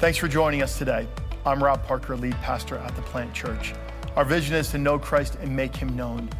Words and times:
Thanks 0.00 0.16
for 0.16 0.28
joining 0.28 0.62
us 0.62 0.78
today. 0.78 1.06
I'm 1.44 1.62
Rob 1.62 1.84
Parker, 1.84 2.16
lead 2.16 2.32
pastor 2.36 2.78
at 2.78 2.96
the 2.96 3.02
Plant 3.02 3.34
Church. 3.34 3.74
Our 4.16 4.24
vision 4.24 4.54
is 4.56 4.70
to 4.70 4.78
know 4.78 4.98
Christ 4.98 5.36
and 5.42 5.54
make 5.54 5.76
him 5.76 5.94
known. 5.94 6.30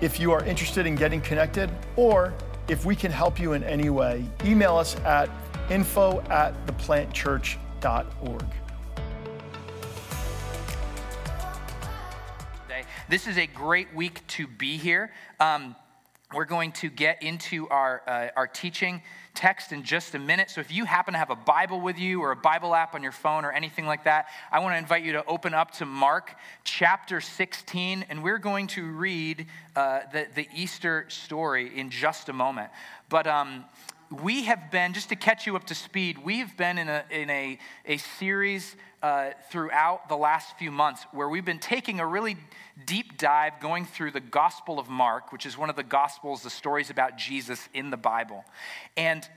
If 0.00 0.20
you 0.20 0.30
are 0.30 0.44
interested 0.44 0.86
in 0.86 0.94
getting 0.94 1.20
connected, 1.20 1.72
or 1.96 2.32
if 2.68 2.84
we 2.84 2.94
can 2.94 3.10
help 3.10 3.40
you 3.40 3.54
in 3.54 3.64
any 3.64 3.90
way, 3.90 4.24
email 4.44 4.76
us 4.76 4.94
at 5.00 5.28
info 5.68 6.20
at 6.30 6.54
theplantchurch.org. 6.68 8.44
This 13.08 13.26
is 13.26 13.38
a 13.38 13.46
great 13.48 13.92
week 13.92 14.24
to 14.28 14.46
be 14.46 14.76
here. 14.76 15.12
Um, 15.40 15.74
we're 16.34 16.44
going 16.44 16.72
to 16.72 16.90
get 16.90 17.22
into 17.22 17.68
our, 17.68 18.02
uh, 18.06 18.28
our 18.36 18.46
teaching 18.46 19.02
text 19.34 19.72
in 19.72 19.82
just 19.82 20.14
a 20.14 20.18
minute. 20.18 20.50
So 20.50 20.60
if 20.60 20.72
you 20.72 20.84
happen 20.84 21.12
to 21.14 21.18
have 21.18 21.30
a 21.30 21.36
Bible 21.36 21.80
with 21.80 21.98
you 21.98 22.20
or 22.22 22.30
a 22.30 22.36
Bible 22.36 22.74
app 22.74 22.94
on 22.94 23.02
your 23.02 23.12
phone 23.12 23.44
or 23.44 23.52
anything 23.52 23.86
like 23.86 24.04
that, 24.04 24.26
I 24.52 24.60
want 24.60 24.74
to 24.74 24.78
invite 24.78 25.02
you 25.02 25.12
to 25.12 25.24
open 25.26 25.54
up 25.54 25.72
to 25.72 25.86
Mark 25.86 26.36
chapter 26.62 27.20
16, 27.20 28.06
and 28.08 28.22
we're 28.22 28.38
going 28.38 28.68
to 28.68 28.84
read 28.84 29.46
uh, 29.74 30.00
the, 30.12 30.28
the 30.34 30.48
Easter 30.54 31.06
story 31.08 31.76
in 31.76 31.90
just 31.90 32.28
a 32.28 32.32
moment. 32.32 32.70
But 33.08 33.26
um, 33.26 33.64
we 34.22 34.44
have 34.44 34.70
been, 34.70 34.92
just 34.92 35.08
to 35.08 35.16
catch 35.16 35.46
you 35.46 35.56
up 35.56 35.64
to 35.64 35.74
speed, 35.74 36.18
we 36.18 36.38
have 36.38 36.56
been 36.56 36.78
in 36.78 36.88
a, 36.88 37.04
in 37.10 37.30
a, 37.30 37.58
a 37.86 37.96
series 37.96 38.76
uh, 39.02 39.30
throughout 39.50 40.08
the 40.08 40.16
last 40.16 40.56
few 40.58 40.70
months 40.70 41.04
where 41.12 41.28
we've 41.28 41.44
been 41.44 41.58
taking 41.58 42.00
a 42.00 42.06
really 42.06 42.36
deep 42.86 43.18
dive 43.18 43.52
going 43.60 43.84
through 43.84 44.10
the 44.10 44.20
Gospel 44.20 44.78
of 44.78 44.88
Mark, 44.88 45.32
which 45.32 45.46
is 45.46 45.58
one 45.58 45.70
of 45.70 45.76
the 45.76 45.82
Gospels, 45.82 46.42
the 46.42 46.50
stories 46.50 46.90
about 46.90 47.18
Jesus 47.18 47.68
in 47.74 47.90
the 47.90 47.96
Bible. 47.96 48.44
And 48.96 49.28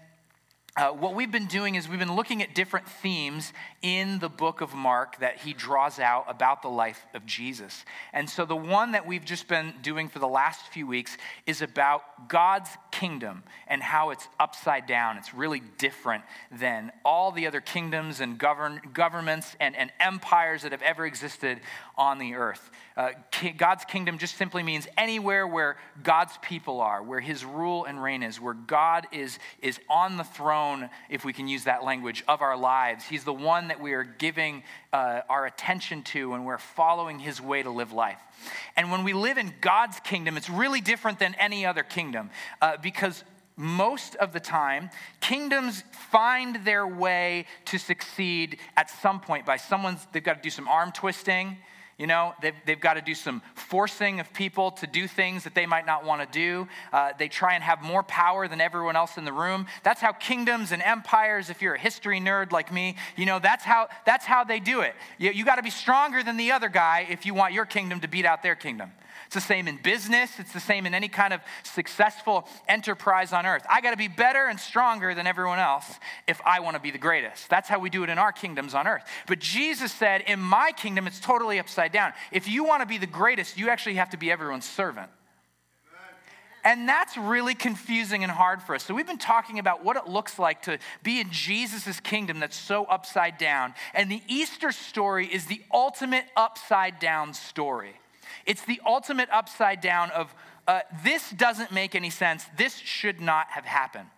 uh, 0.78 0.92
what 0.92 1.16
we've 1.16 1.32
been 1.32 1.48
doing 1.48 1.74
is 1.74 1.90
we've 1.90 1.98
been 1.98 2.16
looking 2.16 2.44
at 2.44 2.54
different 2.54 2.88
themes 2.88 3.52
in 3.82 4.20
the 4.20 4.30
book 4.30 4.62
of 4.62 4.76
Mark 4.76 5.20
that 5.20 5.38
he 5.38 5.52
draws 5.52 5.98
out 5.98 6.26
about 6.28 6.62
the 6.62 6.68
life 6.68 7.04
of 7.16 7.26
Jesus. 7.26 7.84
And 8.14 8.30
so 8.30 8.46
the 8.46 8.56
one 8.56 8.92
that 8.92 9.08
we've 9.08 9.26
just 9.26 9.48
been 9.48 9.74
doing 9.82 10.08
for 10.08 10.20
the 10.20 10.28
last 10.28 10.68
few 10.68 10.86
weeks 10.86 11.18
is 11.48 11.64
about 11.64 12.30
God's 12.30 12.70
kingdom 12.92 13.44
and 13.68 13.82
how 13.82 14.12
it's 14.12 14.28
upside 14.40 14.86
down. 14.86 15.18
It's 15.18 15.34
really 15.34 15.64
different 15.80 16.24
than 16.52 16.92
all 17.04 17.32
the 17.32 17.48
other 17.48 17.62
kingdoms 17.62 18.20
and 18.20 18.38
govern, 18.38 18.80
governments 18.94 19.56
and, 19.60 19.76
and 19.76 19.92
empires 20.00 20.62
that 20.62 20.74
have 20.74 20.84
ever 20.84 21.08
existed 21.08 21.60
on 21.98 22.20
the 22.20 22.36
earth. 22.36 22.70
Uh, 22.96 23.10
God's 23.58 23.86
kingdom 23.86 24.18
just 24.18 24.38
simply 24.38 24.62
means 24.62 24.88
anywhere 24.98 25.48
where 25.48 25.78
God's 26.04 26.38
people 26.42 26.82
are, 26.82 27.02
where 27.02 27.20
his 27.20 27.44
rule 27.44 27.86
and 27.86 28.02
reign 28.02 28.22
is, 28.22 28.40
where 28.40 28.54
God 28.54 29.08
is, 29.12 29.40
is 29.62 29.80
on 29.90 30.18
the 30.18 30.24
throne, 30.24 30.67
if 31.10 31.26
we 31.26 31.34
can 31.34 31.48
use 31.48 31.66
that 31.66 31.84
language, 31.84 32.24
of 32.28 32.42
our 32.42 32.58
lives. 32.58 33.06
He's 33.06 33.24
the 33.24 33.34
one 33.34 33.68
that 33.70 33.82
we 33.82 33.94
are 33.94 34.04
giving 34.04 34.64
uh, 34.94 35.22
our 35.30 35.46
attention 35.46 36.04
to 36.04 36.34
and 36.34 36.46
we're 36.46 36.58
following 36.58 37.20
his 37.20 37.42
way 37.42 37.64
to 37.64 37.70
live 37.70 37.92
life. 37.92 38.20
And 38.76 38.92
when 38.92 39.04
we 39.04 39.14
live 39.14 39.38
in 39.38 39.54
God's 39.62 40.00
kingdom, 40.02 40.38
it's 40.38 40.50
really 40.50 40.82
different 40.82 41.20
than 41.20 41.36
any 41.36 41.66
other 41.66 41.84
kingdom 41.84 42.30
uh, 42.62 42.78
because 42.82 43.24
most 43.56 44.16
of 44.18 44.34
the 44.34 44.40
time, 44.40 44.92
kingdoms 45.20 45.84
find 46.12 46.64
their 46.64 46.86
way 46.86 47.46
to 47.66 47.80
succeed 47.80 48.60
at 48.76 48.90
some 48.90 49.20
point 49.20 49.46
by 49.46 49.58
someone's, 49.58 50.06
they've 50.12 50.24
got 50.24 50.36
to 50.36 50.42
do 50.42 50.52
some 50.52 50.68
arm 50.68 50.92
twisting 50.92 51.58
you 51.98 52.06
know, 52.06 52.36
they've, 52.44 52.54
they've 52.66 52.80
got 52.80 52.94
to 52.94 53.02
do 53.02 53.16
some 53.16 53.42
forcing 53.56 54.20
of 54.20 54.32
people 54.32 54.70
to 54.72 54.86
do 54.86 55.08
things 55.08 55.44
that 55.46 55.56
they 55.56 55.66
might 55.66 55.88
not 55.88 56.06
want 56.06 56.22
to 56.22 56.40
do. 56.40 56.68
Uh, 56.94 57.14
they 57.18 57.28
try 57.28 57.56
and 57.56 57.64
have 57.64 57.82
more 57.82 58.04
power 58.04 58.48
than 58.48 58.62
everyone 58.62 58.96
else 58.96 59.18
in 59.18 59.26
the 59.26 59.34
room. 59.34 59.66
That's 59.82 60.00
how 60.00 60.12
kingdoms 60.12 60.72
and 60.72 60.84
empires, 60.84 61.50
if 61.50 61.60
you're 61.60 61.74
a 61.74 61.80
history 61.80 62.20
nerd 62.20 62.52
like 62.52 62.72
me, 62.72 62.98
you 63.16 63.26
know, 63.26 63.40
that's 63.40 63.64
how, 63.64 63.90
that's 64.06 64.26
how 64.26 64.44
they 64.44 64.60
do 64.60 64.82
it. 64.82 64.94
You, 65.18 65.32
you 65.32 65.44
got 65.44 65.56
to 65.56 65.64
be 65.64 65.72
stronger 65.72 66.22
than 66.22 66.38
the 66.38 66.52
other 66.52 66.70
guy 66.70 67.08
if 67.10 67.26
you 67.26 67.34
want 67.34 67.54
your 67.54 67.66
kingdom 67.66 68.00
to 68.02 68.08
beat 68.08 68.26
out 68.26 68.44
their 68.44 68.56
kingdom. 68.56 68.92
It's 69.28 69.36
the 69.36 69.42
same 69.42 69.68
in 69.68 69.78
business, 69.78 70.40
it's 70.40 70.54
the 70.54 70.60
same 70.62 70.86
in 70.86 70.94
any 70.94 71.10
kind 71.10 71.34
of 71.34 71.42
successful 71.64 72.48
enterprise 72.68 73.34
on 73.34 73.46
earth. 73.46 73.66
I 73.70 73.82
got 73.82 73.92
to 73.92 73.98
be 73.98 74.08
better 74.08 74.46
and 74.46 74.58
stronger 74.58 75.14
than 75.14 75.28
everyone 75.28 75.60
else 75.60 75.86
if 76.28 76.42
I 76.46 76.62
want 76.62 76.78
to 76.78 76.82
be 76.82 76.92
the 76.92 76.98
greatest. 76.98 77.50
That's 77.50 77.68
how 77.68 77.80
we 77.80 77.90
do 77.90 78.04
it 78.04 78.10
in 78.10 78.18
our 78.18 78.32
kingdoms 78.32 78.74
on 78.74 78.88
earth. 78.88 79.04
But 79.28 79.40
Jesus 79.40 79.92
said, 79.92 80.22
In 80.28 80.40
my 80.40 80.72
kingdom, 80.72 81.08
it's 81.08 81.20
totally 81.20 81.60
upside 81.60 81.92
down. 81.92 82.14
If 82.32 82.48
you 82.48 82.64
want 82.64 82.84
to 82.84 82.88
be 82.88 82.98
the 82.98 83.06
greatest, 83.06 83.58
you 83.58 83.70
actually 83.70 83.96
have 83.96 84.12
to 84.12 84.18
be 84.18 84.32
everyone's 84.32 84.68
servant. 84.68 85.12
And 86.64 86.88
that's 86.88 87.18
really 87.18 87.54
confusing 87.54 88.24
and 88.24 88.32
hard 88.32 88.62
for 88.62 88.76
us. 88.76 88.84
So, 88.84 88.94
we've 88.94 89.08
been 89.08 89.18
talking 89.18 89.60
about 89.60 89.84
what 89.84 89.98
it 89.98 90.08
looks 90.08 90.40
like 90.40 90.64
to 90.64 90.80
be 91.04 91.20
in 91.20 91.32
Jesus' 91.32 92.00
kingdom 92.00 92.40
that's 92.40 92.58
so 92.58 92.86
upside 92.86 93.38
down. 93.38 93.74
And 93.94 94.10
the 94.10 94.22
Easter 94.28 94.72
story 94.72 95.28
is 95.28 95.46
the 95.46 95.62
ultimate 95.74 96.26
upside 96.36 97.00
down 97.00 97.34
story. 97.34 97.94
It's 98.46 98.64
the 98.66 98.82
ultimate 98.86 99.30
upside 99.32 99.82
down 99.82 100.12
of 100.12 100.34
uh, 100.68 100.82
this 101.04 101.30
doesn't 101.32 101.72
make 101.72 101.96
any 101.96 102.10
sense. 102.10 102.46
This 102.58 102.76
should 102.78 103.22
not 103.22 103.48
have 103.52 103.66
happened. 103.66 104.10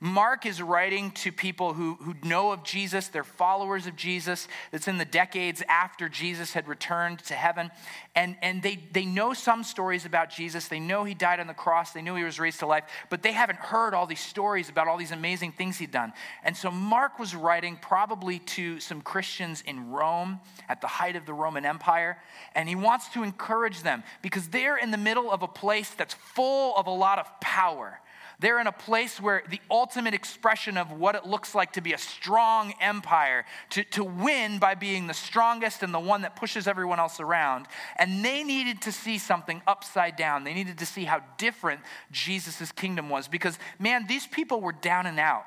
Mark 0.00 0.46
is 0.46 0.62
writing 0.62 1.10
to 1.10 1.32
people 1.32 1.74
who, 1.74 1.94
who 1.94 2.14
know 2.22 2.52
of 2.52 2.62
Jesus, 2.62 3.08
they're 3.08 3.24
followers 3.24 3.88
of 3.88 3.96
Jesus, 3.96 4.46
that's 4.70 4.86
in 4.86 4.96
the 4.96 5.04
decades 5.04 5.60
after 5.68 6.08
Jesus 6.08 6.52
had 6.52 6.68
returned 6.68 7.18
to 7.24 7.34
heaven. 7.34 7.72
And, 8.14 8.36
and 8.40 8.62
they, 8.62 8.78
they 8.92 9.04
know 9.04 9.34
some 9.34 9.64
stories 9.64 10.04
about 10.04 10.30
Jesus. 10.30 10.68
They 10.68 10.78
know 10.78 11.02
he 11.02 11.14
died 11.14 11.40
on 11.40 11.48
the 11.48 11.54
cross, 11.54 11.92
they 11.92 12.02
knew 12.02 12.14
he 12.14 12.22
was 12.22 12.38
raised 12.38 12.60
to 12.60 12.66
life, 12.66 12.84
but 13.10 13.24
they 13.24 13.32
haven't 13.32 13.58
heard 13.58 13.92
all 13.92 14.06
these 14.06 14.20
stories 14.20 14.68
about 14.68 14.86
all 14.86 14.98
these 14.98 15.10
amazing 15.10 15.50
things 15.50 15.78
he'd 15.78 15.90
done. 15.90 16.12
And 16.44 16.56
so 16.56 16.70
Mark 16.70 17.18
was 17.18 17.34
writing 17.34 17.76
probably 17.80 18.38
to 18.40 18.78
some 18.78 19.00
Christians 19.00 19.64
in 19.66 19.90
Rome 19.90 20.38
at 20.68 20.80
the 20.80 20.86
height 20.86 21.16
of 21.16 21.26
the 21.26 21.34
Roman 21.34 21.64
Empire. 21.64 22.18
And 22.54 22.68
he 22.68 22.76
wants 22.76 23.08
to 23.10 23.24
encourage 23.24 23.82
them 23.82 24.04
because 24.22 24.46
they're 24.48 24.76
in 24.76 24.92
the 24.92 24.96
middle 24.96 25.28
of 25.30 25.42
a 25.42 25.48
place 25.48 25.90
that's 25.90 26.14
full 26.14 26.76
of 26.76 26.86
a 26.86 26.90
lot 26.90 27.18
of 27.18 27.40
power 27.40 28.00
they're 28.40 28.60
in 28.60 28.68
a 28.68 28.72
place 28.72 29.20
where 29.20 29.42
the 29.50 29.60
ultimate 29.68 30.14
expression 30.14 30.76
of 30.76 30.92
what 30.92 31.16
it 31.16 31.26
looks 31.26 31.56
like 31.56 31.72
to 31.72 31.80
be 31.80 31.92
a 31.92 31.98
strong 31.98 32.72
empire, 32.80 33.44
to, 33.70 33.82
to 33.84 34.04
win 34.04 34.60
by 34.60 34.76
being 34.76 35.08
the 35.08 35.14
strongest 35.14 35.82
and 35.82 35.92
the 35.92 35.98
one 35.98 36.22
that 36.22 36.36
pushes 36.36 36.68
everyone 36.68 37.00
else 37.00 37.18
around. 37.18 37.66
And 37.96 38.24
they 38.24 38.44
needed 38.44 38.82
to 38.82 38.92
see 38.92 39.18
something 39.18 39.60
upside 39.66 40.14
down. 40.14 40.44
They 40.44 40.54
needed 40.54 40.78
to 40.78 40.86
see 40.86 41.04
how 41.04 41.20
different 41.36 41.80
Jesus' 42.12 42.70
kingdom 42.70 43.10
was 43.10 43.26
because, 43.26 43.58
man, 43.78 44.06
these 44.06 44.26
people 44.26 44.60
were 44.60 44.72
down 44.72 45.06
and 45.06 45.18
out. 45.18 45.44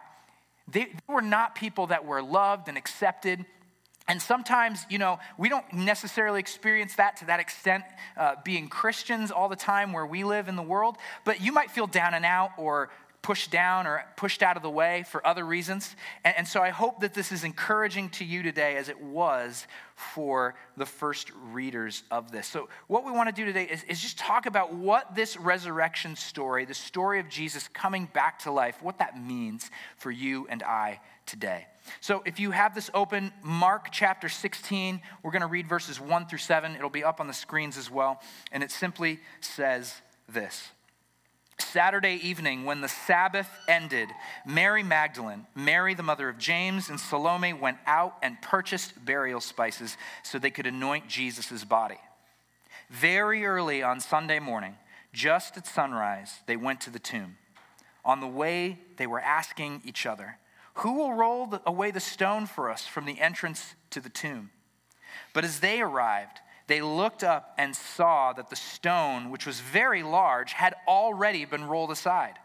They, 0.67 0.85
they 0.85 1.13
were 1.13 1.21
not 1.21 1.55
people 1.55 1.87
that 1.87 2.05
were 2.05 2.21
loved 2.21 2.67
and 2.67 2.77
accepted. 2.77 3.45
And 4.07 4.21
sometimes, 4.21 4.85
you 4.89 4.97
know, 4.97 5.19
we 5.37 5.47
don't 5.47 5.71
necessarily 5.71 6.39
experience 6.39 6.95
that 6.95 7.17
to 7.17 7.25
that 7.25 7.39
extent 7.39 7.83
uh, 8.17 8.35
being 8.43 8.67
Christians 8.67 9.31
all 9.31 9.47
the 9.47 9.55
time 9.55 9.93
where 9.93 10.05
we 10.05 10.23
live 10.23 10.47
in 10.47 10.55
the 10.55 10.63
world, 10.63 10.97
but 11.23 11.39
you 11.39 11.51
might 11.51 11.71
feel 11.71 11.87
down 11.87 12.13
and 12.13 12.25
out 12.25 12.51
or 12.57 12.89
pushed 13.21 13.51
down 13.51 13.85
or 13.85 14.03
pushed 14.15 14.41
out 14.41 14.57
of 14.57 14.63
the 14.63 14.69
way 14.69 15.03
for 15.03 15.25
other 15.25 15.45
reasons. 15.45 15.95
And, 16.23 16.37
and, 16.37 16.47
so 16.47 16.61
I 16.61 16.69
hope 16.69 17.01
that 17.01 17.13
this 17.13 17.31
is 17.31 17.43
encouraging 17.43 18.09
to 18.11 18.25
you 18.25 18.41
today 18.41 18.77
as 18.77 18.89
it 18.89 18.99
was 18.99 19.67
for 19.95 20.55
the 20.75 20.87
first 20.87 21.31
readers 21.51 22.03
of 22.09 22.31
this. 22.31 22.47
So, 22.47 22.67
what 22.87 23.05
we 23.05 23.11
want 23.11 23.29
to 23.29 23.35
do 23.35 23.45
today 23.45 23.65
is, 23.65 23.83
is 23.83 24.01
just 24.01 24.17
talk 24.17 24.47
about 24.47 24.73
what 24.73 25.15
this 25.15 25.37
resurrection 25.37 26.15
story, 26.15 26.65
the 26.65 26.73
story 26.73 27.19
of 27.19 27.29
Jesus 27.29 27.67
coming 27.67 28.09
back 28.11 28.39
to 28.39 28.51
life, 28.51 28.81
what 28.81 28.97
that 28.97 29.21
means 29.21 29.69
for 29.97 30.09
you 30.09 30.47
and 30.49 30.63
I 30.63 30.99
today. 31.27 31.67
So, 31.99 32.23
if 32.25 32.39
you 32.39 32.51
have 32.51 32.73
this 32.73 32.89
open, 32.93 33.31
Mark 33.43 33.89
chapter 33.91 34.29
16, 34.29 34.99
we're 35.21 35.31
going 35.31 35.41
to 35.41 35.47
read 35.47 35.67
verses 35.67 35.99
1 35.99 36.25
through 36.25 36.39
7. 36.39 36.75
It'll 36.75 36.89
be 36.89 37.03
up 37.03 37.19
on 37.19 37.27
the 37.27 37.33
screens 37.33 37.77
as 37.77 37.91
well. 37.91 38.19
And 38.51 38.63
it 38.63 38.71
simply 38.71 39.19
says 39.41 40.01
this 40.27 40.71
Saturday 41.61 42.19
evening, 42.23 42.65
when 42.65 42.81
the 42.81 42.87
Sabbath 42.87 43.49
ended, 43.67 44.09
Mary 44.45 44.83
Magdalene, 44.83 45.47
Mary 45.55 45.93
the 45.93 46.03
mother 46.03 46.27
of 46.29 46.37
James, 46.37 46.89
and 46.89 46.99
Salome 46.99 47.53
went 47.53 47.77
out 47.85 48.17
and 48.21 48.41
purchased 48.41 49.05
burial 49.05 49.39
spices 49.39 49.97
so 50.23 50.37
they 50.37 50.51
could 50.51 50.67
anoint 50.67 51.07
Jesus' 51.07 51.63
body. 51.63 51.99
Very 52.89 53.45
early 53.45 53.81
on 53.81 53.99
Sunday 53.99 54.39
morning, 54.39 54.75
just 55.13 55.57
at 55.57 55.67
sunrise, 55.67 56.39
they 56.45 56.57
went 56.57 56.81
to 56.81 56.89
the 56.89 56.99
tomb. 56.99 57.37
On 58.03 58.19
the 58.19 58.27
way, 58.27 58.79
they 58.97 59.07
were 59.07 59.19
asking 59.19 59.81
each 59.85 60.05
other, 60.05 60.37
who 60.75 60.93
will 60.93 61.13
roll 61.13 61.59
away 61.65 61.91
the 61.91 61.99
stone 61.99 62.45
for 62.45 62.69
us 62.69 62.85
from 62.85 63.05
the 63.05 63.19
entrance 63.19 63.75
to 63.91 63.99
the 63.99 64.09
tomb? 64.09 64.51
But 65.33 65.43
as 65.43 65.59
they 65.59 65.81
arrived, 65.81 66.39
they 66.71 66.81
looked 66.81 67.21
up 67.21 67.53
and 67.57 67.75
saw 67.75 68.31
that 68.31 68.49
the 68.49 68.55
stone, 68.55 69.29
which 69.29 69.45
was 69.45 69.59
very 69.59 70.03
large, 70.03 70.53
had 70.53 70.73
already 70.87 71.43
been 71.43 71.65
rolled 71.65 71.91
aside. 71.91 72.35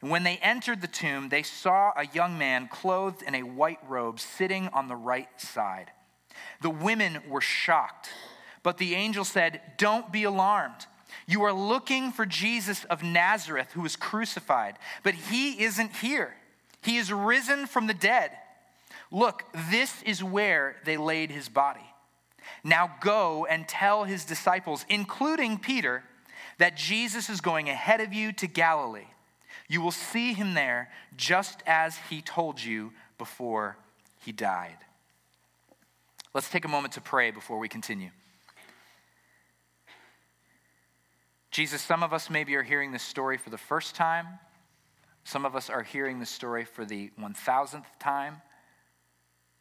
And 0.00 0.10
when 0.10 0.22
they 0.22 0.36
entered 0.36 0.80
the 0.80 0.86
tomb, 0.86 1.28
they 1.28 1.42
saw 1.42 1.92
a 1.96 2.06
young 2.06 2.38
man 2.38 2.68
clothed 2.68 3.22
in 3.22 3.34
a 3.34 3.42
white 3.42 3.80
robe 3.88 4.20
sitting 4.20 4.68
on 4.68 4.86
the 4.86 4.94
right 4.94 5.28
side. 5.40 5.90
The 6.62 6.70
women 6.70 7.22
were 7.28 7.40
shocked, 7.40 8.10
but 8.62 8.78
the 8.78 8.94
angel 8.94 9.24
said, 9.24 9.60
Don't 9.76 10.12
be 10.12 10.22
alarmed. 10.22 10.86
You 11.26 11.42
are 11.42 11.52
looking 11.52 12.12
for 12.12 12.26
Jesus 12.26 12.84
of 12.84 13.02
Nazareth 13.02 13.72
who 13.72 13.80
was 13.80 13.96
crucified, 13.96 14.76
but 15.02 15.14
he 15.14 15.64
isn't 15.64 15.96
here. 15.96 16.34
He 16.82 16.98
is 16.98 17.12
risen 17.12 17.66
from 17.66 17.88
the 17.88 17.94
dead. 17.94 18.30
Look, 19.10 19.44
this 19.70 20.02
is 20.04 20.22
where 20.22 20.76
they 20.84 20.96
laid 20.96 21.32
his 21.32 21.48
body. 21.48 21.89
Now 22.64 22.94
go 23.00 23.46
and 23.46 23.66
tell 23.66 24.04
his 24.04 24.24
disciples, 24.24 24.84
including 24.88 25.58
Peter, 25.58 26.04
that 26.58 26.76
Jesus 26.76 27.30
is 27.30 27.40
going 27.40 27.68
ahead 27.68 28.00
of 28.00 28.12
you 28.12 28.32
to 28.32 28.46
Galilee. 28.46 29.08
You 29.68 29.80
will 29.80 29.92
see 29.92 30.32
him 30.32 30.54
there 30.54 30.90
just 31.16 31.62
as 31.66 31.96
he 32.08 32.20
told 32.20 32.62
you 32.62 32.92
before 33.18 33.76
he 34.18 34.32
died. 34.32 34.76
Let's 36.34 36.50
take 36.50 36.64
a 36.64 36.68
moment 36.68 36.94
to 36.94 37.00
pray 37.00 37.30
before 37.30 37.58
we 37.58 37.68
continue. 37.68 38.10
Jesus, 41.50 41.82
some 41.82 42.02
of 42.02 42.12
us 42.12 42.30
maybe 42.30 42.54
are 42.54 42.62
hearing 42.62 42.92
this 42.92 43.02
story 43.02 43.36
for 43.36 43.50
the 43.50 43.58
first 43.58 43.94
time. 43.94 44.26
Some 45.24 45.44
of 45.44 45.56
us 45.56 45.68
are 45.68 45.82
hearing 45.82 46.20
this 46.20 46.30
story 46.30 46.64
for 46.64 46.84
the 46.84 47.10
1000th 47.18 47.84
time. 47.98 48.42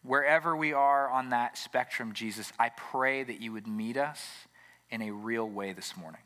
Wherever 0.04 0.56
we 0.56 0.74
are 0.74 1.10
on 1.10 1.30
that 1.30 1.58
spectrum, 1.58 2.14
Jesus, 2.14 2.54
I 2.58 2.70
pray 2.70 3.24
that 3.24 3.42
you 3.42 3.52
would 3.54 3.68
meet 3.68 3.98
us 3.98 4.26
in 4.90 5.02
a 5.02 5.12
real 5.12 5.48
way 5.48 5.74
this 5.74 5.98
morning. 5.98 6.22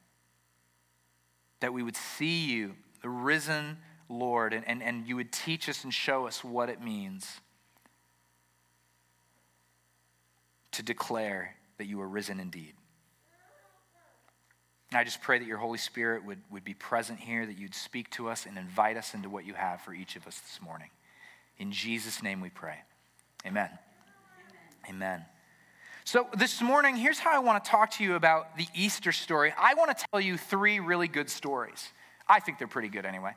That 1.59 1.73
we 1.73 1.81
would 1.81 1.95
see 1.95 2.45
you, 2.45 2.75
the 3.01 3.09
risen 3.09 3.77
Lord, 4.09 4.53
and, 4.53 4.67
and, 4.67 4.83
and 4.83 5.07
you 5.07 5.15
would 5.15 5.31
teach 5.31 5.67
us 5.67 5.83
and 5.83 5.93
show 5.93 6.27
us 6.27 6.43
what 6.43 6.69
it 6.69 6.81
means 6.81 7.41
to 10.71 10.83
declare 10.83 11.55
that 11.77 11.85
you 11.85 11.99
are 12.01 12.07
risen 12.07 12.39
indeed. 12.39 12.73
And 14.91 14.99
I 14.99 15.03
just 15.03 15.21
pray 15.21 15.39
that 15.39 15.47
your 15.47 15.57
Holy 15.57 15.79
Spirit 15.79 16.23
would, 16.23 16.41
would 16.51 16.63
be 16.63 16.75
present 16.75 17.19
here, 17.19 17.45
that 17.45 17.57
you'd 17.57 17.73
speak 17.73 18.11
to 18.11 18.29
us 18.29 18.45
and 18.45 18.57
invite 18.57 18.95
us 18.95 19.15
into 19.15 19.29
what 19.29 19.45
you 19.45 19.55
have 19.55 19.81
for 19.81 19.93
each 19.93 20.15
of 20.15 20.27
us 20.27 20.39
this 20.39 20.59
morning. 20.61 20.89
In 21.57 21.71
Jesus' 21.71 22.21
name 22.21 22.41
we 22.41 22.49
pray. 22.49 22.77
Amen. 23.45 23.69
Amen. 24.89 25.25
So, 26.05 26.27
this 26.37 26.61
morning, 26.61 26.95
here's 26.97 27.19
how 27.19 27.33
I 27.33 27.39
want 27.39 27.63
to 27.63 27.69
talk 27.69 27.91
to 27.91 28.03
you 28.03 28.15
about 28.15 28.57
the 28.57 28.67
Easter 28.73 29.11
story. 29.11 29.53
I 29.57 29.73
want 29.73 29.97
to 29.97 30.05
tell 30.11 30.19
you 30.19 30.37
three 30.37 30.79
really 30.79 31.07
good 31.07 31.29
stories. 31.29 31.89
I 32.27 32.39
think 32.39 32.57
they're 32.57 32.67
pretty 32.67 32.89
good 32.89 33.05
anyway. 33.05 33.33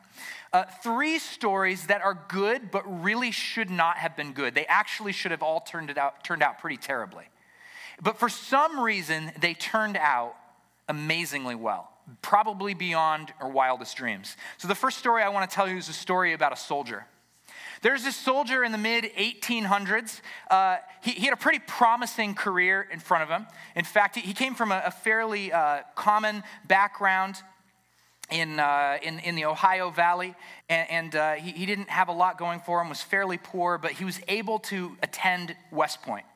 Uh, 0.53 0.65
three 0.83 1.19
stories 1.19 1.87
that 1.87 2.03
are 2.03 2.19
good, 2.29 2.71
but 2.71 3.03
really 3.03 3.31
should 3.31 3.71
not 3.71 3.99
have 3.99 4.17
been 4.17 4.33
good. 4.33 4.55
They 4.55 4.67
actually 4.67 5.13
should 5.13 5.33
have 5.33 5.43
all 5.43 5.61
turned, 5.61 5.91
it 5.91 5.99
out, 5.99 6.25
turned 6.25 6.43
out 6.43 6.59
pretty 6.59 6.77
terribly. 6.77 7.25
But 8.01 8.19
for 8.19 8.29
some 8.29 8.79
reason, 8.81 9.33
they 9.41 9.55
turned 9.55 9.97
out 9.97 10.35
amazingly 10.89 11.55
well, 11.55 11.91
probably 12.23 12.75
beyond 12.75 13.33
our 13.41 13.49
wildest 13.49 13.97
dreams. 13.97 14.37
So, 14.59 14.69
the 14.69 14.75
first 14.75 14.99
story 14.99 15.23
I 15.23 15.29
want 15.29 15.49
to 15.49 15.55
tell 15.55 15.69
you 15.69 15.77
is 15.77 15.89
a 15.89 15.93
story 15.93 16.33
about 16.33 16.53
a 16.53 16.57
soldier. 16.57 17.07
There's 17.87 18.03
this 18.03 18.17
soldier 18.17 18.65
in 18.65 18.73
the 18.73 18.79
mid 18.79 19.05
1800s. 19.17 20.21
Uh, 20.51 20.79
he, 21.05 21.13
he, 21.13 21.25
had 21.25 21.33
a 21.33 21.37
pretty 21.37 21.61
promising 21.61 22.35
career 22.35 22.85
in 22.91 22.99
front 22.99 23.23
of 23.23 23.29
him. 23.29 23.47
In 23.77 23.85
fact, 23.85 24.17
he, 24.17 24.23
he 24.23 24.35
came 24.35 24.57
from 24.57 24.73
a, 24.73 24.83
a 24.87 24.91
fairly 24.91 25.53
uh, 25.53 25.83
common 25.95 26.43
background 26.67 27.37
in, 28.29 28.59
uh, 28.59 28.99
in, 29.05 29.21
in, 29.21 29.37
the 29.37 29.45
Ohio 29.45 29.91
Valley, 29.91 30.35
and, 30.69 30.91
and 30.91 31.15
uh, 31.15 31.33
he, 31.35 31.53
he 31.53 31.65
didn't 31.65 31.89
have 31.89 32.09
a 32.09 32.13
lot 32.13 32.39
going 32.39 32.59
for 32.59 32.83
him, 32.83 32.89
was 32.89 33.03
fairly 33.03 33.39
poor, 33.39 33.79
but 33.79 33.93
he 33.93 34.05
was 34.05 34.21
able 34.27 34.59
to 34.59 34.97
attend 35.01 35.55
West 35.71 36.03
Point. 36.03 36.27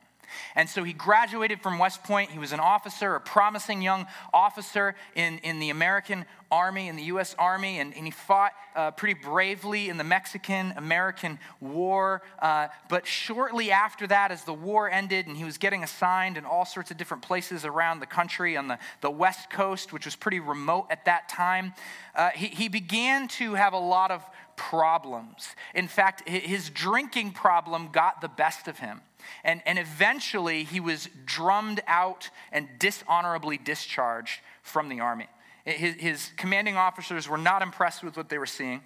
And 0.55 0.69
so 0.69 0.83
he 0.83 0.93
graduated 0.93 1.61
from 1.61 1.79
West 1.79 2.03
Point. 2.03 2.31
He 2.31 2.39
was 2.39 2.51
an 2.51 2.59
officer, 2.59 3.15
a 3.15 3.21
promising 3.21 3.81
young 3.81 4.07
officer 4.33 4.95
in, 5.15 5.39
in 5.39 5.59
the 5.59 5.69
American 5.69 6.25
Army, 6.51 6.89
in 6.89 6.97
the 6.97 7.03
U.S. 7.03 7.33
Army, 7.39 7.79
and, 7.79 7.95
and 7.95 8.05
he 8.05 8.11
fought 8.11 8.51
uh, 8.75 8.91
pretty 8.91 9.19
bravely 9.19 9.87
in 9.87 9.97
the 9.97 10.03
Mexican 10.03 10.73
American 10.75 11.39
War. 11.61 12.21
Uh, 12.39 12.67
but 12.89 13.07
shortly 13.07 13.71
after 13.71 14.05
that, 14.07 14.31
as 14.31 14.43
the 14.43 14.53
war 14.53 14.89
ended 14.89 15.27
and 15.27 15.37
he 15.37 15.45
was 15.45 15.57
getting 15.57 15.83
assigned 15.83 16.35
in 16.37 16.45
all 16.45 16.65
sorts 16.65 16.91
of 16.91 16.97
different 16.97 17.23
places 17.23 17.63
around 17.63 18.01
the 18.01 18.05
country 18.05 18.57
on 18.57 18.67
the, 18.67 18.77
the 18.99 19.09
West 19.09 19.49
Coast, 19.49 19.93
which 19.93 20.03
was 20.03 20.15
pretty 20.17 20.41
remote 20.41 20.87
at 20.89 21.05
that 21.05 21.29
time, 21.29 21.73
uh, 22.15 22.31
he, 22.31 22.47
he 22.47 22.67
began 22.67 23.29
to 23.29 23.53
have 23.53 23.71
a 23.71 23.79
lot 23.79 24.11
of 24.11 24.21
problems. 24.57 25.55
In 25.73 25.87
fact, 25.87 26.27
his 26.27 26.69
drinking 26.69 27.31
problem 27.31 27.89
got 27.91 28.19
the 28.21 28.27
best 28.27 28.67
of 28.67 28.77
him. 28.77 29.01
And, 29.43 29.61
and 29.65 29.79
eventually, 29.79 30.63
he 30.63 30.79
was 30.79 31.09
drummed 31.25 31.81
out 31.87 32.29
and 32.51 32.67
dishonorably 32.79 33.57
discharged 33.57 34.39
from 34.63 34.89
the 34.89 34.99
army. 34.99 35.27
His, 35.65 35.95
his 35.95 36.31
commanding 36.37 36.75
officers 36.75 37.29
were 37.29 37.37
not 37.37 37.61
impressed 37.61 38.03
with 38.03 38.17
what 38.17 38.29
they 38.29 38.37
were 38.37 38.45
seeing. 38.45 38.81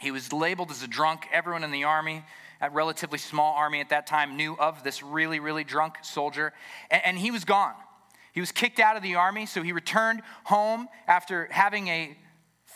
He 0.00 0.10
was 0.10 0.32
labeled 0.32 0.70
as 0.70 0.82
a 0.82 0.88
drunk. 0.88 1.26
Everyone 1.32 1.64
in 1.64 1.72
the 1.72 1.84
army, 1.84 2.24
a 2.60 2.70
relatively 2.70 3.18
small 3.18 3.54
army 3.54 3.80
at 3.80 3.90
that 3.90 4.06
time, 4.06 4.36
knew 4.36 4.56
of 4.58 4.82
this 4.82 5.02
really, 5.02 5.40
really 5.40 5.64
drunk 5.64 5.96
soldier. 6.02 6.52
And, 6.90 7.02
and 7.04 7.18
he 7.18 7.30
was 7.30 7.44
gone. 7.44 7.74
He 8.32 8.40
was 8.40 8.52
kicked 8.52 8.78
out 8.78 8.96
of 8.96 9.02
the 9.02 9.16
army, 9.16 9.46
so 9.46 9.62
he 9.62 9.72
returned 9.72 10.22
home 10.44 10.88
after 11.06 11.48
having 11.50 11.88
a 11.88 12.16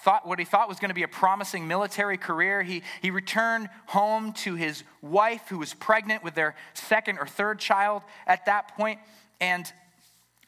thought 0.05 0.29
what 0.29 0.39
he 0.39 0.45
thought 0.45 0.69
was 0.69 0.79
going 0.79 0.91
to 0.91 0.95
be 0.95 1.03
a 1.03 1.09
promising 1.09 1.67
military 1.67 2.19
career. 2.19 2.63
He, 2.63 2.83
he 3.01 3.11
returned 3.11 3.71
home 3.87 4.35
to 4.45 4.55
his 4.55 4.85
wife, 5.01 5.49
who 5.49 5.59
was 5.59 5.73
pregnant 5.73 6.23
with 6.23 6.35
their 6.35 6.55
second 6.75 7.19
or 7.19 7.27
third 7.27 7.59
child 7.59 8.03
at 8.27 8.45
that 8.45 8.77
point, 8.77 9.01
and 9.41 9.73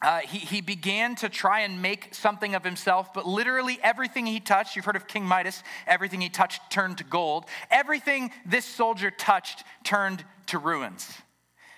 uh, 0.02 0.20
he, 0.20 0.38
he 0.38 0.60
began 0.60 1.14
to 1.16 1.30
try 1.30 1.60
and 1.60 1.80
make 1.80 2.14
something 2.14 2.54
of 2.54 2.62
himself, 2.62 3.14
but 3.14 3.26
literally 3.26 3.78
everything 3.82 4.26
he 4.26 4.40
touched, 4.40 4.76
you've 4.76 4.84
heard 4.84 4.94
of 4.94 5.08
King 5.08 5.24
Midas, 5.24 5.62
everything 5.86 6.20
he 6.20 6.28
touched 6.28 6.60
turned 6.70 6.98
to 6.98 7.04
gold. 7.04 7.46
Everything 7.70 8.30
this 8.44 8.66
soldier 8.66 9.10
touched 9.10 9.64
turned 9.84 10.22
to 10.48 10.58
ruins. 10.58 11.10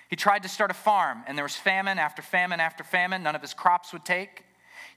He 0.09 0.17
tried 0.17 0.43
to 0.43 0.49
start 0.49 0.69
a 0.69 0.73
farm, 0.73 1.23
and 1.27 1.37
there 1.37 1.45
was 1.45 1.55
famine 1.55 1.97
after 1.97 2.21
famine 2.21 2.59
after 2.59 2.83
famine. 2.83 3.23
None 3.23 3.35
of 3.35 3.41
his 3.41 3.53
crops 3.53 3.93
would 3.93 4.03
take. 4.03 4.43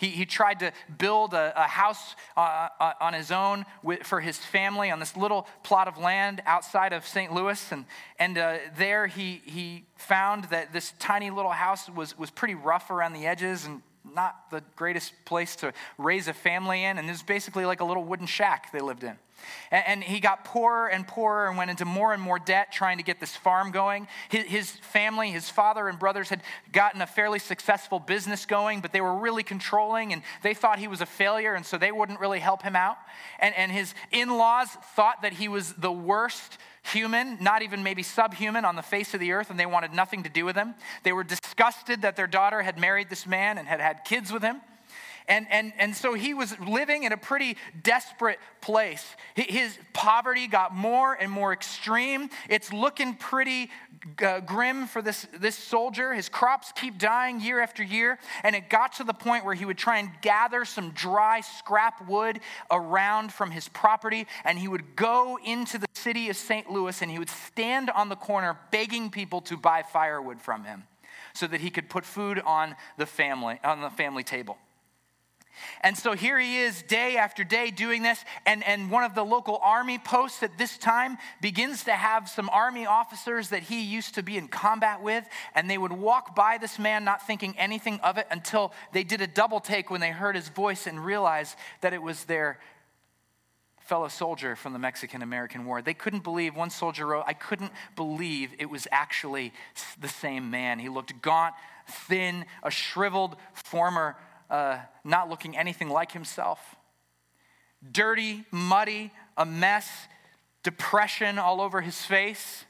He, 0.02 0.08
he 0.08 0.26
tried 0.26 0.58
to 0.58 0.72
build 0.99 1.32
a, 1.32 1.52
a 1.54 1.69
house 1.69 2.16
uh, 2.37 2.69
uh, 2.81 2.94
on 3.00 3.14
his 3.14 3.31
own 3.31 3.64
with, 3.84 4.02
for 4.02 4.20
his 4.20 4.37
family 4.37 4.90
on 4.90 4.99
this 4.99 5.16
little 5.16 5.46
plot 5.62 5.87
of 5.87 5.96
land 5.96 6.43
outside 6.44 6.93
of 6.93 7.06
St. 7.06 7.32
Louis. 7.32 7.70
And, 7.70 7.84
and 8.19 8.36
uh, 8.36 8.56
there 8.76 9.06
he, 9.06 9.43
he 9.44 9.84
found 9.94 10.46
that 10.46 10.72
this 10.72 10.93
tiny 10.98 11.31
little 11.31 11.53
house 11.53 11.88
was, 11.88 12.19
was 12.19 12.32
pretty 12.32 12.56
rough 12.56 12.91
around 12.91 13.12
the 13.12 13.26
edges 13.26 13.65
and 13.65 13.81
not 14.12 14.50
the 14.50 14.65
greatest 14.74 15.12
place 15.24 15.55
to 15.56 15.72
raise 15.98 16.26
a 16.26 16.34
family 16.34 16.82
in. 16.82 16.98
And 16.98 17.06
it 17.06 17.12
was 17.12 17.22
basically 17.22 17.65
like 17.65 17.81
a 17.81 17.84
little 17.84 18.03
wooden 18.03 18.26
shack 18.26 18.72
they 18.72 18.81
lived 18.81 19.05
in. 19.05 19.17
And 19.70 20.03
he 20.03 20.20
got 20.20 20.44
poorer 20.44 20.89
and 20.89 21.06
poorer 21.06 21.49
and 21.49 21.56
went 21.56 21.70
into 21.70 21.84
more 21.84 22.13
and 22.13 22.22
more 22.22 22.39
debt 22.39 22.72
trying 22.72 22.99
to 22.99 23.05
get 23.05 23.20
this 23.20 23.34
farm 23.34 23.70
going. 23.70 24.08
His 24.29 24.70
family, 24.70 25.31
his 25.31 25.49
father 25.49 25.89
and 25.89 25.99
brothers 25.99 26.29
had 26.29 26.43
gotten 26.72 27.03
a 27.03 27.06
fairly 27.06 27.39
successful 27.39 27.99
business 27.99 28.46
going, 28.46 28.81
but 28.81 28.93
they 28.93 29.01
were 29.01 29.15
really 29.15 29.43
controlling 29.43 30.13
and 30.13 30.22
they 30.43 30.55
thought 30.55 30.79
he 30.79 30.89
was 30.89 31.01
a 31.01 31.06
failure, 31.06 31.55
and 31.55 31.65
so 31.65 31.79
they 31.79 31.93
wouldn't 31.93 32.20
really 32.20 32.41
help 32.41 32.63
him 32.63 32.77
out. 32.77 32.96
And, 33.39 33.55
and 33.55 33.72
his 33.72 33.94
in 34.11 34.31
laws 34.31 34.69
thought 34.94 35.22
that 35.22 35.34
he 35.34 35.49
was 35.49 35.72
the 35.75 35.93
worst 35.93 36.58
human, 36.82 37.39
not 37.41 37.63
even 37.63 37.82
maybe 37.82 38.03
subhuman 38.03 38.65
on 38.65 38.77
the 38.77 38.82
face 38.82 39.15
of 39.15 39.20
the 39.20 39.32
earth, 39.32 39.51
and 39.51 39.58
they 39.58 39.67
wanted 39.67 39.93
nothing 39.93 40.25
to 40.25 40.29
do 40.29 40.44
with 40.44 40.56
him. 40.56 40.75
They 41.05 41.13
were 41.13 41.25
disgusted 41.25 42.03
that 42.03 42.17
their 42.17 42.27
daughter 42.27 42.63
had 42.63 42.79
married 42.79 43.08
this 43.08 43.27
man 43.27 43.58
and 43.58 43.69
had 43.69 43.81
had 43.81 44.05
kids 44.05 44.32
with 44.32 44.43
him. 44.43 44.61
And, 45.29 45.46
and, 45.50 45.72
and 45.79 45.94
so 45.94 46.14
he 46.14 46.34
was 46.34 46.58
living 46.60 47.05
in 47.05 47.12
a 47.12 47.17
pretty 47.17 47.56
desperate 47.82 48.38
place. 48.60 49.05
His 49.34 49.79
poverty 49.93 50.46
got 50.46 50.74
more 50.74 51.14
and 51.14 51.31
more 51.31 51.52
extreme. 51.52 52.31
It's 52.48 52.72
looking 52.72 53.14
pretty 53.14 53.70
uh, 54.22 54.41
grim 54.41 54.86
for 54.86 55.02
this, 55.02 55.26
this 55.38 55.56
soldier. 55.56 56.12
His 56.12 56.29
crops 56.29 56.72
keep 56.74 56.98
dying 56.98 57.41
year 57.41 57.60
after 57.60 57.82
year. 57.82 58.19
And 58.43 58.56
it 58.56 58.69
got 58.69 58.94
to 58.94 59.05
the 59.05 59.14
point 59.14 59.44
where 59.44 59.55
he 59.55 59.64
would 59.64 59.79
try 59.79 59.98
and 59.98 60.10
gather 60.22 60.64
some 60.64 60.91
dry 60.91 61.41
scrap 61.41 62.06
wood 62.08 62.41
around 62.70 63.32
from 63.32 63.50
his 63.50 63.69
property. 63.69 64.26
And 64.44 64.58
he 64.58 64.69
would 64.69 64.96
go 64.96 65.38
into 65.44 65.79
the 65.79 65.86
city 65.94 66.29
of 66.31 66.36
St. 66.36 66.70
Louis 66.70 67.00
and 67.00 67.10
he 67.10 67.19
would 67.19 67.31
stand 67.31 67.91
on 67.91 68.08
the 68.08 68.17
corner 68.17 68.58
begging 68.70 69.10
people 69.10 69.41
to 69.43 69.56
buy 69.56 69.82
firewood 69.82 70.41
from 70.41 70.64
him 70.64 70.84
so 71.34 71.46
that 71.46 71.60
he 71.60 71.70
could 71.70 71.88
put 71.88 72.05
food 72.05 72.41
on 72.41 72.76
the 72.98 73.06
family, 73.06 73.58
on 73.64 73.81
the 73.81 73.91
family 73.91 74.24
table. 74.24 74.58
And 75.82 75.96
so 75.96 76.12
here 76.12 76.38
he 76.38 76.58
is 76.58 76.82
day 76.82 77.16
after 77.16 77.44
day 77.44 77.70
doing 77.70 78.02
this. 78.02 78.24
And, 78.46 78.64
and 78.64 78.90
one 78.90 79.04
of 79.04 79.14
the 79.14 79.24
local 79.24 79.60
army 79.62 79.98
posts 79.98 80.42
at 80.42 80.58
this 80.58 80.78
time 80.78 81.18
begins 81.40 81.84
to 81.84 81.92
have 81.92 82.28
some 82.28 82.48
army 82.50 82.86
officers 82.86 83.50
that 83.50 83.62
he 83.62 83.82
used 83.82 84.14
to 84.14 84.22
be 84.22 84.36
in 84.36 84.48
combat 84.48 85.02
with. 85.02 85.24
And 85.54 85.68
they 85.68 85.78
would 85.78 85.92
walk 85.92 86.34
by 86.34 86.58
this 86.58 86.78
man, 86.78 87.04
not 87.04 87.26
thinking 87.26 87.54
anything 87.58 88.00
of 88.00 88.18
it, 88.18 88.26
until 88.30 88.72
they 88.92 89.04
did 89.04 89.20
a 89.20 89.26
double 89.26 89.60
take 89.60 89.90
when 89.90 90.00
they 90.00 90.10
heard 90.10 90.36
his 90.36 90.48
voice 90.48 90.86
and 90.86 91.04
realized 91.04 91.56
that 91.80 91.92
it 91.92 92.02
was 92.02 92.24
their 92.24 92.58
fellow 93.80 94.08
soldier 94.08 94.56
from 94.56 94.72
the 94.72 94.78
Mexican 94.78 95.22
American 95.22 95.64
War. 95.64 95.82
They 95.82 95.94
couldn't 95.94 96.22
believe, 96.24 96.56
one 96.56 96.70
soldier 96.70 97.06
wrote, 97.06 97.24
I 97.26 97.34
couldn't 97.34 97.72
believe 97.96 98.50
it 98.58 98.70
was 98.70 98.86
actually 98.90 99.52
the 100.00 100.08
same 100.08 100.50
man. 100.50 100.78
He 100.78 100.88
looked 100.88 101.20
gaunt, 101.20 101.54
thin, 101.86 102.46
a 102.62 102.70
shriveled 102.70 103.36
former 103.52 104.16
uh, 104.52 104.78
not 105.02 105.30
looking 105.30 105.56
anything 105.56 105.88
like 105.88 106.12
himself. 106.12 106.76
Dirty, 107.90 108.44
muddy, 108.52 109.10
a 109.36 109.46
mess, 109.46 109.88
depression 110.62 111.38
all 111.38 111.60
over 111.60 111.80
his 111.80 112.02
face. 112.02 112.66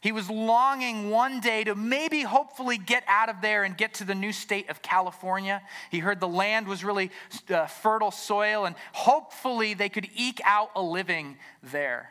He 0.00 0.12
was 0.12 0.28
longing 0.28 1.10
one 1.10 1.40
day 1.40 1.64
to 1.64 1.74
maybe 1.74 2.22
hopefully 2.22 2.78
get 2.78 3.04
out 3.06 3.28
of 3.28 3.40
there 3.40 3.64
and 3.64 3.76
get 3.76 3.94
to 3.94 4.04
the 4.04 4.14
new 4.14 4.32
state 4.32 4.68
of 4.70 4.82
California. 4.82 5.62
He 5.90 6.00
heard 6.00 6.20
the 6.20 6.28
land 6.28 6.66
was 6.66 6.84
really 6.84 7.10
uh, 7.48 7.66
fertile 7.66 8.10
soil 8.10 8.64
and 8.64 8.76
hopefully 8.92 9.74
they 9.74 9.88
could 9.88 10.08
eke 10.14 10.40
out 10.44 10.70
a 10.74 10.82
living 10.82 11.36
there. 11.62 12.10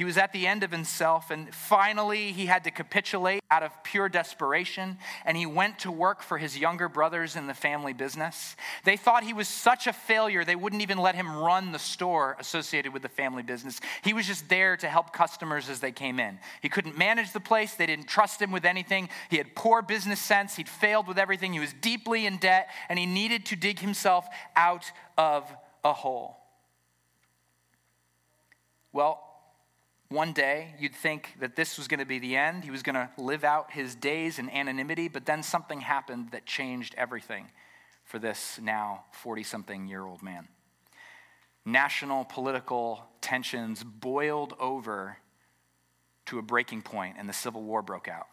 He 0.00 0.04
was 0.04 0.16
at 0.16 0.32
the 0.32 0.46
end 0.46 0.62
of 0.62 0.70
himself, 0.70 1.30
and 1.30 1.54
finally 1.54 2.32
he 2.32 2.46
had 2.46 2.64
to 2.64 2.70
capitulate 2.70 3.42
out 3.50 3.62
of 3.62 3.84
pure 3.84 4.08
desperation, 4.08 4.96
and 5.26 5.36
he 5.36 5.44
went 5.44 5.80
to 5.80 5.92
work 5.92 6.22
for 6.22 6.38
his 6.38 6.56
younger 6.56 6.88
brothers 6.88 7.36
in 7.36 7.46
the 7.46 7.52
family 7.52 7.92
business. 7.92 8.56
They 8.84 8.96
thought 8.96 9.24
he 9.24 9.34
was 9.34 9.46
such 9.46 9.86
a 9.86 9.92
failure, 9.92 10.42
they 10.42 10.56
wouldn't 10.56 10.80
even 10.80 10.96
let 10.96 11.16
him 11.16 11.36
run 11.36 11.72
the 11.72 11.78
store 11.78 12.34
associated 12.40 12.94
with 12.94 13.02
the 13.02 13.10
family 13.10 13.42
business. 13.42 13.78
He 14.02 14.14
was 14.14 14.26
just 14.26 14.48
there 14.48 14.74
to 14.78 14.88
help 14.88 15.12
customers 15.12 15.68
as 15.68 15.80
they 15.80 15.92
came 15.92 16.18
in. 16.18 16.38
He 16.62 16.70
couldn't 16.70 16.96
manage 16.96 17.34
the 17.34 17.38
place, 17.38 17.74
they 17.74 17.84
didn't 17.84 18.08
trust 18.08 18.40
him 18.40 18.52
with 18.52 18.64
anything. 18.64 19.10
He 19.28 19.36
had 19.36 19.54
poor 19.54 19.82
business 19.82 20.18
sense, 20.18 20.56
he'd 20.56 20.66
failed 20.66 21.08
with 21.08 21.18
everything, 21.18 21.52
he 21.52 21.60
was 21.60 21.74
deeply 21.74 22.24
in 22.24 22.38
debt, 22.38 22.70
and 22.88 22.98
he 22.98 23.04
needed 23.04 23.44
to 23.44 23.54
dig 23.54 23.80
himself 23.80 24.26
out 24.56 24.90
of 25.18 25.44
a 25.84 25.92
hole. 25.92 26.38
Well, 28.94 29.26
one 30.10 30.32
day, 30.32 30.74
you'd 30.78 30.94
think 30.94 31.36
that 31.38 31.54
this 31.54 31.78
was 31.78 31.86
going 31.86 32.00
to 32.00 32.06
be 32.06 32.18
the 32.18 32.36
end. 32.36 32.64
He 32.64 32.70
was 32.70 32.82
going 32.82 32.96
to 32.96 33.08
live 33.16 33.44
out 33.44 33.70
his 33.70 33.94
days 33.94 34.40
in 34.40 34.50
anonymity, 34.50 35.06
but 35.06 35.24
then 35.24 35.42
something 35.42 35.80
happened 35.80 36.32
that 36.32 36.46
changed 36.46 36.94
everything 36.98 37.46
for 38.04 38.18
this 38.18 38.58
now 38.60 39.04
40 39.12 39.44
something 39.44 39.86
year 39.86 40.04
old 40.04 40.20
man. 40.20 40.48
National 41.64 42.24
political 42.24 43.04
tensions 43.20 43.84
boiled 43.84 44.54
over 44.58 45.18
to 46.26 46.40
a 46.40 46.42
breaking 46.42 46.82
point, 46.82 47.14
and 47.16 47.28
the 47.28 47.32
Civil 47.32 47.62
War 47.62 47.80
broke 47.80 48.08
out. 48.08 48.26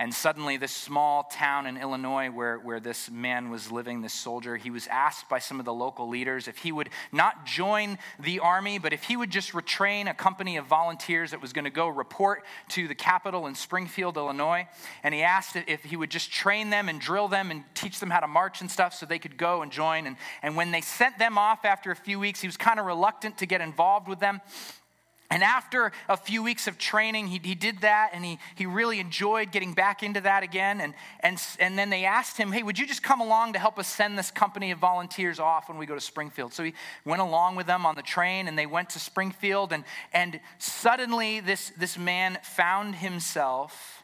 And 0.00 0.14
suddenly, 0.14 0.56
this 0.56 0.72
small 0.72 1.24
town 1.24 1.66
in 1.66 1.76
Illinois 1.76 2.30
where, 2.30 2.56
where 2.56 2.80
this 2.80 3.10
man 3.10 3.50
was 3.50 3.70
living, 3.70 4.00
this 4.00 4.14
soldier, 4.14 4.56
he 4.56 4.70
was 4.70 4.86
asked 4.86 5.28
by 5.28 5.40
some 5.40 5.58
of 5.58 5.66
the 5.66 5.74
local 5.74 6.08
leaders 6.08 6.48
if 6.48 6.56
he 6.56 6.72
would 6.72 6.88
not 7.12 7.44
join 7.44 7.98
the 8.18 8.38
army, 8.38 8.78
but 8.78 8.94
if 8.94 9.02
he 9.02 9.18
would 9.18 9.28
just 9.28 9.52
retrain 9.52 10.08
a 10.08 10.14
company 10.14 10.56
of 10.56 10.64
volunteers 10.64 11.32
that 11.32 11.42
was 11.42 11.52
going 11.52 11.66
to 11.66 11.70
go 11.70 11.86
report 11.86 12.46
to 12.70 12.88
the 12.88 12.94
capital 12.94 13.46
in 13.46 13.54
Springfield, 13.54 14.16
Illinois. 14.16 14.66
And 15.02 15.12
he 15.12 15.20
asked 15.20 15.54
if 15.54 15.84
he 15.84 15.96
would 15.96 16.10
just 16.10 16.32
train 16.32 16.70
them 16.70 16.88
and 16.88 16.98
drill 16.98 17.28
them 17.28 17.50
and 17.50 17.62
teach 17.74 18.00
them 18.00 18.08
how 18.08 18.20
to 18.20 18.26
march 18.26 18.62
and 18.62 18.70
stuff 18.70 18.94
so 18.94 19.04
they 19.04 19.18
could 19.18 19.36
go 19.36 19.60
and 19.60 19.70
join. 19.70 20.06
And, 20.06 20.16
and 20.40 20.56
when 20.56 20.70
they 20.70 20.80
sent 20.80 21.18
them 21.18 21.36
off 21.36 21.66
after 21.66 21.90
a 21.90 21.96
few 21.96 22.18
weeks, 22.18 22.40
he 22.40 22.48
was 22.48 22.56
kind 22.56 22.80
of 22.80 22.86
reluctant 22.86 23.36
to 23.36 23.44
get 23.44 23.60
involved 23.60 24.08
with 24.08 24.18
them. 24.18 24.40
And 25.32 25.44
after 25.44 25.92
a 26.08 26.16
few 26.16 26.42
weeks 26.42 26.66
of 26.66 26.76
training, 26.76 27.28
he, 27.28 27.40
he 27.42 27.54
did 27.54 27.82
that 27.82 28.10
and 28.12 28.24
he, 28.24 28.38
he 28.56 28.66
really 28.66 28.98
enjoyed 28.98 29.52
getting 29.52 29.74
back 29.74 30.02
into 30.02 30.20
that 30.22 30.42
again. 30.42 30.80
And, 30.80 30.92
and, 31.20 31.40
and 31.60 31.78
then 31.78 31.88
they 31.88 32.04
asked 32.04 32.36
him, 32.36 32.50
Hey, 32.50 32.64
would 32.64 32.78
you 32.78 32.86
just 32.86 33.04
come 33.04 33.20
along 33.20 33.52
to 33.52 33.60
help 33.60 33.78
us 33.78 33.86
send 33.86 34.18
this 34.18 34.32
company 34.32 34.72
of 34.72 34.78
volunteers 34.78 35.38
off 35.38 35.68
when 35.68 35.78
we 35.78 35.86
go 35.86 35.94
to 35.94 36.00
Springfield? 36.00 36.52
So 36.52 36.64
he 36.64 36.74
went 37.04 37.22
along 37.22 37.54
with 37.54 37.68
them 37.68 37.86
on 37.86 37.94
the 37.94 38.02
train 38.02 38.48
and 38.48 38.58
they 38.58 38.66
went 38.66 38.90
to 38.90 38.98
Springfield. 38.98 39.72
And, 39.72 39.84
and 40.12 40.40
suddenly, 40.58 41.38
this, 41.38 41.70
this 41.78 41.96
man 41.96 42.38
found 42.42 42.96
himself 42.96 43.99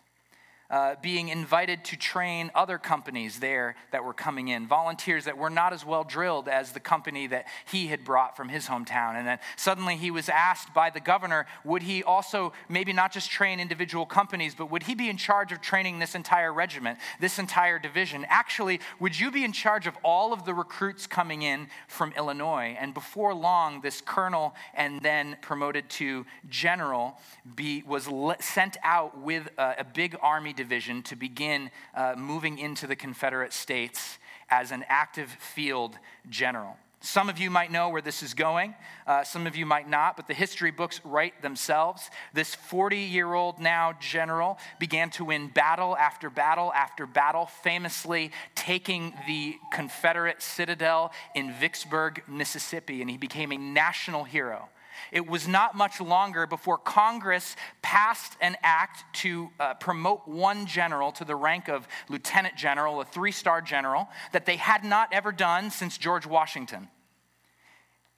uh, 0.70 0.96
being 1.02 1.28
invited 1.28 1.84
to 1.84 1.96
train 1.96 2.50
other 2.54 2.78
companies 2.78 3.38
there 3.38 3.76
that 3.92 4.04
were 4.04 4.12
coming 4.12 4.48
in, 4.48 4.66
volunteers 4.66 5.24
that 5.24 5.38
were 5.38 5.50
not 5.50 5.72
as 5.72 5.84
well 5.84 6.04
drilled 6.04 6.48
as 6.48 6.72
the 6.72 6.80
company 6.80 7.26
that 7.26 7.46
he 7.70 7.86
had 7.86 8.04
brought 8.04 8.36
from 8.36 8.48
his 8.48 8.66
hometown. 8.66 9.14
And 9.14 9.26
then 9.26 9.38
suddenly 9.56 9.96
he 9.96 10.10
was 10.10 10.28
asked 10.28 10.74
by 10.74 10.90
the 10.90 11.00
governor 11.00 11.46
would 11.64 11.82
he 11.82 12.02
also 12.02 12.52
maybe 12.68 12.92
not 12.92 13.12
just 13.12 13.30
train 13.30 13.60
individual 13.60 14.06
companies, 14.06 14.54
but 14.54 14.70
would 14.70 14.84
he 14.84 14.94
be 14.94 15.08
in 15.08 15.16
charge 15.16 15.52
of 15.52 15.60
training 15.60 15.98
this 15.98 16.14
entire 16.14 16.52
regiment, 16.52 16.98
this 17.20 17.38
entire 17.38 17.78
division? 17.78 18.26
Actually, 18.28 18.80
would 18.98 19.18
you 19.18 19.30
be 19.30 19.44
in 19.44 19.52
charge 19.52 19.86
of 19.86 19.96
all 20.02 20.32
of 20.32 20.44
the 20.44 20.54
recruits 20.54 21.06
coming 21.06 21.42
in 21.42 21.68
from 21.88 22.12
Illinois? 22.16 22.76
And 22.78 22.92
before 22.92 23.34
long, 23.34 23.80
this 23.80 24.00
colonel 24.00 24.54
and 24.74 25.00
then 25.00 25.36
promoted 25.40 25.88
to 25.90 26.26
general 26.48 27.18
be, 27.54 27.82
was 27.86 28.08
sent 28.40 28.76
out 28.82 29.20
with 29.20 29.48
a, 29.58 29.76
a 29.78 29.84
big 29.84 30.16
army 30.20 30.52
Division 30.56 31.02
to 31.04 31.16
begin 31.16 31.70
uh, 31.94 32.14
moving 32.16 32.58
into 32.58 32.86
the 32.86 32.96
Confederate 32.96 33.52
States 33.52 34.18
as 34.48 34.72
an 34.72 34.84
active 34.88 35.30
field 35.30 35.98
general. 36.28 36.76
Some 37.00 37.28
of 37.28 37.38
you 37.38 37.50
might 37.50 37.70
know 37.70 37.90
where 37.90 38.02
this 38.02 38.22
is 38.22 38.34
going. 38.34 38.74
Uh, 39.06 39.22
some 39.22 39.46
of 39.46 39.54
you 39.54 39.64
might 39.64 39.88
not, 39.88 40.16
but 40.16 40.26
the 40.26 40.34
history 40.34 40.70
books 40.70 41.00
write 41.04 41.40
themselves. 41.40 42.10
This 42.32 42.54
40 42.54 42.96
year 42.96 43.32
old 43.32 43.60
now 43.60 43.92
general 44.00 44.58
began 44.80 45.10
to 45.10 45.24
win 45.24 45.48
battle 45.48 45.96
after 45.96 46.30
battle 46.30 46.72
after 46.72 47.06
battle, 47.06 47.46
famously 47.46 48.32
taking 48.54 49.14
the 49.26 49.56
Confederate 49.72 50.42
citadel 50.42 51.12
in 51.34 51.52
Vicksburg, 51.52 52.22
Mississippi, 52.26 53.02
and 53.02 53.10
he 53.10 53.18
became 53.18 53.52
a 53.52 53.58
national 53.58 54.24
hero. 54.24 54.68
It 55.12 55.26
was 55.26 55.46
not 55.46 55.74
much 55.74 56.00
longer 56.00 56.46
before 56.46 56.78
Congress 56.78 57.56
passed 57.82 58.36
an 58.40 58.56
act 58.62 59.04
to 59.20 59.50
uh, 59.58 59.74
promote 59.74 60.26
one 60.26 60.66
general 60.66 61.12
to 61.12 61.24
the 61.24 61.36
rank 61.36 61.68
of 61.68 61.86
lieutenant 62.08 62.56
general, 62.56 63.00
a 63.00 63.04
three 63.04 63.32
star 63.32 63.60
general, 63.60 64.08
that 64.32 64.46
they 64.46 64.56
had 64.56 64.84
not 64.84 65.12
ever 65.12 65.32
done 65.32 65.70
since 65.70 65.98
George 65.98 66.26
Washington. 66.26 66.88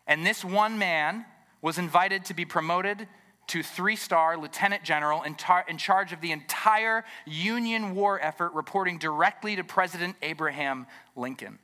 And 0.07 0.25
this 0.25 0.45
one 0.45 0.79
man 0.79 1.27
was 1.61 1.79
invited 1.79 2.25
to 2.27 2.35
be 2.35 2.45
promoted 2.45 3.07
to 3.49 3.63
three 3.63 3.97
star 3.97 4.37
lieutenant 4.37 4.85
general 4.85 5.23
in, 5.23 5.35
tar- 5.35 5.65
in, 5.69 5.79
charge 5.79 6.13
of 6.13 6.21
the 6.21 6.33
entire 6.33 7.05
Union 7.27 7.95
war 7.95 8.21
effort, 8.21 8.53
reporting 8.55 8.99
directly 8.99 9.57
to 9.57 9.65
President 9.65 10.17
Abraham 10.23 10.87
Lincoln. 11.17 11.59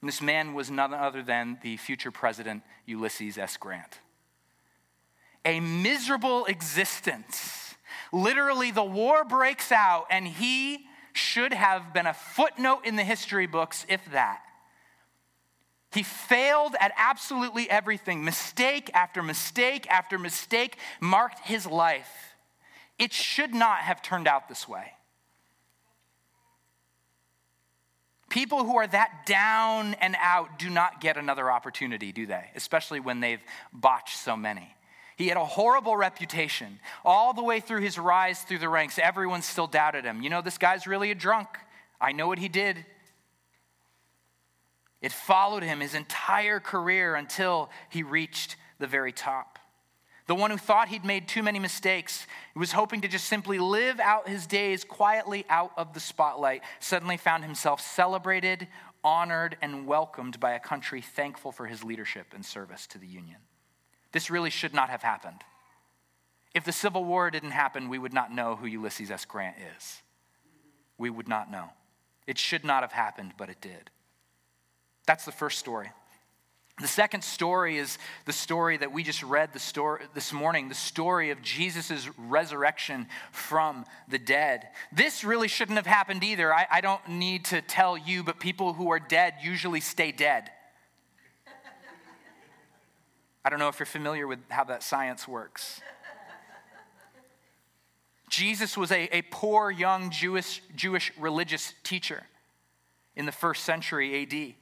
And 0.00 0.08
this 0.08 0.22
man 0.22 0.54
was 0.54 0.70
none 0.70 0.94
other 0.94 1.22
than 1.22 1.58
the 1.62 1.76
future 1.76 2.10
president 2.10 2.62
Ulysses 2.86 3.36
S. 3.36 3.56
Grant 3.56 3.98
a 5.44 5.60
miserable 5.60 6.46
existence. 6.46 7.74
Literally, 8.12 8.70
the 8.70 8.84
war 8.84 9.24
breaks 9.24 9.72
out, 9.72 10.06
and 10.10 10.26
he 10.26 10.86
should 11.12 11.52
have 11.52 11.92
been 11.92 12.06
a 12.06 12.14
footnote 12.14 12.80
in 12.84 12.96
the 12.96 13.04
history 13.04 13.46
books, 13.46 13.86
if 13.88 14.00
that. 14.12 14.40
He 15.92 16.02
failed 16.02 16.76
at 16.78 16.92
absolutely 16.96 17.68
everything. 17.68 18.24
Mistake 18.24 18.90
after 18.94 19.22
mistake 19.22 19.90
after 19.90 20.18
mistake 20.18 20.76
marked 21.00 21.40
his 21.40 21.66
life. 21.66 22.36
It 22.98 23.12
should 23.12 23.52
not 23.52 23.78
have 23.78 24.02
turned 24.02 24.28
out 24.28 24.48
this 24.48 24.68
way. 24.68 24.92
People 28.28 28.64
who 28.64 28.76
are 28.76 28.86
that 28.86 29.26
down 29.26 29.94
and 29.94 30.14
out 30.20 30.60
do 30.60 30.70
not 30.70 31.00
get 31.00 31.16
another 31.16 31.50
opportunity, 31.50 32.12
do 32.12 32.26
they? 32.26 32.50
Especially 32.54 33.00
when 33.00 33.18
they've 33.18 33.42
botched 33.72 34.16
so 34.16 34.36
many. 34.36 34.76
He 35.20 35.28
had 35.28 35.36
a 35.36 35.44
horrible 35.44 35.98
reputation. 35.98 36.80
All 37.04 37.34
the 37.34 37.42
way 37.42 37.60
through 37.60 37.82
his 37.82 37.98
rise 37.98 38.40
through 38.40 38.60
the 38.60 38.70
ranks, 38.70 38.98
everyone 38.98 39.42
still 39.42 39.66
doubted 39.66 40.06
him. 40.06 40.22
You 40.22 40.30
know, 40.30 40.40
this 40.40 40.56
guy's 40.56 40.86
really 40.86 41.10
a 41.10 41.14
drunk. 41.14 41.58
I 42.00 42.12
know 42.12 42.26
what 42.26 42.38
he 42.38 42.48
did. 42.48 42.86
It 45.02 45.12
followed 45.12 45.62
him 45.62 45.80
his 45.80 45.94
entire 45.94 46.58
career 46.58 47.16
until 47.16 47.68
he 47.90 48.02
reached 48.02 48.56
the 48.78 48.86
very 48.86 49.12
top. 49.12 49.58
The 50.26 50.34
one 50.34 50.50
who 50.50 50.56
thought 50.56 50.88
he'd 50.88 51.04
made 51.04 51.28
too 51.28 51.42
many 51.42 51.58
mistakes, 51.58 52.26
who 52.54 52.60
was 52.60 52.72
hoping 52.72 53.02
to 53.02 53.08
just 53.08 53.26
simply 53.26 53.58
live 53.58 54.00
out 54.00 54.26
his 54.26 54.46
days 54.46 54.84
quietly 54.84 55.44
out 55.50 55.72
of 55.76 55.92
the 55.92 56.00
spotlight, 56.00 56.62
suddenly 56.78 57.18
found 57.18 57.44
himself 57.44 57.82
celebrated, 57.82 58.68
honored, 59.04 59.58
and 59.60 59.86
welcomed 59.86 60.40
by 60.40 60.52
a 60.52 60.60
country 60.60 61.02
thankful 61.02 61.52
for 61.52 61.66
his 61.66 61.84
leadership 61.84 62.28
and 62.34 62.42
service 62.42 62.86
to 62.86 62.96
the 62.96 63.06
Union. 63.06 63.36
This 64.12 64.30
really 64.30 64.50
should 64.50 64.74
not 64.74 64.90
have 64.90 65.02
happened. 65.02 65.42
If 66.54 66.64
the 66.64 66.72
Civil 66.72 67.04
War 67.04 67.30
didn't 67.30 67.52
happen, 67.52 67.88
we 67.88 67.98
would 67.98 68.12
not 68.12 68.32
know 68.32 68.56
who 68.56 68.66
Ulysses 68.66 69.10
S. 69.10 69.24
Grant 69.24 69.56
is. 69.76 70.02
We 70.98 71.10
would 71.10 71.28
not 71.28 71.50
know. 71.50 71.70
It 72.26 72.38
should 72.38 72.64
not 72.64 72.82
have 72.82 72.92
happened, 72.92 73.32
but 73.36 73.48
it 73.48 73.60
did. 73.60 73.90
That's 75.06 75.24
the 75.24 75.32
first 75.32 75.58
story. 75.58 75.90
The 76.80 76.88
second 76.88 77.22
story 77.22 77.76
is 77.76 77.98
the 78.24 78.32
story 78.32 78.78
that 78.78 78.90
we 78.90 79.02
just 79.02 79.22
read 79.22 79.52
the 79.52 79.58
story 79.58 80.04
this 80.14 80.32
morning, 80.32 80.68
the 80.68 80.74
story 80.74 81.30
of 81.30 81.42
Jesus' 81.42 82.08
resurrection 82.16 83.06
from 83.32 83.84
the 84.08 84.18
dead. 84.18 84.68
This 84.90 85.22
really 85.22 85.48
shouldn't 85.48 85.76
have 85.76 85.86
happened 85.86 86.24
either. 86.24 86.54
I, 86.54 86.66
I 86.70 86.80
don't 86.80 87.06
need 87.06 87.44
to 87.46 87.60
tell 87.60 87.98
you, 87.98 88.22
but 88.22 88.40
people 88.40 88.72
who 88.72 88.90
are 88.90 89.00
dead 89.00 89.34
usually 89.42 89.80
stay 89.80 90.10
dead. 90.10 90.50
I 93.50 93.52
don't 93.52 93.58
know 93.58 93.66
if 93.66 93.80
you're 93.80 93.86
familiar 93.86 94.28
with 94.28 94.38
how 94.48 94.62
that 94.62 94.80
science 94.80 95.26
works. 95.26 95.80
Jesus 98.28 98.76
was 98.76 98.92
a, 98.92 99.08
a 99.12 99.22
poor 99.22 99.72
young 99.72 100.12
Jewish, 100.12 100.62
Jewish 100.76 101.10
religious 101.18 101.74
teacher 101.82 102.22
in 103.16 103.26
the 103.26 103.32
first 103.32 103.64
century 103.64 104.22
AD. 104.22 104.54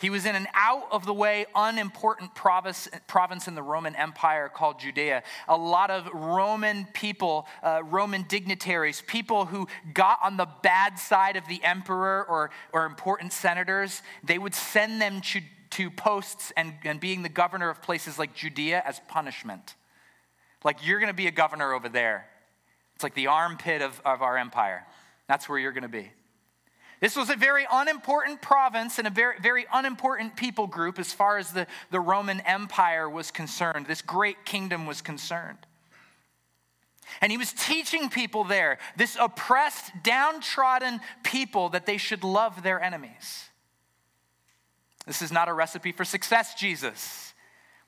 He 0.00 0.08
was 0.08 0.24
in 0.24 0.34
an 0.34 0.46
out 0.54 0.86
of 0.90 1.04
the 1.04 1.12
way, 1.12 1.44
unimportant 1.54 2.34
province, 2.34 2.88
province 3.06 3.48
in 3.48 3.54
the 3.54 3.62
Roman 3.62 3.94
Empire 3.94 4.48
called 4.48 4.80
Judea. 4.80 5.22
A 5.46 5.56
lot 5.56 5.90
of 5.90 6.08
Roman 6.14 6.86
people, 6.94 7.46
uh, 7.62 7.82
Roman 7.84 8.22
dignitaries, 8.22 9.02
people 9.06 9.44
who 9.44 9.68
got 9.92 10.20
on 10.22 10.38
the 10.38 10.48
bad 10.62 10.98
side 10.98 11.36
of 11.36 11.46
the 11.46 11.62
emperor 11.62 12.24
or, 12.30 12.48
or 12.72 12.86
important 12.86 13.34
senators, 13.34 14.00
they 14.24 14.38
would 14.38 14.54
send 14.54 15.02
them 15.02 15.20
to, 15.20 15.42
to 15.70 15.90
posts 15.90 16.52
and, 16.56 16.74
and 16.84 17.00
being 17.00 17.22
the 17.22 17.28
governor 17.28 17.70
of 17.70 17.82
places 17.82 18.18
like 18.18 18.34
Judea 18.34 18.82
as 18.84 19.00
punishment. 19.08 19.74
Like, 20.64 20.86
you're 20.86 20.98
going 20.98 21.10
to 21.10 21.14
be 21.14 21.26
a 21.26 21.32
governor 21.32 21.72
over 21.72 21.88
there. 21.88 22.26
It's 22.94 23.02
like 23.02 23.14
the 23.14 23.28
armpit 23.28 23.80
of, 23.80 24.00
of 24.04 24.22
our 24.22 24.36
empire. 24.36 24.86
That's 25.28 25.48
where 25.48 25.58
you're 25.58 25.72
going 25.72 25.82
to 25.82 25.88
be. 25.88 26.10
This 27.00 27.14
was 27.14 27.30
a 27.30 27.36
very 27.36 27.64
unimportant 27.70 28.42
province 28.42 28.98
and 28.98 29.06
a 29.06 29.10
very, 29.10 29.36
very 29.40 29.66
unimportant 29.72 30.36
people 30.36 30.66
group 30.66 30.98
as 30.98 31.12
far 31.12 31.38
as 31.38 31.52
the, 31.52 31.66
the 31.90 32.00
Roman 32.00 32.40
Empire 32.40 33.08
was 33.08 33.30
concerned. 33.30 33.86
This 33.86 34.02
great 34.02 34.44
kingdom 34.44 34.84
was 34.84 35.00
concerned. 35.00 35.58
And 37.20 37.30
he 37.30 37.38
was 37.38 37.52
teaching 37.52 38.10
people 38.10 38.44
there, 38.44 38.78
this 38.96 39.16
oppressed, 39.18 39.92
downtrodden 40.02 41.00
people, 41.22 41.68
that 41.70 41.86
they 41.86 41.96
should 41.96 42.24
love 42.24 42.62
their 42.62 42.80
enemies. 42.82 43.48
This 45.08 45.22
is 45.22 45.32
not 45.32 45.48
a 45.48 45.54
recipe 45.54 45.90
for 45.90 46.04
success, 46.04 46.54
Jesus. 46.54 47.32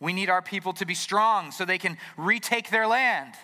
We 0.00 0.14
need 0.14 0.30
our 0.30 0.40
people 0.40 0.72
to 0.72 0.86
be 0.86 0.94
strong 0.94 1.52
so 1.52 1.66
they 1.66 1.76
can 1.76 1.98
retake 2.16 2.70
their 2.70 2.86
land. 2.86 3.34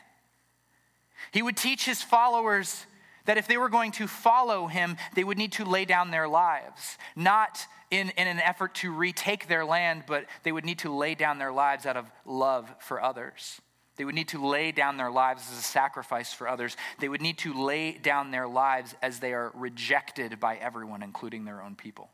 He 1.31 1.43
would 1.43 1.59
teach 1.59 1.85
his 1.85 2.03
followers 2.03 2.87
that 3.27 3.37
if 3.37 3.47
they 3.47 3.59
were 3.59 3.69
going 3.69 3.93
to 3.93 4.07
follow 4.07 4.67
him, 4.67 4.97
they 5.15 5.25
would 5.25 5.37
need 5.37 5.53
to 5.53 5.65
lay 5.67 5.85
down 5.85 6.11
their 6.11 6.27
lives, 6.27 6.97
not 7.15 7.67
in, 7.91 8.11
in 8.17 8.27
an 8.27 8.41
effort 8.41 8.75
to 8.77 8.91
retake 8.91 9.47
their 9.47 9.67
land, 9.67 10.05
but 10.07 10.25
they 10.43 10.53
would 10.53 10.65
need 10.65 10.79
to 10.79 10.95
lay 10.95 11.15
down 11.15 11.39
their 11.39 11.53
lives 11.53 11.85
out 11.85 11.99
of 11.99 12.11
love 12.25 12.75
for 12.79 13.03
others. 13.03 13.61
They 13.97 14.07
would 14.07 14.15
need 14.15 14.29
to 14.29 14.47
lay 14.47 14.73
down 14.73 14.97
their 14.97 15.11
lives 15.11 15.51
as 15.53 15.59
a 15.59 15.63
sacrifice 15.63 16.33
for 16.33 16.49
others. 16.49 16.79
They 16.99 17.11
would 17.11 17.21
need 17.21 17.37
to 17.39 17.53
lay 17.53 17.93
down 17.93 18.31
their 18.31 18.49
lives 18.49 18.95
as 19.03 19.21
they 19.21 19.35
are 19.35 19.53
rejected 19.55 20.41
by 20.41 20.57
everyone, 20.57 21.03
including 21.03 21.45
their 21.45 21.61
own 21.61 21.75
people. 21.75 22.11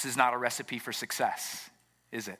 This 0.00 0.12
is 0.12 0.16
not 0.16 0.32
a 0.32 0.38
recipe 0.38 0.78
for 0.78 0.92
success, 0.92 1.68
is 2.10 2.26
it? 2.26 2.38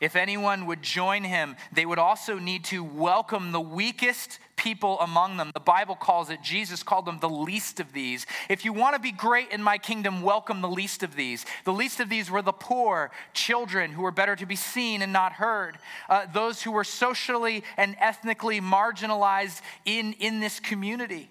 If 0.00 0.16
anyone 0.16 0.64
would 0.64 0.80
join 0.80 1.22
him, 1.22 1.54
they 1.70 1.84
would 1.84 1.98
also 1.98 2.38
need 2.38 2.64
to 2.66 2.82
welcome 2.82 3.52
the 3.52 3.60
weakest 3.60 4.38
people 4.56 4.98
among 5.00 5.36
them. 5.36 5.50
The 5.52 5.60
Bible 5.60 5.94
calls 5.94 6.30
it, 6.30 6.42
Jesus 6.42 6.82
called 6.82 7.04
them 7.04 7.18
the 7.18 7.28
least 7.28 7.78
of 7.78 7.92
these. 7.92 8.24
If 8.48 8.64
you 8.64 8.72
want 8.72 8.94
to 8.94 9.02
be 9.02 9.12
great 9.12 9.50
in 9.52 9.62
my 9.62 9.76
kingdom, 9.76 10.22
welcome 10.22 10.62
the 10.62 10.68
least 10.68 11.02
of 11.02 11.14
these. 11.14 11.44
The 11.64 11.74
least 11.74 12.00
of 12.00 12.08
these 12.08 12.30
were 12.30 12.40
the 12.40 12.52
poor, 12.52 13.10
children 13.34 13.92
who 13.92 14.00
were 14.00 14.10
better 14.10 14.34
to 14.36 14.46
be 14.46 14.56
seen 14.56 15.02
and 15.02 15.12
not 15.12 15.34
heard, 15.34 15.76
uh, 16.08 16.24
those 16.32 16.62
who 16.62 16.72
were 16.72 16.84
socially 16.84 17.64
and 17.76 17.96
ethnically 18.00 18.62
marginalized 18.62 19.60
in, 19.84 20.14
in 20.14 20.40
this 20.40 20.58
community. 20.58 21.28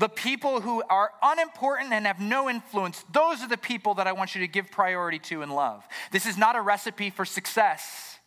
The 0.00 0.08
people 0.08 0.62
who 0.62 0.82
are 0.88 1.12
unimportant 1.22 1.92
and 1.92 2.06
have 2.06 2.20
no 2.20 2.48
influence, 2.48 3.04
those 3.12 3.42
are 3.42 3.48
the 3.48 3.58
people 3.58 3.92
that 3.96 4.06
I 4.06 4.12
want 4.12 4.34
you 4.34 4.40
to 4.40 4.48
give 4.48 4.70
priority 4.70 5.18
to 5.18 5.42
and 5.42 5.54
love. 5.54 5.86
This 6.10 6.24
is 6.24 6.38
not 6.38 6.56
a 6.56 6.60
recipe 6.62 7.10
for 7.10 7.26
success. 7.26 8.18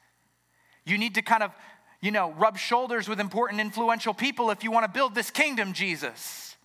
You 0.85 0.99
need 0.99 1.15
to 1.15 1.23
kind 1.23 1.41
of, 1.41 1.51
you 1.99 2.11
know, 2.11 2.31
rub 2.33 2.59
shoulders 2.59 3.09
with 3.09 3.19
important, 3.19 3.59
influential 3.59 4.13
people 4.13 4.51
if 4.51 4.63
you 4.63 4.69
want 4.69 4.85
to 4.85 4.91
build 4.91 5.15
this 5.15 5.31
kingdom, 5.31 5.73
Jesus. 5.73 6.55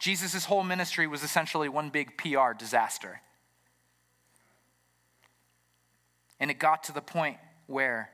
Jesus' 0.00 0.46
whole 0.46 0.64
ministry 0.64 1.06
was 1.06 1.22
essentially 1.22 1.68
one 1.68 1.90
big 1.90 2.18
PR 2.18 2.52
disaster. 2.58 3.20
And 6.40 6.50
it 6.50 6.58
got 6.58 6.82
to 6.84 6.92
the 6.92 7.00
point 7.00 7.36
where 7.68 8.10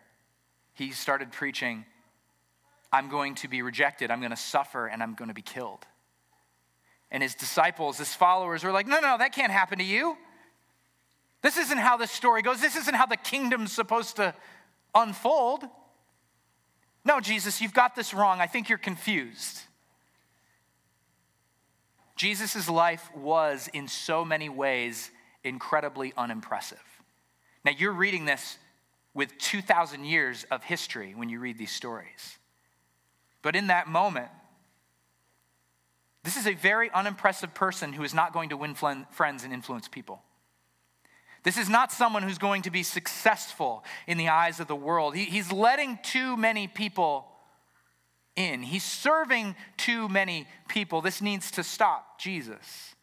he 0.74 0.90
started 0.90 1.32
preaching 1.32 1.86
I'm 2.92 3.08
going 3.08 3.34
to 3.36 3.48
be 3.48 3.62
rejected, 3.62 4.10
I'm 4.10 4.20
going 4.20 4.30
to 4.30 4.36
suffer, 4.36 4.86
and 4.86 5.02
I'm 5.02 5.14
going 5.14 5.28
to 5.28 5.34
be 5.34 5.42
killed. 5.42 5.86
And 7.10 7.22
his 7.22 7.34
disciples, 7.34 7.98
his 7.98 8.14
followers, 8.14 8.64
were 8.64 8.72
like, 8.72 8.86
No, 8.86 9.00
no, 9.00 9.18
that 9.18 9.32
can't 9.32 9.52
happen 9.52 9.78
to 9.78 9.84
you. 9.84 10.16
This 11.42 11.56
isn't 11.56 11.78
how 11.78 11.96
this 11.96 12.10
story 12.10 12.42
goes. 12.42 12.60
This 12.60 12.76
isn't 12.76 12.94
how 12.94 13.06
the 13.06 13.16
kingdom's 13.16 13.72
supposed 13.72 14.16
to 14.16 14.34
unfold. 14.94 15.64
No, 17.04 17.20
Jesus, 17.20 17.60
you've 17.60 17.74
got 17.74 17.96
this 17.96 18.14
wrong. 18.14 18.40
I 18.40 18.46
think 18.46 18.68
you're 18.68 18.78
confused. 18.78 19.60
Jesus' 22.14 22.68
life 22.68 23.10
was, 23.16 23.68
in 23.72 23.88
so 23.88 24.24
many 24.24 24.48
ways, 24.48 25.10
incredibly 25.42 26.12
unimpressive. 26.16 26.78
Now, 27.64 27.72
you're 27.76 27.92
reading 27.92 28.24
this 28.24 28.58
with 29.14 29.36
2,000 29.38 30.04
years 30.04 30.46
of 30.50 30.62
history 30.62 31.14
when 31.16 31.28
you 31.28 31.40
read 31.40 31.58
these 31.58 31.72
stories. 31.72 32.38
But 33.42 33.56
in 33.56 33.66
that 33.66 33.88
moment, 33.88 34.28
this 36.24 36.36
is 36.36 36.46
a 36.46 36.54
very 36.54 36.90
unimpressive 36.90 37.52
person 37.54 37.92
who 37.92 38.04
is 38.04 38.14
not 38.14 38.32
going 38.32 38.50
to 38.50 38.56
win 38.56 38.74
friends 38.74 39.44
and 39.44 39.52
influence 39.52 39.88
people. 39.88 40.22
This 41.42 41.58
is 41.58 41.68
not 41.68 41.90
someone 41.90 42.22
who's 42.22 42.38
going 42.38 42.62
to 42.62 42.70
be 42.70 42.84
successful 42.84 43.84
in 44.06 44.16
the 44.16 44.28
eyes 44.28 44.60
of 44.60 44.68
the 44.68 44.76
world. 44.76 45.16
He, 45.16 45.24
he's 45.24 45.50
letting 45.50 45.98
too 46.04 46.36
many 46.36 46.68
people 46.68 47.26
in, 48.36 48.62
he's 48.62 48.84
serving 48.84 49.56
too 49.76 50.08
many 50.08 50.46
people. 50.68 51.02
This 51.02 51.20
needs 51.20 51.50
to 51.52 51.64
stop 51.64 52.18
Jesus. 52.18 52.94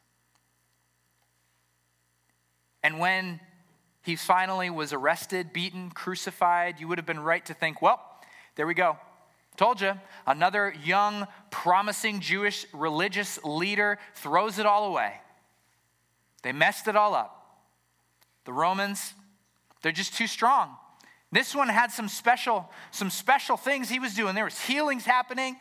And 2.82 2.98
when 2.98 3.40
he 4.02 4.16
finally 4.16 4.70
was 4.70 4.94
arrested, 4.94 5.54
beaten, 5.54 5.92
crucified, 5.92 6.80
you 6.80 6.88
would 6.88 6.98
have 6.98 7.06
been 7.06 7.20
right 7.20 7.46
to 7.46 7.54
think, 7.54 7.82
well, 7.82 8.02
there 8.56 8.66
we 8.66 8.74
go. 8.74 8.98
Told 9.60 9.82
you, 9.82 9.92
another 10.26 10.74
young, 10.86 11.28
promising 11.52 12.22
Jewish 12.22 12.66
religious 12.72 13.38
leader 13.44 14.00
throws 14.16 14.58
it 14.58 14.66
all 14.66 14.86
away. 14.86 15.16
They 16.44 16.54
messed 16.54 16.88
it 16.88 16.96
all 16.96 17.14
up. 17.14 17.60
The 18.46 18.54
Romans, 18.54 19.14
they're 19.82 19.92
just 19.92 20.14
too 20.14 20.28
strong. 20.28 20.78
This 21.34 21.54
one 21.54 21.68
had 21.68 21.92
some 21.92 22.08
special, 22.08 22.70
some 22.92 23.10
special 23.10 23.58
things 23.58 23.90
he 23.90 24.00
was 24.00 24.14
doing. 24.14 24.34
There 24.34 24.46
was 24.46 24.58
healings 24.62 25.04
happening. 25.04 25.58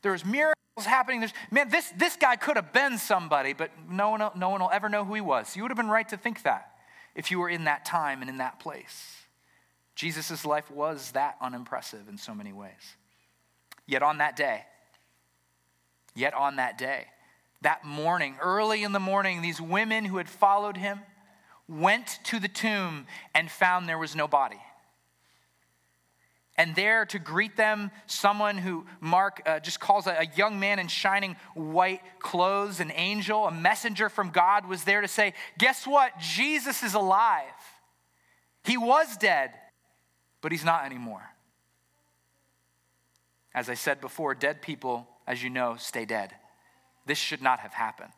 There 0.00 0.12
was 0.12 0.24
miracles 0.24 0.54
happening. 0.78 1.20
There's, 1.20 1.34
man, 1.50 1.68
this, 1.68 1.92
this 1.94 2.16
guy 2.16 2.36
could 2.36 2.56
have 2.56 2.72
been 2.72 2.96
somebody, 2.96 3.52
but 3.52 3.70
no 3.86 4.08
one, 4.08 4.30
no 4.34 4.48
one 4.48 4.62
will 4.62 4.70
ever 4.72 4.88
know 4.88 5.04
who 5.04 5.12
he 5.12 5.20
was. 5.20 5.54
You 5.54 5.60
would 5.60 5.70
have 5.70 5.76
been 5.76 5.90
right 5.90 6.08
to 6.08 6.16
think 6.16 6.42
that 6.44 6.70
if 7.14 7.30
you 7.30 7.38
were 7.38 7.50
in 7.50 7.64
that 7.64 7.84
time 7.84 8.22
and 8.22 8.30
in 8.30 8.38
that 8.38 8.60
place. 8.60 9.26
Jesus' 9.98 10.44
life 10.44 10.70
was 10.70 11.10
that 11.10 11.34
unimpressive 11.40 12.08
in 12.08 12.18
so 12.18 12.32
many 12.32 12.52
ways. 12.52 12.70
Yet 13.84 14.00
on 14.00 14.18
that 14.18 14.36
day, 14.36 14.64
yet 16.14 16.34
on 16.34 16.54
that 16.56 16.78
day, 16.78 17.06
that 17.62 17.84
morning, 17.84 18.36
early 18.40 18.84
in 18.84 18.92
the 18.92 19.00
morning, 19.00 19.42
these 19.42 19.60
women 19.60 20.04
who 20.04 20.18
had 20.18 20.28
followed 20.28 20.76
him 20.76 21.00
went 21.68 22.20
to 22.26 22.38
the 22.38 22.46
tomb 22.46 23.08
and 23.34 23.50
found 23.50 23.88
there 23.88 23.98
was 23.98 24.14
no 24.14 24.28
body. 24.28 24.60
And 26.56 26.76
there 26.76 27.04
to 27.06 27.18
greet 27.18 27.56
them, 27.56 27.90
someone 28.06 28.56
who 28.56 28.86
Mark 29.00 29.42
uh, 29.46 29.58
just 29.58 29.80
calls 29.80 30.06
a, 30.06 30.12
a 30.12 30.26
young 30.36 30.60
man 30.60 30.78
in 30.78 30.86
shining 30.86 31.34
white 31.54 32.02
clothes, 32.20 32.78
an 32.78 32.92
angel, 32.94 33.48
a 33.48 33.52
messenger 33.52 34.08
from 34.08 34.30
God, 34.30 34.64
was 34.68 34.84
there 34.84 35.00
to 35.00 35.08
say, 35.08 35.34
Guess 35.58 35.88
what? 35.88 36.16
Jesus 36.20 36.84
is 36.84 36.94
alive. 36.94 37.42
He 38.62 38.76
was 38.76 39.16
dead 39.16 39.50
but 40.40 40.52
he's 40.52 40.64
not 40.64 40.84
anymore. 40.84 41.22
As 43.54 43.68
I 43.68 43.74
said 43.74 44.00
before, 44.00 44.34
dead 44.34 44.62
people, 44.62 45.08
as 45.26 45.42
you 45.42 45.50
know, 45.50 45.76
stay 45.78 46.04
dead. 46.04 46.34
This 47.06 47.18
should 47.18 47.42
not 47.42 47.60
have 47.60 47.72
happened. 47.72 48.12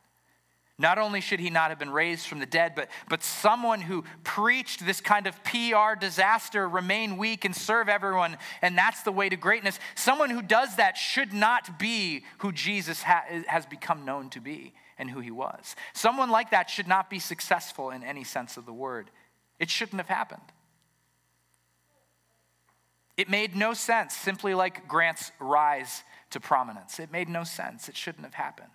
Not 0.80 0.96
only 0.96 1.20
should 1.20 1.40
he 1.40 1.50
not 1.50 1.68
have 1.68 1.78
been 1.78 1.90
raised 1.90 2.26
from 2.26 2.38
the 2.38 2.46
dead, 2.46 2.72
but, 2.74 2.88
but 3.10 3.22
someone 3.22 3.82
who 3.82 4.02
preached 4.24 4.86
this 4.86 5.02
kind 5.02 5.26
of 5.26 5.36
PR 5.44 5.94
disaster, 5.98 6.66
remain 6.66 7.18
weak 7.18 7.44
and 7.44 7.54
serve 7.54 7.90
everyone, 7.90 8.38
and 8.62 8.78
that's 8.78 9.02
the 9.02 9.12
way 9.12 9.28
to 9.28 9.36
greatness. 9.36 9.78
Someone 9.94 10.30
who 10.30 10.40
does 10.40 10.76
that 10.76 10.96
should 10.96 11.34
not 11.34 11.78
be 11.78 12.24
who 12.38 12.50
Jesus 12.50 13.02
ha- 13.02 13.26
has 13.46 13.66
become 13.66 14.06
known 14.06 14.30
to 14.30 14.40
be 14.40 14.72
and 14.96 15.10
who 15.10 15.20
he 15.20 15.30
was. 15.30 15.76
Someone 15.92 16.30
like 16.30 16.50
that 16.50 16.70
should 16.70 16.88
not 16.88 17.10
be 17.10 17.18
successful 17.18 17.90
in 17.90 18.02
any 18.02 18.24
sense 18.24 18.56
of 18.56 18.64
the 18.64 18.72
word. 18.72 19.10
It 19.58 19.68
shouldn't 19.68 20.00
have 20.00 20.08
happened. 20.08 20.40
It 23.20 23.28
made 23.28 23.54
no 23.54 23.74
sense, 23.74 24.16
simply 24.16 24.54
like 24.54 24.88
Grant's 24.88 25.30
rise 25.38 26.04
to 26.30 26.40
prominence. 26.40 26.98
It 26.98 27.12
made 27.12 27.28
no 27.28 27.44
sense. 27.44 27.86
It 27.86 27.94
shouldn't 27.94 28.24
have 28.24 28.32
happened. 28.32 28.70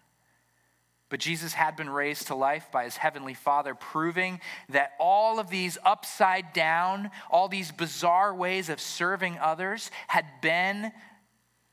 But 1.10 1.20
Jesus 1.20 1.54
had 1.54 1.76
been 1.76 1.90
raised 1.90 2.28
to 2.28 2.36
life 2.36 2.68
by 2.72 2.84
his 2.84 2.96
heavenly 2.96 3.34
Father, 3.34 3.74
proving 3.74 4.40
that 4.70 4.92
all 5.00 5.40
of 5.40 5.50
these 5.50 5.80
upside 5.84 6.54
down, 6.54 7.10
all 7.32 7.48
these 7.48 7.72
bizarre 7.72 8.36
ways 8.36 8.70
of 8.70 8.80
serving 8.80 9.40
others 9.40 9.90
had 10.08 10.26
been 10.44 10.92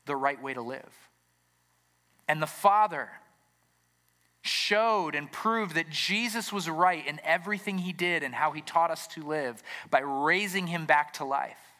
the 0.07 0.15
right 0.15 0.41
way 0.41 0.55
to 0.55 0.61
live. 0.63 1.11
And 2.27 2.41
the 2.41 2.47
Father 2.47 3.07
showed 4.41 5.13
and 5.13 5.31
proved 5.31 5.75
that 5.75 5.91
Jesus 5.91 6.51
was 6.51 6.67
right 6.67 7.05
in 7.05 7.21
everything 7.23 7.77
he 7.77 7.93
did 7.93 8.23
and 8.23 8.33
how 8.33 8.49
he 8.49 8.61
taught 8.61 8.89
us 8.89 9.05
to 9.09 9.21
live 9.21 9.61
by 9.91 9.99
raising 9.99 10.65
him 10.65 10.87
back 10.87 11.13
to 11.13 11.23
life. 11.23 11.72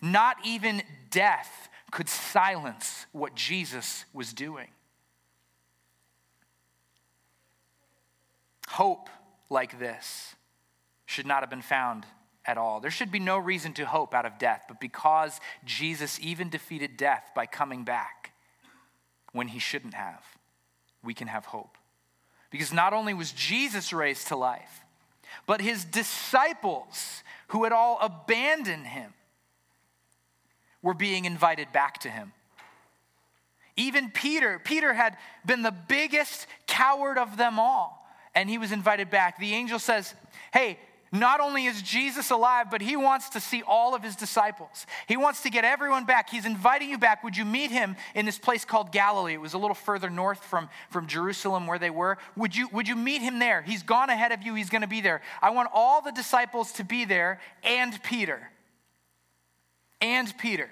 Not 0.00 0.36
even 0.44 0.82
death 1.10 1.68
could 1.90 2.08
silence 2.08 3.06
what 3.12 3.34
Jesus 3.34 4.04
was 4.12 4.32
doing. 4.32 4.68
Hope 8.68 9.08
like 9.48 9.78
this 9.78 10.34
should 11.06 11.26
not 11.26 11.40
have 11.40 11.50
been 11.50 11.62
found 11.62 12.04
at 12.44 12.58
all. 12.58 12.80
There 12.80 12.90
should 12.90 13.10
be 13.10 13.18
no 13.18 13.38
reason 13.38 13.72
to 13.74 13.86
hope 13.86 14.14
out 14.14 14.26
of 14.26 14.38
death, 14.38 14.64
but 14.68 14.80
because 14.80 15.40
Jesus 15.64 16.18
even 16.20 16.48
defeated 16.48 16.96
death 16.96 17.30
by 17.34 17.46
coming 17.46 17.84
back 17.84 18.32
when 19.32 19.48
he 19.48 19.58
shouldn't 19.58 19.94
have, 19.94 20.24
we 21.02 21.14
can 21.14 21.28
have 21.28 21.46
hope. 21.46 21.76
Because 22.50 22.72
not 22.72 22.92
only 22.92 23.14
was 23.14 23.32
Jesus 23.32 23.92
raised 23.92 24.28
to 24.28 24.36
life, 24.36 24.84
but 25.46 25.60
his 25.60 25.84
disciples 25.84 27.22
who 27.48 27.64
had 27.64 27.72
all 27.72 27.98
abandoned 28.00 28.86
him 28.86 29.12
were 30.82 30.94
being 30.94 31.24
invited 31.24 31.72
back 31.72 31.98
to 32.00 32.10
him. 32.10 32.32
Even 33.76 34.10
Peter, 34.10 34.60
Peter 34.64 34.94
had 34.94 35.16
been 35.44 35.62
the 35.62 35.70
biggest 35.72 36.46
coward 36.66 37.18
of 37.18 37.36
them 37.36 37.58
all, 37.58 38.08
and 38.34 38.48
he 38.48 38.58
was 38.58 38.72
invited 38.72 39.10
back. 39.10 39.38
The 39.38 39.52
angel 39.52 39.78
says, 39.78 40.14
Hey, 40.52 40.78
not 41.12 41.40
only 41.40 41.66
is 41.66 41.82
Jesus 41.82 42.30
alive, 42.30 42.66
but 42.70 42.80
he 42.80 42.96
wants 42.96 43.30
to 43.30 43.40
see 43.40 43.62
all 43.62 43.94
of 43.94 44.02
his 44.02 44.16
disciples. 44.16 44.86
He 45.06 45.16
wants 45.16 45.42
to 45.42 45.50
get 45.50 45.64
everyone 45.64 46.04
back. 46.04 46.28
He's 46.28 46.46
inviting 46.46 46.90
you 46.90 46.98
back. 46.98 47.22
Would 47.22 47.36
you 47.36 47.44
meet 47.44 47.70
him 47.70 47.96
in 48.14 48.26
this 48.26 48.38
place 48.38 48.64
called 48.64 48.92
Galilee? 48.92 49.34
It 49.34 49.40
was 49.40 49.54
a 49.54 49.58
little 49.58 49.74
further 49.74 50.10
north 50.10 50.42
from, 50.44 50.68
from 50.90 51.06
Jerusalem 51.06 51.66
where 51.66 51.78
they 51.78 51.90
were. 51.90 52.18
Would 52.36 52.56
you, 52.56 52.68
would 52.68 52.88
you 52.88 52.96
meet 52.96 53.22
him 53.22 53.38
there? 53.38 53.62
He's 53.62 53.82
gone 53.82 54.10
ahead 54.10 54.32
of 54.32 54.42
you. 54.42 54.54
He's 54.54 54.70
going 54.70 54.82
to 54.82 54.88
be 54.88 55.00
there. 55.00 55.22
I 55.40 55.50
want 55.50 55.68
all 55.72 56.02
the 56.02 56.12
disciples 56.12 56.72
to 56.72 56.84
be 56.84 57.04
there 57.04 57.40
and 57.62 58.02
Peter. 58.02 58.50
And 60.00 60.36
Peter. 60.38 60.68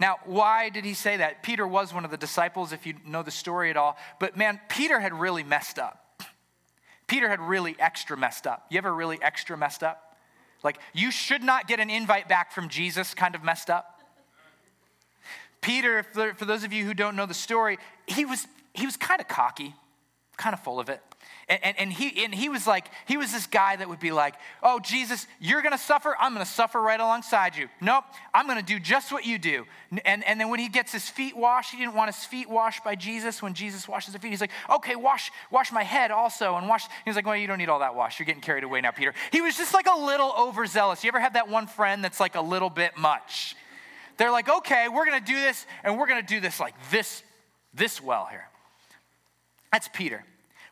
Now, 0.00 0.16
why 0.24 0.70
did 0.70 0.84
he 0.84 0.94
say 0.94 1.18
that? 1.18 1.42
Peter 1.42 1.66
was 1.66 1.94
one 1.94 2.04
of 2.04 2.10
the 2.10 2.16
disciples, 2.16 2.72
if 2.72 2.86
you 2.86 2.94
know 3.06 3.22
the 3.22 3.30
story 3.30 3.70
at 3.70 3.76
all. 3.76 3.96
But 4.18 4.36
man, 4.36 4.60
Peter 4.68 4.98
had 5.00 5.12
really 5.14 5.42
messed 5.42 5.78
up. 5.78 6.20
Peter 7.06 7.28
had 7.28 7.40
really 7.40 7.76
extra 7.78 8.16
messed 8.16 8.46
up. 8.46 8.66
You 8.70 8.78
ever 8.78 8.92
really 8.92 9.18
extra 9.22 9.56
messed 9.56 9.82
up? 9.82 10.16
Like, 10.62 10.78
you 10.94 11.10
should 11.10 11.42
not 11.42 11.68
get 11.68 11.78
an 11.78 11.90
invite 11.90 12.28
back 12.28 12.50
from 12.50 12.68
Jesus 12.68 13.14
kind 13.14 13.34
of 13.34 13.44
messed 13.44 13.70
up. 13.70 14.00
Peter, 15.60 16.02
for 16.02 16.44
those 16.44 16.64
of 16.64 16.72
you 16.72 16.84
who 16.84 16.92
don't 16.92 17.16
know 17.16 17.26
the 17.26 17.34
story, 17.34 17.78
he 18.06 18.24
was, 18.24 18.46
he 18.74 18.84
was 18.84 18.96
kind 18.96 19.20
of 19.20 19.28
cocky, 19.28 19.74
kind 20.36 20.52
of 20.52 20.60
full 20.60 20.78
of 20.80 20.88
it. 20.88 21.00
And, 21.48 21.62
and, 21.62 21.78
and, 21.78 21.92
he, 21.92 22.24
and 22.24 22.34
he 22.34 22.48
was 22.48 22.66
like, 22.66 22.86
he 23.06 23.16
was 23.16 23.30
this 23.30 23.46
guy 23.46 23.76
that 23.76 23.88
would 23.88 24.00
be 24.00 24.12
like, 24.12 24.34
oh, 24.62 24.80
Jesus, 24.80 25.26
you're 25.40 25.60
going 25.60 25.72
to 25.72 25.78
suffer. 25.78 26.16
I'm 26.18 26.32
going 26.32 26.44
to 26.44 26.50
suffer 26.50 26.80
right 26.80 26.98
alongside 26.98 27.56
you. 27.56 27.68
Nope, 27.80 28.04
I'm 28.32 28.46
going 28.46 28.58
to 28.58 28.64
do 28.64 28.80
just 28.80 29.12
what 29.12 29.26
you 29.26 29.38
do. 29.38 29.66
And, 30.04 30.24
and 30.24 30.40
then 30.40 30.48
when 30.48 30.58
he 30.58 30.68
gets 30.68 30.92
his 30.92 31.08
feet 31.08 31.36
washed, 31.36 31.70
he 31.70 31.76
didn't 31.76 31.94
want 31.94 32.14
his 32.14 32.24
feet 32.24 32.48
washed 32.48 32.82
by 32.82 32.94
Jesus. 32.94 33.42
When 33.42 33.52
Jesus 33.52 33.86
washes 33.86 34.14
his 34.14 34.22
feet, 34.22 34.30
he's 34.30 34.40
like, 34.40 34.52
okay, 34.70 34.96
wash, 34.96 35.30
wash 35.50 35.70
my 35.70 35.82
head 35.82 36.10
also. 36.10 36.56
And 36.56 36.68
wash, 36.68 36.86
he's 37.04 37.14
like, 37.14 37.26
well, 37.26 37.36
you 37.36 37.46
don't 37.46 37.58
need 37.58 37.68
all 37.68 37.80
that 37.80 37.94
wash. 37.94 38.18
You're 38.18 38.26
getting 38.26 38.40
carried 38.40 38.64
away 38.64 38.80
now, 38.80 38.92
Peter. 38.92 39.12
He 39.30 39.40
was 39.40 39.56
just 39.56 39.74
like 39.74 39.86
a 39.86 39.98
little 39.98 40.34
overzealous. 40.38 41.04
You 41.04 41.08
ever 41.08 41.20
had 41.20 41.34
that 41.34 41.48
one 41.48 41.66
friend 41.66 42.02
that's 42.02 42.20
like 42.20 42.36
a 42.36 42.40
little 42.40 42.70
bit 42.70 42.96
much? 42.96 43.54
They're 44.16 44.30
like, 44.30 44.48
okay, 44.48 44.88
we're 44.88 45.04
going 45.06 45.18
to 45.18 45.26
do 45.26 45.34
this, 45.34 45.66
and 45.82 45.98
we're 45.98 46.06
going 46.06 46.24
to 46.24 46.26
do 46.26 46.40
this 46.40 46.60
like 46.60 46.74
this, 46.90 47.22
this 47.74 48.00
well 48.00 48.26
here. 48.30 48.48
That's 49.72 49.88
Peter. 49.88 50.24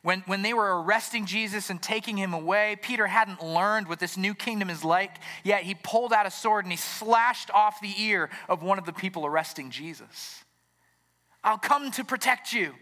When, 0.03 0.21
when 0.27 0.43
they 0.43 0.53
were 0.53 0.83
arresting 0.83 1.27
Jesus 1.27 1.71
and 1.71 1.81
taking 1.81 2.17
him 2.17 2.35
away, 2.35 2.77
Peter 2.83 3.07
hadn't 3.07 3.43
learned 3.43 3.89
what 3.89 4.01
this 4.01 4.17
new 4.17 4.35
kingdom 4.35 4.69
is 4.69 4.85
like, 4.85 5.19
yet 5.45 5.63
he 5.63 5.77
pulled 5.77 6.13
out 6.13 6.27
a 6.27 6.31
sword 6.31 6.65
and 6.65 6.73
he 6.73 6.77
slashed 6.77 7.51
off 7.53 7.81
the 7.81 7.95
ear 7.97 8.29
of 8.49 8.63
one 8.65 8.79
of 8.79 8.85
the 8.85 8.93
people 8.93 9.25
arresting 9.25 9.71
Jesus. 9.71 10.43
I'll 11.45 11.59
come 11.59 11.93
to 11.93 12.05
protect 12.05 12.53
you. 12.53 12.75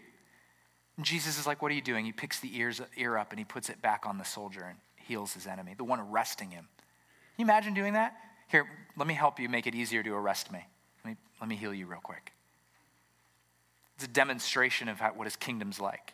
And 0.97 1.05
Jesus 1.05 1.39
is 1.39 1.45
like, 1.45 1.61
What 1.61 1.71
are 1.71 1.75
you 1.75 1.81
doing? 1.81 2.05
He 2.05 2.11
picks 2.11 2.39
the 2.39 2.57
ears, 2.57 2.81
ear 2.97 3.17
up 3.17 3.31
and 3.31 3.39
he 3.39 3.45
puts 3.45 3.69
it 3.69 3.81
back 3.81 4.05
on 4.05 4.17
the 4.17 4.25
soldier 4.25 4.63
and 4.63 4.77
heals 4.95 5.33
his 5.33 5.45
enemy, 5.45 5.75
the 5.77 5.83
one 5.83 5.99
arresting 5.99 6.49
him. 6.49 6.67
Can 7.35 7.45
you 7.45 7.45
imagine 7.45 7.75
doing 7.75 7.93
that? 7.93 8.15
Here, 8.49 8.67
let 8.97 9.07
me 9.07 9.13
help 9.13 9.39
you 9.39 9.47
make 9.47 9.67
it 9.67 9.75
easier 9.75 10.01
to 10.03 10.13
arrest 10.13 10.51
me. 10.51 10.59
Let 11.05 11.11
me, 11.11 11.17
let 11.39 11.49
me 11.49 11.55
heal 11.55 11.73
you 11.73 11.85
real 11.85 12.01
quick. 12.01 12.33
It's 13.95 14.05
a 14.05 14.07
demonstration 14.07 14.89
of 14.89 14.99
how, 14.99 15.11
what 15.11 15.25
his 15.25 15.35
kingdom's 15.35 15.79
like 15.79 16.13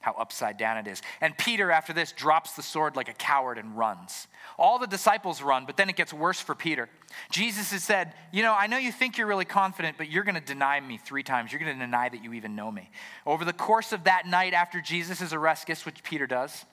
how 0.00 0.12
upside 0.12 0.56
down 0.56 0.76
it 0.78 0.86
is. 0.86 1.02
And 1.20 1.36
Peter, 1.36 1.70
after 1.70 1.92
this, 1.92 2.12
drops 2.12 2.52
the 2.52 2.62
sword 2.62 2.96
like 2.96 3.08
a 3.08 3.12
coward 3.12 3.58
and 3.58 3.76
runs. 3.76 4.28
All 4.58 4.78
the 4.78 4.86
disciples 4.86 5.42
run, 5.42 5.66
but 5.66 5.76
then 5.76 5.90
it 5.90 5.96
gets 5.96 6.12
worse 6.12 6.40
for 6.40 6.54
Peter. 6.54 6.88
Jesus 7.30 7.72
has 7.72 7.82
said, 7.82 8.12
You 8.32 8.42
know, 8.42 8.54
I 8.54 8.68
know 8.68 8.78
you 8.78 8.92
think 8.92 9.18
you're 9.18 9.26
really 9.26 9.44
confident, 9.44 9.96
but 9.98 10.10
you're 10.10 10.24
going 10.24 10.36
to 10.36 10.40
deny 10.40 10.80
me 10.80 10.96
three 10.96 11.22
times. 11.22 11.50
You're 11.50 11.60
going 11.60 11.74
to 11.74 11.84
deny 11.84 12.08
that 12.08 12.22
you 12.22 12.34
even 12.34 12.54
know 12.54 12.70
me. 12.70 12.90
Over 13.26 13.44
the 13.44 13.52
course 13.52 13.92
of 13.92 14.04
that 14.04 14.26
night 14.26 14.54
after 14.54 14.80
Jesus' 14.80 15.32
arrest, 15.32 15.66
guess 15.66 15.84
what 15.84 16.00
Peter 16.02 16.26
does? 16.26 16.64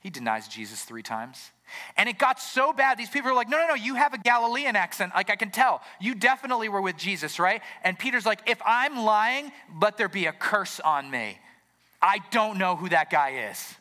He 0.00 0.10
denies 0.10 0.46
Jesus 0.46 0.82
three 0.82 1.02
times. 1.02 1.50
And 1.96 2.08
it 2.08 2.18
got 2.18 2.40
so 2.40 2.72
bad, 2.72 2.98
these 2.98 3.10
people 3.10 3.30
are 3.30 3.34
like, 3.34 3.48
no, 3.48 3.58
no, 3.58 3.68
no, 3.68 3.74
you 3.74 3.94
have 3.94 4.14
a 4.14 4.18
Galilean 4.18 4.76
accent. 4.76 5.12
Like, 5.14 5.30
I 5.30 5.36
can 5.36 5.50
tell. 5.50 5.82
You 6.00 6.14
definitely 6.14 6.68
were 6.68 6.80
with 6.80 6.96
Jesus, 6.96 7.38
right? 7.38 7.62
And 7.82 7.98
Peter's 7.98 8.24
like, 8.24 8.48
if 8.48 8.60
I'm 8.64 9.04
lying, 9.04 9.52
let 9.80 9.96
there 9.96 10.08
be 10.08 10.26
a 10.26 10.32
curse 10.32 10.80
on 10.80 11.10
me. 11.10 11.38
I 12.00 12.20
don't 12.30 12.58
know 12.58 12.76
who 12.76 12.88
that 12.90 13.10
guy 13.10 13.50
is. 13.50 13.74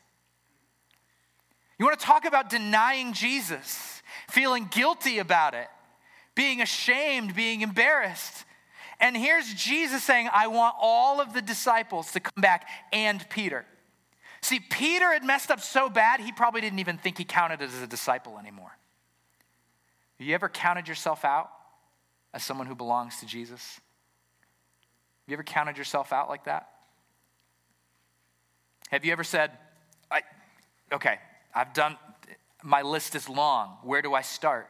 You 1.77 1.85
want 1.85 1.99
to 1.99 2.05
talk 2.05 2.25
about 2.25 2.49
denying 2.49 3.13
Jesus, 3.13 4.01
feeling 4.29 4.67
guilty 4.71 5.19
about 5.19 5.53
it, 5.53 5.67
being 6.33 6.61
ashamed, 6.61 7.35
being 7.35 7.61
embarrassed. 7.61 8.45
And 8.99 9.15
here's 9.15 9.53
Jesus 9.53 10.03
saying, 10.03 10.29
I 10.33 10.47
want 10.47 10.75
all 10.79 11.21
of 11.21 11.33
the 11.33 11.41
disciples 11.41 12.11
to 12.13 12.19
come 12.19 12.41
back 12.41 12.67
and 12.91 13.27
Peter. 13.29 13.65
See, 14.41 14.59
Peter 14.59 15.13
had 15.13 15.23
messed 15.23 15.51
up 15.51 15.61
so 15.61 15.89
bad, 15.89 16.19
he 16.19 16.31
probably 16.31 16.61
didn't 16.61 16.79
even 16.79 16.97
think 16.97 17.17
he 17.17 17.25
counted 17.25 17.61
as 17.61 17.79
a 17.81 17.87
disciple 17.87 18.39
anymore. 18.39 18.75
Have 20.17 20.27
you 20.27 20.33
ever 20.33 20.49
counted 20.49 20.87
yourself 20.87 21.23
out 21.23 21.49
as 22.33 22.43
someone 22.43 22.65
who 22.65 22.75
belongs 22.75 23.19
to 23.19 23.27
Jesus? 23.27 23.75
Have 23.75 23.81
you 25.27 25.33
ever 25.33 25.43
counted 25.43 25.77
yourself 25.77 26.11
out 26.11 26.27
like 26.27 26.45
that? 26.45 26.69
Have 28.91 29.05
you 29.05 29.11
ever 29.11 29.23
said, 29.23 29.51
I, 30.09 30.21
okay, 30.91 31.19
I've 31.53 31.73
done, 31.73 31.97
my 32.63 32.81
list 32.81 33.15
is 33.15 33.27
long. 33.27 33.77
Where 33.83 34.01
do 34.01 34.13
I 34.13 34.21
start? 34.21 34.69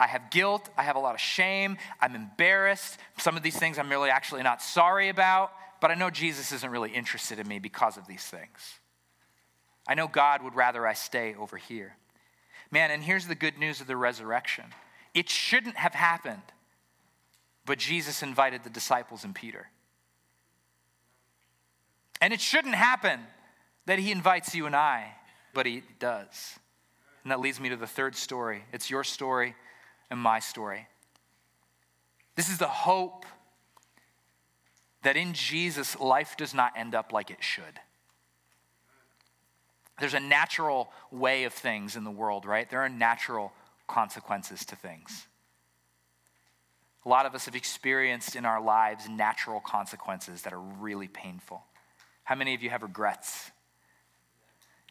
I 0.00 0.08
have 0.08 0.30
guilt. 0.30 0.68
I 0.76 0.82
have 0.82 0.96
a 0.96 0.98
lot 0.98 1.14
of 1.14 1.20
shame. 1.20 1.76
I'm 2.00 2.16
embarrassed. 2.16 2.98
Some 3.18 3.36
of 3.36 3.44
these 3.44 3.56
things 3.56 3.78
I'm 3.78 3.88
really 3.88 4.10
actually 4.10 4.42
not 4.42 4.60
sorry 4.60 5.08
about, 5.08 5.52
but 5.80 5.92
I 5.92 5.94
know 5.94 6.10
Jesus 6.10 6.50
isn't 6.50 6.70
really 6.70 6.90
interested 6.90 7.38
in 7.38 7.46
me 7.46 7.60
because 7.60 7.96
of 7.96 8.08
these 8.08 8.24
things. 8.24 8.80
I 9.86 9.94
know 9.94 10.08
God 10.08 10.42
would 10.42 10.56
rather 10.56 10.86
I 10.86 10.94
stay 10.94 11.34
over 11.36 11.56
here. 11.56 11.96
Man, 12.72 12.90
and 12.90 13.02
here's 13.02 13.26
the 13.26 13.34
good 13.34 13.58
news 13.58 13.80
of 13.80 13.86
the 13.86 13.96
resurrection 13.96 14.64
it 15.14 15.28
shouldn't 15.28 15.76
have 15.76 15.94
happened, 15.94 16.42
but 17.64 17.78
Jesus 17.78 18.22
invited 18.22 18.64
the 18.64 18.70
disciples 18.70 19.24
and 19.24 19.34
Peter. 19.34 19.68
And 22.22 22.32
it 22.32 22.40
shouldn't 22.40 22.76
happen 22.76 23.18
that 23.86 23.98
he 23.98 24.12
invites 24.12 24.54
you 24.54 24.66
and 24.66 24.76
I, 24.76 25.12
but 25.54 25.66
he 25.66 25.82
does. 25.98 26.54
And 27.24 27.32
that 27.32 27.40
leads 27.40 27.58
me 27.58 27.68
to 27.70 27.76
the 27.76 27.86
third 27.86 28.14
story. 28.14 28.62
It's 28.72 28.88
your 28.88 29.02
story 29.02 29.56
and 30.08 30.20
my 30.20 30.38
story. 30.38 30.86
This 32.36 32.48
is 32.48 32.58
the 32.58 32.68
hope 32.68 33.26
that 35.02 35.16
in 35.16 35.34
Jesus, 35.34 35.98
life 35.98 36.36
does 36.36 36.54
not 36.54 36.72
end 36.76 36.94
up 36.94 37.12
like 37.12 37.32
it 37.32 37.42
should. 37.42 37.80
There's 39.98 40.14
a 40.14 40.20
natural 40.20 40.92
way 41.10 41.42
of 41.42 41.52
things 41.52 41.96
in 41.96 42.04
the 42.04 42.10
world, 42.10 42.46
right? 42.46 42.70
There 42.70 42.82
are 42.82 42.88
natural 42.88 43.52
consequences 43.88 44.64
to 44.66 44.76
things. 44.76 45.26
A 47.04 47.08
lot 47.08 47.26
of 47.26 47.34
us 47.34 47.46
have 47.46 47.56
experienced 47.56 48.36
in 48.36 48.44
our 48.44 48.60
lives 48.62 49.08
natural 49.08 49.58
consequences 49.58 50.42
that 50.42 50.52
are 50.52 50.60
really 50.60 51.08
painful. 51.08 51.64
How 52.24 52.34
many 52.34 52.54
of 52.54 52.62
you 52.62 52.70
have 52.70 52.82
regrets? 52.82 53.50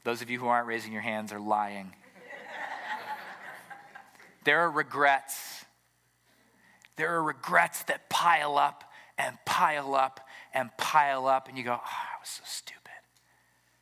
Those 0.04 0.22
of 0.22 0.30
you 0.30 0.40
who 0.40 0.48
aren't 0.48 0.68
raising 0.68 0.92
your 0.92 1.02
hands 1.02 1.32
are 1.32 1.40
lying. 1.40 1.94
there 4.44 4.60
are 4.62 4.72
regrets. 4.72 5.66
There 6.96 7.14
are 7.16 7.24
regrets 7.24 7.84
that 7.84 8.10
pile 8.10 8.58
up 8.58 8.84
and 9.18 9.38
pile 9.46 9.96
up 9.96 10.28
and 10.54 10.70
pile 10.78 11.28
up, 11.28 11.48
and 11.48 11.58
you 11.58 11.64
go, 11.64 11.74
oh, 11.74 11.76
I 11.76 12.20
was 12.20 12.30
so 12.30 12.44
stupid. 12.46 12.82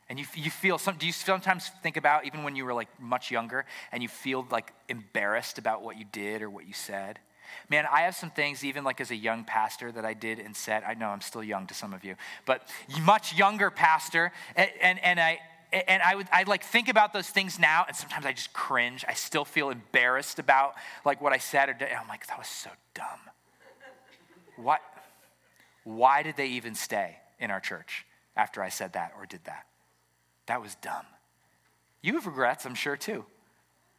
And 0.09 0.19
you, 0.19 0.25
you 0.35 0.49
feel 0.49 0.77
some, 0.77 0.97
do 0.97 1.05
you 1.05 1.11
sometimes 1.11 1.69
think 1.83 1.95
about 1.95 2.25
even 2.25 2.43
when 2.43 2.55
you 2.55 2.65
were 2.65 2.73
like 2.73 2.87
much 2.99 3.29
younger 3.29 3.65
and 3.91 4.01
you 4.01 4.09
feel 4.09 4.45
like 4.49 4.73
embarrassed 4.89 5.59
about 5.59 5.83
what 5.83 5.97
you 5.99 6.05
did 6.11 6.41
or 6.41 6.49
what 6.49 6.67
you 6.67 6.73
said? 6.73 7.19
Man, 7.69 7.85
I 7.91 8.01
have 8.01 8.15
some 8.15 8.31
things, 8.31 8.63
even 8.63 8.83
like 8.83 9.01
as 9.01 9.11
a 9.11 9.15
young 9.15 9.43
pastor, 9.43 9.91
that 9.91 10.05
I 10.05 10.13
did 10.13 10.39
and 10.39 10.55
said. 10.55 10.83
I 10.83 10.93
know 10.93 11.09
I'm 11.09 11.21
still 11.21 11.43
young 11.43 11.67
to 11.67 11.73
some 11.73 11.93
of 11.93 12.03
you, 12.03 12.15
but 12.45 12.67
much 13.01 13.35
younger 13.35 13.69
pastor. 13.69 14.31
And, 14.55 14.69
and, 14.81 15.03
and 15.03 15.19
I, 15.19 15.39
and 15.71 16.01
I 16.01 16.15
would 16.15 16.27
I 16.31 16.43
like 16.43 16.63
think 16.63 16.89
about 16.89 17.13
those 17.13 17.29
things 17.29 17.59
now, 17.59 17.85
and 17.87 17.95
sometimes 17.95 18.25
I 18.25 18.33
just 18.33 18.53
cringe. 18.53 19.05
I 19.07 19.13
still 19.13 19.45
feel 19.45 19.69
embarrassed 19.69 20.39
about 20.39 20.73
like 21.05 21.21
what 21.21 21.33
I 21.33 21.37
said 21.37 21.69
or 21.69 21.73
did. 21.73 21.89
I'm 21.89 22.07
like, 22.07 22.25
that 22.27 22.37
was 22.37 22.47
so 22.47 22.71
dumb. 22.93 23.19
What? 24.57 24.81
Why 25.83 26.23
did 26.23 26.37
they 26.37 26.47
even 26.47 26.75
stay 26.75 27.17
in 27.39 27.51
our 27.51 27.59
church 27.59 28.05
after 28.35 28.61
I 28.61 28.69
said 28.69 28.93
that 28.93 29.13
or 29.17 29.25
did 29.25 29.43
that? 29.45 29.65
That 30.47 30.61
was 30.61 30.75
dumb. 30.75 31.05
You 32.01 32.13
have 32.13 32.25
regrets, 32.25 32.65
I'm 32.65 32.75
sure 32.75 32.97
too 32.97 33.25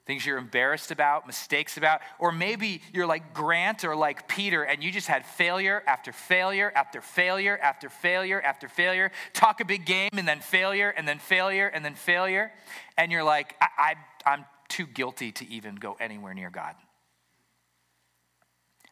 things 0.06 0.24
you're 0.26 0.38
embarrassed 0.38 0.90
about, 0.90 1.26
mistakes 1.26 1.76
about, 1.76 2.00
or 2.18 2.32
maybe 2.32 2.82
you're 2.92 3.06
like 3.06 3.34
Grant 3.34 3.84
or 3.84 3.94
like 3.94 4.28
Peter 4.28 4.62
and 4.62 4.82
you 4.82 4.90
just 4.90 5.06
had 5.06 5.24
failure 5.24 5.82
after 5.86 6.12
failure 6.12 6.72
after 6.74 7.00
failure 7.00 7.58
after 7.62 7.88
failure 7.88 8.40
after 8.40 8.68
failure. 8.68 9.10
Talk 9.32 9.60
a 9.60 9.64
big 9.64 9.84
game 9.84 10.10
and 10.14 10.26
then 10.26 10.40
failure 10.40 10.90
and 10.90 11.06
then 11.06 11.18
failure 11.18 11.68
and 11.68 11.84
then 11.84 11.94
failure. 11.94 12.52
And 12.96 13.12
you're 13.12 13.24
like, 13.24 13.54
I, 13.60 13.94
I, 14.24 14.30
I'm 14.32 14.44
too 14.68 14.86
guilty 14.86 15.32
to 15.32 15.48
even 15.48 15.76
go 15.76 15.96
anywhere 16.00 16.34
near 16.34 16.50
God. 16.50 16.74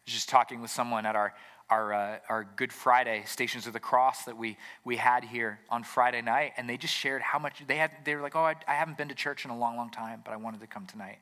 Just 0.06 0.28
talking 0.28 0.60
with 0.60 0.70
someone 0.70 1.04
at 1.04 1.16
our 1.16 1.34
our, 1.70 1.92
uh, 1.92 2.18
our 2.28 2.44
Good 2.56 2.72
Friday 2.72 3.22
Stations 3.26 3.66
of 3.66 3.72
the 3.72 3.80
Cross 3.80 4.24
that 4.24 4.36
we, 4.36 4.56
we 4.84 4.96
had 4.96 5.24
here 5.24 5.60
on 5.68 5.84
Friday 5.84 6.22
night, 6.22 6.52
and 6.56 6.68
they 6.68 6.76
just 6.76 6.94
shared 6.94 7.22
how 7.22 7.38
much 7.38 7.62
they 7.66 7.76
had. 7.76 7.90
They 8.04 8.14
were 8.14 8.22
like, 8.22 8.36
"Oh, 8.36 8.44
I, 8.44 8.54
I 8.66 8.74
haven't 8.74 8.96
been 8.96 9.08
to 9.08 9.14
church 9.14 9.44
in 9.44 9.50
a 9.50 9.58
long, 9.58 9.76
long 9.76 9.90
time, 9.90 10.22
but 10.24 10.32
I 10.32 10.36
wanted 10.36 10.60
to 10.60 10.66
come 10.66 10.86
tonight." 10.86 11.18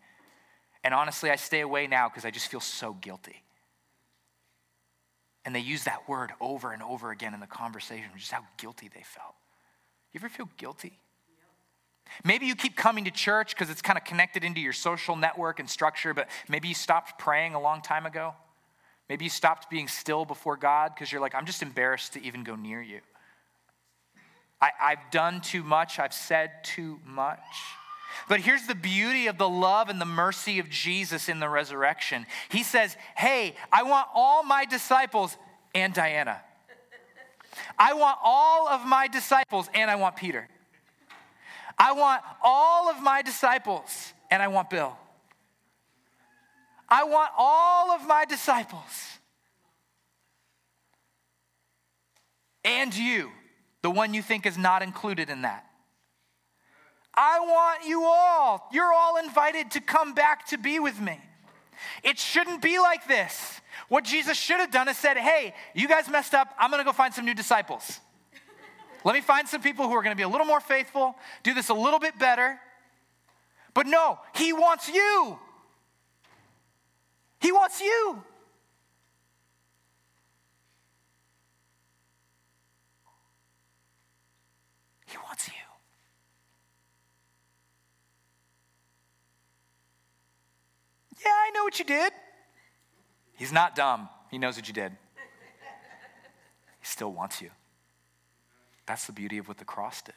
And 0.85 0.95
honestly, 0.95 1.31
I 1.31 1.37
stay 1.37 1.61
away 1.61 1.87
now 1.87 2.09
because 2.09 2.25
I 2.25 2.31
just 2.31 2.49
feel 2.49 2.61
so 2.61 2.93
guilty. 2.95 3.43
And 5.45 5.55
they 5.55 5.61
use 5.61 5.85
that 5.85 6.09
word 6.09 6.33
over 6.41 6.73
and 6.73 6.83
over 6.83 7.11
again 7.11 7.35
in 7.35 7.41
the 7.41 7.47
conversation, 7.47 8.07
just 8.17 8.33
how 8.33 8.45
guilty 8.57 8.89
they 8.93 9.03
felt. 9.03 9.35
You 10.13 10.21
ever 10.21 10.29
feel 10.29 10.49
guilty? 10.57 10.99
Maybe 12.25 12.47
you 12.47 12.55
keep 12.55 12.77
coming 12.77 13.05
to 13.05 13.11
church 13.11 13.55
because 13.55 13.69
it's 13.69 13.83
kind 13.83 13.99
of 13.99 14.05
connected 14.05 14.45
into 14.45 14.61
your 14.61 14.73
social 14.73 15.17
network 15.17 15.61
and 15.61 15.69
structure, 15.69 16.15
but 16.15 16.29
maybe 16.49 16.69
you 16.69 16.75
stopped 16.75 17.19
praying 17.19 17.55
a 17.55 17.61
long 17.61 17.83
time 17.83 18.07
ago. 18.07 18.35
Maybe 19.09 19.25
you 19.25 19.31
stopped 19.31 19.71
being 19.71 19.89
still 19.89 20.25
before 20.25 20.57
God 20.57 20.93
because 20.95 21.13
you're 21.13 21.21
like, 21.21 21.35
I'm 21.35 21.47
just 21.47 21.63
embarrassed 21.63 22.15
to 22.15 22.23
even 22.23 22.43
go 22.43 22.57
near 22.57 22.83
you. 22.83 23.01
I, 24.61 24.71
have 24.79 25.11
done 25.11 25.41
too 25.43 25.63
much, 25.63 25.99
I've 25.99 26.15
said 26.15 26.65
too 26.65 26.99
much. 27.05 27.39
But 28.29 28.41
here's 28.41 28.67
the 28.67 28.75
beauty 28.75 29.27
of 29.27 29.39
the 29.39 29.49
love 29.49 29.89
and 29.89 30.01
the 30.01 30.07
mercy 30.07 30.59
of 30.59 30.71
Jesus 30.71 31.29
in 31.29 31.39
the 31.39 31.49
resurrection. 31.49 32.27
He 32.49 32.63
says, 32.63 32.97
Hey, 33.15 33.55
I 33.71 33.83
want 33.83 34.09
all 34.15 34.43
my 34.43 34.65
disciples 34.65 35.37
and 35.75 35.93
Diana. 35.93 36.41
I 37.79 37.95
want 37.95 38.19
all 38.23 38.69
of 38.69 38.87
my 38.87 39.09
disciples 39.09 39.69
and 39.75 39.91
I 39.91 39.97
want 39.97 40.17
Peter. 40.17 40.49
I 41.79 41.93
want 41.93 42.23
all 42.43 42.89
of 42.89 43.03
my 43.03 43.23
disciples 43.23 44.15
and 44.31 44.43
I 44.43 44.49
want 44.49 44.71
Bill. 44.71 44.97
I 46.89 47.05
want 47.05 47.31
all 47.37 47.91
of 47.91 48.07
my 48.07 48.25
disciples 48.25 49.17
and 52.67 52.95
you, 52.95 53.31
the 53.83 53.91
one 53.91 54.13
you 54.13 54.23
think 54.23 54.45
is 54.45 54.59
not 54.59 54.83
included 54.83 55.31
in 55.31 55.43
that. 55.43 55.65
I 57.15 57.39
want 57.41 57.87
you 57.87 58.03
all. 58.03 58.69
You're 58.73 58.93
all 58.93 59.17
invited 59.17 59.71
to 59.73 59.81
come 59.81 60.15
back 60.15 60.49
to 60.49 60.59
be 60.59 60.81
with 60.81 61.01
me. 61.01 61.19
It 62.03 62.19
shouldn't 62.19 62.61
be 62.61 62.79
like 62.79 63.07
this. 63.07 63.61
What 63.89 64.05
Jesus 64.05 64.37
should 64.37 64.59
have 64.59 64.73
done 64.73 64.89
is 64.89 64.97
said, 64.97 65.17
Hey, 65.17 65.55
you 65.75 65.87
guys 65.87 66.09
messed 66.09 66.35
up. 66.35 66.49
I'm 66.59 66.71
going 66.71 66.81
to 66.81 66.85
go 66.85 66.93
find 66.93 67.15
some 67.15 67.25
new 67.25 67.35
disciples. 67.35 68.01
Let 69.05 69.15
me 69.15 69.21
find 69.21 69.47
some 69.47 69.63
people 69.63 69.89
who 69.89 69.95
are 69.95 70.03
going 70.03 70.15
to 70.15 70.17
be 70.17 70.25
a 70.25 70.29
little 70.29 70.47
more 70.47 70.61
faithful, 70.61 71.15
do 71.45 71.55
this 71.55 71.69
a 71.69 71.75
little 71.75 72.01
bit 72.01 72.19
better. 72.19 72.59
But 73.73 73.87
no, 73.87 74.19
he 74.35 74.53
wants 74.53 74.89
you. 74.89 75.39
He 77.41 77.53
wants 77.53 77.81
you. 77.81 78.23
He 85.07 85.17
wants 85.19 85.49
you. 85.49 85.55
Yeah, 91.25 91.31
I 91.31 91.51
know 91.51 91.65
what 91.65 91.79
you 91.79 91.85
did. 91.85 92.13
He's 93.37 93.53
not 93.53 93.77
dumb. 93.77 94.09
He 94.31 94.39
knows 94.39 94.57
what 94.57 94.67
you 94.67 94.75
did. 94.75 94.93
He 96.81 96.87
still 96.87 97.13
wants 97.13 97.41
you. 97.41 97.51
That's 98.87 99.07
the 99.07 99.13
beauty 99.13 99.39
of 99.39 99.49
what 99.49 99.59
the 99.59 99.65
cross 99.65 100.03
did. 100.03 100.15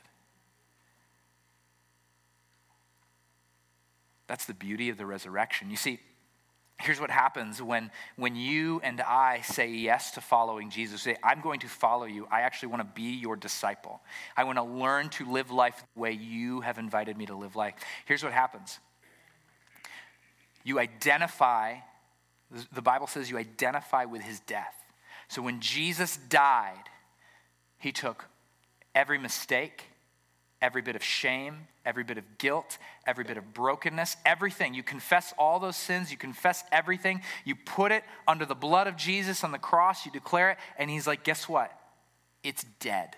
That's 4.28 4.46
the 4.46 4.54
beauty 4.54 4.90
of 4.90 4.98
the 4.98 5.08
resurrection. 5.08 5.72
You 5.72 5.76
see, 5.76 6.00
here's 6.80 7.00
what 7.00 7.12
happens 7.12 7.62
when, 7.62 7.92
when 8.16 8.36
you 8.36 8.80
and 8.84 9.02
I 9.02 9.42
say 9.42 9.70
yes 9.70 10.12
to 10.12 10.22
following 10.22 10.70
Jesus. 10.70 11.02
Say, 11.02 11.18
I'm 11.24 11.42
going 11.42 11.60
to 11.60 11.68
follow 11.68 12.06
you. 12.06 12.28
I 12.32 12.42
actually 12.42 12.70
want 12.70 12.82
to 12.82 13.02
be 13.02 13.18
your 13.18 13.36
disciple. 13.36 14.02
I 14.38 14.46
want 14.46 14.58
to 14.58 14.64
learn 14.64 15.10
to 15.10 15.30
live 15.30 15.52
life 15.52 15.84
the 15.94 16.02
way 16.02 16.14
you 16.14 16.62
have 16.62 16.78
invited 16.78 17.18
me 17.18 17.26
to 17.26 17.36
live 17.36 17.56
life. 17.56 17.76
Here's 18.06 18.24
what 18.24 18.34
happens 18.34 18.80
you 20.64 20.80
identify, 20.80 21.76
the 22.72 22.82
Bible 22.82 23.08
says 23.08 23.30
you 23.30 23.38
identify 23.38 24.06
with 24.06 24.22
his 24.22 24.40
death. 24.42 24.76
So 25.28 25.42
when 25.42 25.60
Jesus 25.62 26.18
died, 26.18 26.84
he 27.78 27.92
took 27.92 28.28
every 28.94 29.18
mistake, 29.18 29.86
every 30.62 30.82
bit 30.82 30.96
of 30.96 31.04
shame, 31.04 31.68
every 31.86 32.04
bit 32.04 32.18
of 32.18 32.38
guilt, 32.38 32.78
every 33.08 33.24
bit 33.24 33.38
of 33.38 33.54
brokenness, 33.54 34.18
everything. 34.26 34.74
You 34.74 34.84
confess 34.84 35.34
all 35.38 35.60
those 35.60 35.78
sins, 35.78 36.12
you 36.12 36.18
confess 36.18 36.64
everything, 36.72 37.22
you 37.46 37.56
put 37.56 37.92
it 37.92 38.04
under 38.28 38.46
the 38.46 38.56
blood 38.56 38.88
of 38.88 38.98
Jesus 38.98 39.44
on 39.44 39.52
the 39.52 39.58
cross, 39.60 40.06
you 40.06 40.12
declare 40.12 40.52
it, 40.52 40.58
and 40.78 40.90
he's 40.90 41.08
like, 41.08 41.24
guess 41.24 41.48
what? 41.48 41.72
It's 42.44 42.66
dead. 42.80 43.16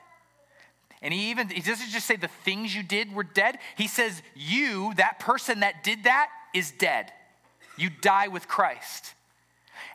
And 1.02 1.14
he 1.14 1.32
even, 1.32 1.50
he 1.50 1.62
doesn't 1.62 1.90
just 1.90 2.06
say 2.06 2.16
the 2.16 2.28
things 2.28 2.76
you 2.76 2.84
did 2.84 3.14
were 3.14 3.24
dead. 3.24 3.58
He 3.76 3.88
says, 3.88 4.22
you, 4.36 4.94
that 4.98 5.20
person 5.20 5.62
that 5.62 5.84
did 5.84 6.04
that, 6.04 6.30
is 6.54 6.72
dead. 6.72 7.12
You 7.78 7.90
die 8.02 8.28
with 8.28 8.48
Christ. 8.48 9.14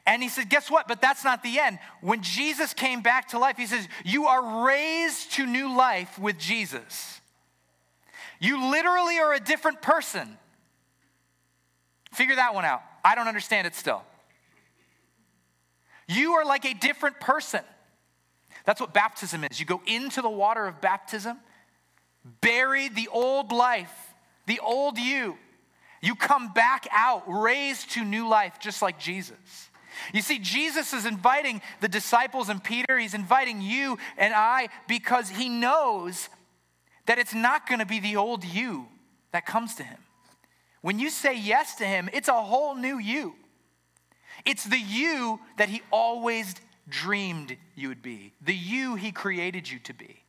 And 0.07 0.23
he 0.23 0.29
said, 0.29 0.49
Guess 0.49 0.71
what? 0.71 0.89
But 0.89 1.01
that's 1.01 1.25
not 1.25 1.43
the 1.43 1.59
end. 1.59 1.79
When 2.01 2.23
Jesus 2.23 2.73
came 2.73 3.03
back 3.03 3.29
to 3.29 3.39
life, 3.39 3.57
he 3.57 3.67
says, 3.67 3.87
You 4.05 4.27
are 4.27 4.65
raised 4.65 5.33
to 5.33 5.47
new 5.47 5.77
life 5.77 6.19
with 6.19 6.39
Jesus. 6.39 7.21
You 8.40 8.70
literally 8.70 9.18
are 9.18 9.33
a 9.35 9.40
different 9.40 9.83
person. 9.83 10.37
Figure 12.12 12.37
that 12.37 12.55
one 12.55 12.64
out. 12.64 12.83
I 13.05 13.14
don't 13.14 13.29
understand 13.29 13.66
it 13.66 13.75
still. 13.75 14.03
You 16.09 16.35
are 16.35 16.44
like 16.44 16.64
a 16.64 16.75
different 16.75 17.20
person. 17.20 17.62
That's 18.64 18.81
what 18.81 18.94
baptism 18.94 19.44
is. 19.44 19.61
You 19.61 19.66
go 19.66 19.83
into 19.87 20.22
the 20.22 20.31
water 20.31 20.66
of 20.66 20.81
baptism, 20.81 21.38
bury 22.40 22.88
the 22.88 23.09
old 23.09 23.53
life, 23.53 24.14
the 24.46 24.61
old 24.61 24.99
you. 24.99 25.37
You 26.03 26.14
come 26.14 26.53
back 26.53 26.87
out, 26.92 27.25
raised 27.27 27.92
to 27.92 28.05
new 28.05 28.29
life, 28.29 28.59
just 28.61 28.83
like 28.83 28.99
Jesus. 28.99 29.70
You 30.12 30.20
see, 30.20 30.38
Jesus 30.38 30.92
is 30.92 31.07
inviting 31.07 31.62
the 31.81 31.88
disciples 31.88 32.49
and 32.49 32.62
Peter, 32.62 32.99
he's 32.99 33.14
inviting 33.14 33.61
you 33.61 33.99
and 34.16 34.35
I 34.35 34.68
because 34.88 35.31
he 35.31 35.49
knows 35.49 36.29
that 37.07 37.19
it's 37.19 37.35
not 37.35 37.66
going 37.66 37.79
to 37.79 37.87
be 37.87 38.01
the 38.01 38.16
old 38.16 38.45
you 38.45 38.87
that 39.33 39.47
comes 39.47 39.75
to 39.77 39.83
him. 39.83 39.99
When 40.83 40.99
you 40.99 41.11
say 41.11 41.38
yes 41.38 41.77
to 41.77 41.85
him, 41.85 42.09
it's 42.12 42.29
a 42.29 42.40
whole 42.40 42.75
new 42.75 42.99
you. 42.99 43.35
It's 44.45 44.64
the 44.64 44.79
you 44.79 45.40
that 45.57 45.69
he 45.69 45.83
always 45.90 46.55
dreamed 46.88 47.57
you 47.75 47.88
would 47.88 48.03
be, 48.03 48.33
the 48.40 48.55
you 48.55 48.95
he 48.95 49.11
created 49.11 49.69
you 49.69 49.79
to 49.81 49.95
be. 49.95 50.23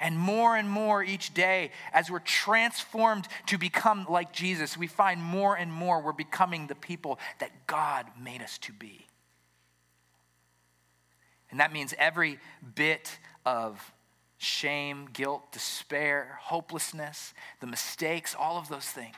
And 0.00 0.18
more 0.18 0.56
and 0.56 0.68
more 0.68 1.02
each 1.02 1.32
day, 1.32 1.70
as 1.92 2.10
we're 2.10 2.18
transformed 2.18 3.26
to 3.46 3.56
become 3.56 4.06
like 4.08 4.32
Jesus, 4.32 4.76
we 4.76 4.86
find 4.86 5.22
more 5.22 5.56
and 5.56 5.72
more 5.72 6.02
we're 6.02 6.12
becoming 6.12 6.66
the 6.66 6.74
people 6.74 7.18
that 7.38 7.66
God 7.66 8.06
made 8.20 8.42
us 8.42 8.58
to 8.58 8.72
be. 8.72 9.06
And 11.50 11.60
that 11.60 11.72
means 11.72 11.94
every 11.96 12.38
bit 12.74 13.18
of 13.46 13.92
shame, 14.44 15.08
guilt, 15.12 15.52
despair, 15.52 16.38
hopelessness, 16.40 17.34
the 17.60 17.66
mistakes, 17.66 18.36
all 18.38 18.58
of 18.58 18.68
those 18.68 18.86
things, 18.86 19.16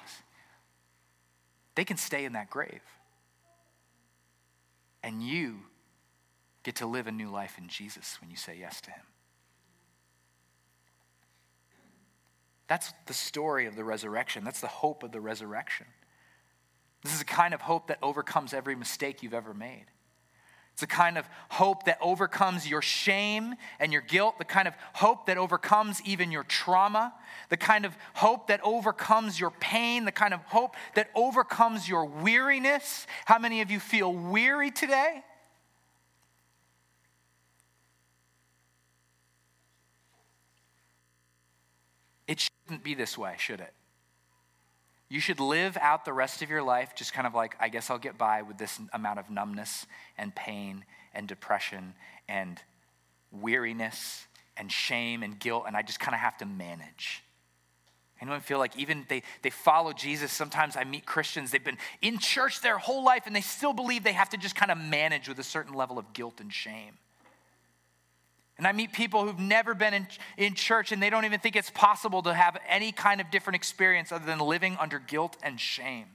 they 1.75 1.85
can 1.85 1.97
stay 1.97 2.25
in 2.25 2.33
that 2.33 2.49
grave. 2.49 2.83
And 5.03 5.23
you 5.23 5.59
get 6.63 6.77
to 6.77 6.87
live 6.87 7.07
a 7.07 7.13
new 7.13 7.31
life 7.31 7.59
in 7.59 7.69
Jesus 7.69 8.19
when 8.21 8.31
you 8.31 8.37
say 8.37 8.57
yes 8.59 8.81
to 8.83 8.91
Him. 8.91 9.05
That's 12.69 12.93
the 13.07 13.15
story 13.15 13.67
of 13.67 13.77
the 13.77 13.85
resurrection. 13.85 14.43
That's 14.43 14.61
the 14.61 14.67
hope 14.67 15.03
of 15.03 15.13
the 15.13 15.21
resurrection. 15.21 15.87
This 17.03 17.15
is 17.15 17.21
a 17.21 17.27
kind 17.27 17.55
of 17.55 17.61
hope 17.61 17.87
that 17.87 17.99
overcomes 18.03 18.53
every 18.53 18.75
mistake 18.75 19.23
you've 19.23 19.35
ever 19.35 19.55
made. 19.55 19.85
It's 20.77 20.83
a 20.83 20.87
kind 20.87 21.17
of 21.17 21.27
hope 21.49 21.85
that 21.87 21.97
overcomes 22.03 22.69
your 22.69 22.83
shame 22.83 23.55
and 23.81 23.95
your 23.95 24.03
guilt, 24.03 24.37
the 24.37 24.45
kind 24.45 24.69
of 24.69 24.75
hope 24.93 25.25
that 25.25 25.39
overcomes 25.39 26.03
even 26.03 26.31
your 26.31 26.43
trauma, 26.43 27.15
the 27.49 27.57
kind 27.57 27.87
of 27.87 27.97
hope 28.13 28.49
that 28.49 28.61
overcomes 28.63 29.41
your 29.41 29.53
pain, 29.53 30.05
the 30.05 30.13
kind 30.13 30.35
of 30.35 30.41
hope 30.41 30.77
that 30.95 31.09
overcomes 31.15 31.89
your 31.89 32.05
weariness. 32.05 33.07
How 33.25 33.39
many 33.39 33.63
of 33.63 33.71
you 33.71 33.81
feel 33.81 34.13
weary 34.13 34.71
today? 34.71 35.25
It 42.29 42.39
shouldn't 42.39 42.85
be 42.85 42.93
this 42.93 43.17
way, 43.17 43.37
should 43.39 43.61
it? 43.63 43.73
You 45.09 45.21
should 45.21 45.39
live 45.39 45.77
out 45.81 46.05
the 46.05 46.13
rest 46.13 46.43
of 46.43 46.51
your 46.51 46.63
life 46.63 46.95
just 46.97 47.13
kind 47.13 47.27
of 47.27 47.35
like, 47.35 47.55
I 47.61 47.69
guess 47.69 47.91
I'll 47.91 47.99
get 47.99 48.19
by 48.19 48.43
with 48.43 48.59
this 48.59 48.81
amount 48.93 49.19
of 49.19 49.31
numbness 49.31 49.87
and 50.19 50.35
pain 50.35 50.85
and 51.15 51.29
depression 51.29 51.95
and 52.29 52.61
weariness 53.31 54.27
and 54.57 54.71
shame 54.73 55.23
and 55.23 55.39
guilt, 55.39 55.65
and 55.67 55.77
I 55.77 55.83
just 55.83 56.01
kind 56.01 56.15
of 56.15 56.21
have 56.21 56.37
to 56.39 56.47
manage. 56.47 57.23
Anyone 58.21 58.41
feel 58.41 58.59
like 58.59 58.77
even 58.79 59.05
they, 59.09 59.23
they 59.43 59.51
follow 59.51 59.93
Jesus? 59.93 60.33
Sometimes 60.33 60.77
I 60.77 60.85
meet 60.85 61.05
Christians, 61.05 61.51
they've 61.51 61.63
been 61.63 61.79
in 62.01 62.19
church 62.19 62.63
their 62.63 62.79
whole 62.79 63.05
life, 63.05 63.25
and 63.27 63.37
they 63.37 63.43
still 63.43 63.75
believe 63.75 64.03
they 64.03 64.13
have 64.13 64.31
to 64.31 64.39
just 64.39 64.57
kind 64.57 64.73
of 64.73 64.79
manage 64.79 65.29
with 65.29 65.39
a 65.39 65.45
certain 65.45 65.75
level 65.75 65.99
of 65.99 66.13
guilt 66.15 66.41
and 66.41 66.53
shame. 66.53 66.95
And 68.59 68.67
I 68.67 68.73
meet 68.73 68.93
people 68.93 69.25
who've 69.25 69.39
never 69.39 69.75
been 69.75 69.93
in, 69.93 70.07
in 70.39 70.55
church 70.55 70.91
and 70.91 71.03
they 71.03 71.11
don't 71.11 71.27
even 71.27 71.41
think 71.41 71.57
it's 71.57 71.71
possible 71.71 72.23
to 72.23 72.33
have 72.33 72.57
any 72.69 72.91
kind 72.91 73.21
of 73.21 73.31
different 73.31 73.57
experience 73.57 74.13
other 74.13 74.25
than 74.25 74.39
living 74.39 74.77
under 74.81 74.99
guilt 74.99 75.37
and 75.43 75.61
shame. 75.61 76.07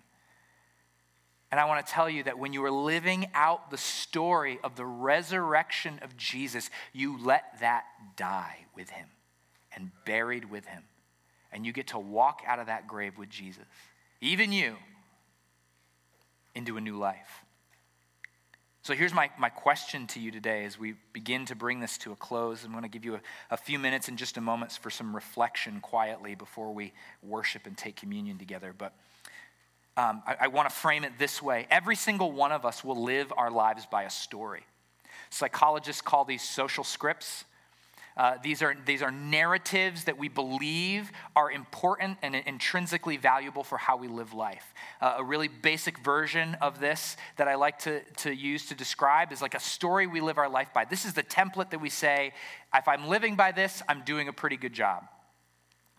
And 1.51 1.59
I 1.59 1.65
want 1.65 1.85
to 1.85 1.91
tell 1.91 2.09
you 2.09 2.23
that 2.23 2.39
when 2.39 2.53
you 2.53 2.63
are 2.63 2.71
living 2.71 3.27
out 3.33 3.69
the 3.69 3.77
story 3.77 4.57
of 4.63 4.75
the 4.75 4.85
resurrection 4.85 5.99
of 6.01 6.15
Jesus, 6.15 6.69
you 6.93 7.21
let 7.23 7.59
that 7.59 7.83
die 8.15 8.65
with 8.75 8.89
him 8.89 9.07
and 9.75 9.91
buried 10.05 10.49
with 10.49 10.65
him. 10.65 10.83
And 11.51 11.65
you 11.65 11.73
get 11.73 11.87
to 11.87 11.99
walk 11.99 12.41
out 12.47 12.59
of 12.59 12.67
that 12.67 12.87
grave 12.87 13.17
with 13.17 13.29
Jesus, 13.29 13.65
even 14.21 14.53
you, 14.53 14.77
into 16.55 16.77
a 16.77 16.81
new 16.81 16.97
life. 16.97 17.40
So 18.83 18.95
here's 18.95 19.13
my, 19.13 19.29
my 19.37 19.49
question 19.49 20.07
to 20.07 20.19
you 20.19 20.31
today 20.31 20.65
as 20.65 20.79
we 20.79 20.95
begin 21.13 21.45
to 21.45 21.55
bring 21.55 21.79
this 21.79 21.99
to 21.99 22.13
a 22.13 22.15
close. 22.15 22.65
I'm 22.65 22.71
going 22.71 22.81
to 22.81 22.89
give 22.89 23.05
you 23.05 23.13
a, 23.13 23.21
a 23.51 23.57
few 23.57 23.77
minutes 23.77 24.09
in 24.09 24.17
just 24.17 24.37
a 24.37 24.41
moment 24.41 24.71
for 24.71 24.89
some 24.89 25.13
reflection 25.13 25.81
quietly 25.81 26.33
before 26.33 26.73
we 26.73 26.91
worship 27.21 27.67
and 27.67 27.77
take 27.77 27.95
communion 27.95 28.39
together. 28.39 28.73
But 28.75 28.93
um, 29.97 30.23
I, 30.25 30.35
I 30.41 30.47
want 30.47 30.67
to 30.67 30.75
frame 30.75 31.03
it 31.03 31.11
this 31.19 31.43
way 31.43 31.67
every 31.69 31.95
single 31.95 32.31
one 32.31 32.51
of 32.51 32.65
us 32.65 32.83
will 32.83 32.99
live 33.03 33.31
our 33.37 33.51
lives 33.51 33.85
by 33.85 34.03
a 34.03 34.09
story. 34.09 34.65
Psychologists 35.29 36.01
call 36.01 36.25
these 36.25 36.41
social 36.41 36.83
scripts. 36.83 37.45
Uh, 38.17 38.35
these, 38.43 38.61
are, 38.61 38.75
these 38.85 39.01
are 39.01 39.11
narratives 39.11 40.03
that 40.03 40.17
we 40.17 40.27
believe 40.27 41.11
are 41.35 41.51
important 41.51 42.17
and 42.21 42.35
intrinsically 42.35 43.17
valuable 43.17 43.63
for 43.63 43.77
how 43.77 43.97
we 43.97 44.07
live 44.07 44.33
life. 44.33 44.73
Uh, 44.99 45.15
a 45.17 45.23
really 45.23 45.47
basic 45.47 45.97
version 45.99 46.55
of 46.61 46.79
this 46.79 47.17
that 47.37 47.47
I 47.47 47.55
like 47.55 47.79
to, 47.79 48.01
to 48.17 48.31
use 48.33 48.67
to 48.67 48.75
describe 48.75 49.31
is 49.31 49.41
like 49.41 49.55
a 49.55 49.59
story 49.59 50.07
we 50.07 50.21
live 50.21 50.37
our 50.37 50.49
life 50.49 50.69
by. 50.73 50.85
This 50.85 51.05
is 51.05 51.13
the 51.13 51.23
template 51.23 51.69
that 51.71 51.79
we 51.79 51.89
say, 51.89 52.33
if 52.73 52.87
I'm 52.87 53.07
living 53.07 53.35
by 53.35 53.51
this, 53.51 53.81
I'm 53.87 54.01
doing 54.01 54.27
a 54.27 54.33
pretty 54.33 54.57
good 54.57 54.73
job. 54.73 55.03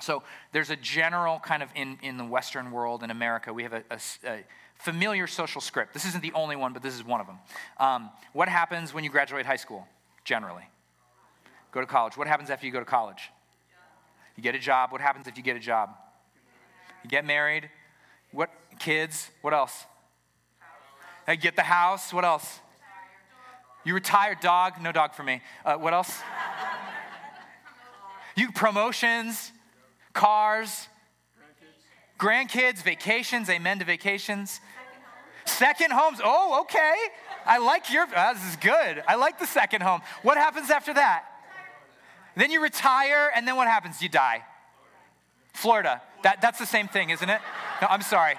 So 0.01 0.23
there's 0.53 0.71
a 0.71 0.77
general 0.77 1.39
kind 1.39 1.63
of 1.63 1.71
in, 1.75 1.99
in 2.03 2.17
the 2.17 2.25
Western 2.25 2.73
world, 2.73 3.03
in 3.03 3.11
America, 3.11 3.53
we 3.53 3.63
have 3.63 3.73
a, 3.73 3.85
a, 3.91 4.01
a 4.27 4.45
familiar 4.75 5.27
social 5.27 5.61
script. 5.61 5.95
This 5.95 6.05
isn't 6.07 6.23
the 6.23 6.33
only 6.33 6.57
one, 6.57 6.73
but 6.73 6.83
this 6.83 6.95
is 6.95 7.05
one 7.05 7.21
of 7.21 7.27
them. 7.27 7.39
Um, 7.79 8.11
what 8.33 8.49
happens 8.49 8.93
when 8.93 9.05
you 9.05 9.11
graduate 9.11 9.47
high 9.47 9.57
school, 9.57 9.87
generally? 10.25 10.65
Go 11.73 11.81
to 11.81 11.87
college. 11.87 12.17
What 12.17 12.29
happens 12.29 12.51
after 12.51 12.67
you 12.67 12.73
go 12.73 12.79
to 12.79 12.85
college? 12.85 13.31
You 14.37 14.43
get 14.43 14.55
a 14.55 14.59
job. 14.59 14.93
What 14.93 15.01
happens 15.01 15.27
if 15.27 15.37
you 15.37 15.43
get 15.43 15.57
a 15.57 15.61
job? 15.61 15.91
You 17.03 17.11
get 17.11 17.25
married. 17.25 17.69
What 18.31 18.51
kids? 18.79 19.31
What 19.41 19.55
else? 19.55 19.87
You 21.27 21.37
get 21.37 21.57
the 21.57 21.63
house. 21.63 22.13
What 22.13 22.25
else? 22.25 22.61
You 23.85 23.95
retire. 23.95 24.37
Dog. 24.41 24.75
No 24.81 24.93
dog 24.93 25.15
for 25.15 25.23
me. 25.23 25.41
Uh, 25.65 25.77
what 25.77 25.93
else? 25.95 26.21
You 28.35 28.51
promotions, 28.53 29.53
cars, 30.15 30.89
grandkids, 32.19 32.83
vacations. 32.83 33.51
Amen 33.51 33.79
to 33.79 33.85
vacations. 33.85 34.61
Second 35.45 35.93
homes. 35.93 36.19
Oh, 36.23 36.61
okay. 36.63 36.95
I 37.45 37.59
like 37.59 37.93
your. 37.93 38.07
Uh, 38.15 38.33
this 38.35 38.45
is 38.45 38.57
good. 38.57 39.03
I 39.09 39.17
like 39.17 39.39
the 39.39 39.47
second 39.47 39.83
home. 39.83 40.01
What 40.23 40.37
happens 40.37 40.71
after 40.71 40.95
that? 40.95 41.25
Then 42.37 42.51
you 42.51 42.63
retire, 42.63 43.31
and 43.35 43.47
then 43.47 43.57
what 43.57 43.69
happens? 43.69 44.01
You 44.01 44.09
die. 44.09 44.43
Florida. 45.55 46.01
That, 46.23 46.41
that's 46.41 46.59
the 46.59 46.67
same 46.67 46.89
thing, 46.89 47.11
isn't 47.11 47.29
it? 47.29 47.41
No, 47.81 47.89
I'm 47.91 48.03
sorry. 48.03 48.35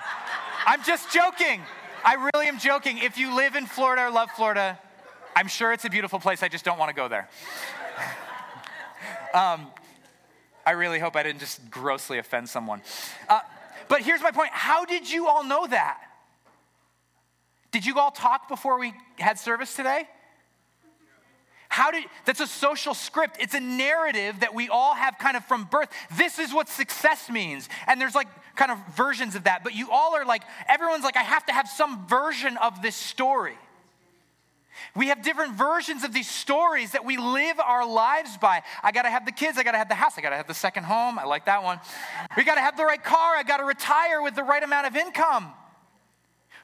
I'm 0.65 0.83
just 0.83 1.11
joking. 1.11 1.61
I 2.03 2.29
really 2.33 2.47
am 2.47 2.59
joking. 2.59 2.97
If 2.97 3.17
you 3.17 3.35
live 3.35 3.55
in 3.55 3.65
Florida 3.65 4.03
or 4.03 4.11
love 4.11 4.29
Florida, 4.31 4.79
I'm 5.35 5.47
sure 5.47 5.73
it's 5.73 5.85
a 5.85 5.89
beautiful 5.89 6.19
place. 6.19 6.43
I 6.43 6.47
just 6.47 6.65
don't 6.65 6.77
want 6.77 6.89
to 6.89 6.95
go 6.95 7.07
there. 7.07 7.29
Um, 9.33 9.67
I 10.65 10.71
really 10.71 10.99
hope 10.99 11.15
I 11.15 11.23
didn't 11.23 11.39
just 11.39 11.69
grossly 11.71 12.19
offend 12.19 12.47
someone. 12.47 12.81
Uh, 13.27 13.39
but 13.87 14.01
here's 14.01 14.21
my 14.21 14.31
point 14.31 14.49
how 14.51 14.85
did 14.85 15.11
you 15.11 15.27
all 15.27 15.43
know 15.43 15.65
that? 15.67 15.99
Did 17.71 17.85
you 17.85 17.97
all 17.97 18.11
talk 18.11 18.47
before 18.47 18.79
we 18.79 18.93
had 19.17 19.39
service 19.39 19.75
today? 19.75 20.07
How 21.73 21.89
did 21.89 22.03
that's 22.25 22.39
a 22.39 22.45
social 22.45 22.93
script. 22.93 23.37
It's 23.39 23.55
a 23.55 23.59
narrative 23.59 24.41
that 24.41 24.53
we 24.53 24.69
all 24.69 24.93
have 24.93 25.17
kind 25.17 25.35
of 25.35 25.43
from 25.45 25.63
birth. 25.63 25.89
This 26.15 26.37
is 26.37 26.53
what 26.53 26.69
success 26.69 27.31
means. 27.31 27.67
And 27.87 27.99
there's 27.99 28.13
like 28.13 28.27
kind 28.55 28.71
of 28.71 28.77
versions 28.95 29.33
of 29.33 29.45
that, 29.45 29.63
but 29.63 29.73
you 29.73 29.89
all 29.89 30.15
are 30.15 30.23
like 30.23 30.43
everyone's 30.69 31.03
like 31.03 31.17
I 31.17 31.23
have 31.23 31.43
to 31.47 31.51
have 31.51 31.67
some 31.67 32.05
version 32.05 32.57
of 32.57 32.83
this 32.83 32.95
story. 32.95 33.57
We 34.95 35.07
have 35.07 35.23
different 35.23 35.55
versions 35.55 36.03
of 36.03 36.13
these 36.13 36.29
stories 36.29 36.91
that 36.91 37.05
we 37.05 37.17
live 37.17 37.59
our 37.59 37.87
lives 37.87 38.37
by. 38.37 38.61
I 38.83 38.91
got 38.91 39.01
to 39.01 39.09
have 39.09 39.25
the 39.25 39.31
kids, 39.31 39.57
I 39.57 39.63
got 39.63 39.71
to 39.71 39.79
have 39.79 39.89
the 39.89 39.95
house, 39.95 40.15
I 40.15 40.21
got 40.21 40.29
to 40.29 40.37
have 40.37 40.47
the 40.47 40.53
second 40.53 40.83
home. 40.83 41.17
I 41.17 41.23
like 41.23 41.45
that 41.45 41.63
one. 41.63 41.79
We 42.37 42.43
got 42.43 42.53
to 42.53 42.61
have 42.61 42.77
the 42.77 42.85
right 42.85 43.03
car, 43.03 43.35
I 43.35 43.41
got 43.41 43.57
to 43.57 43.65
retire 43.65 44.21
with 44.21 44.35
the 44.35 44.43
right 44.43 44.61
amount 44.61 44.85
of 44.85 44.95
income. 44.95 45.53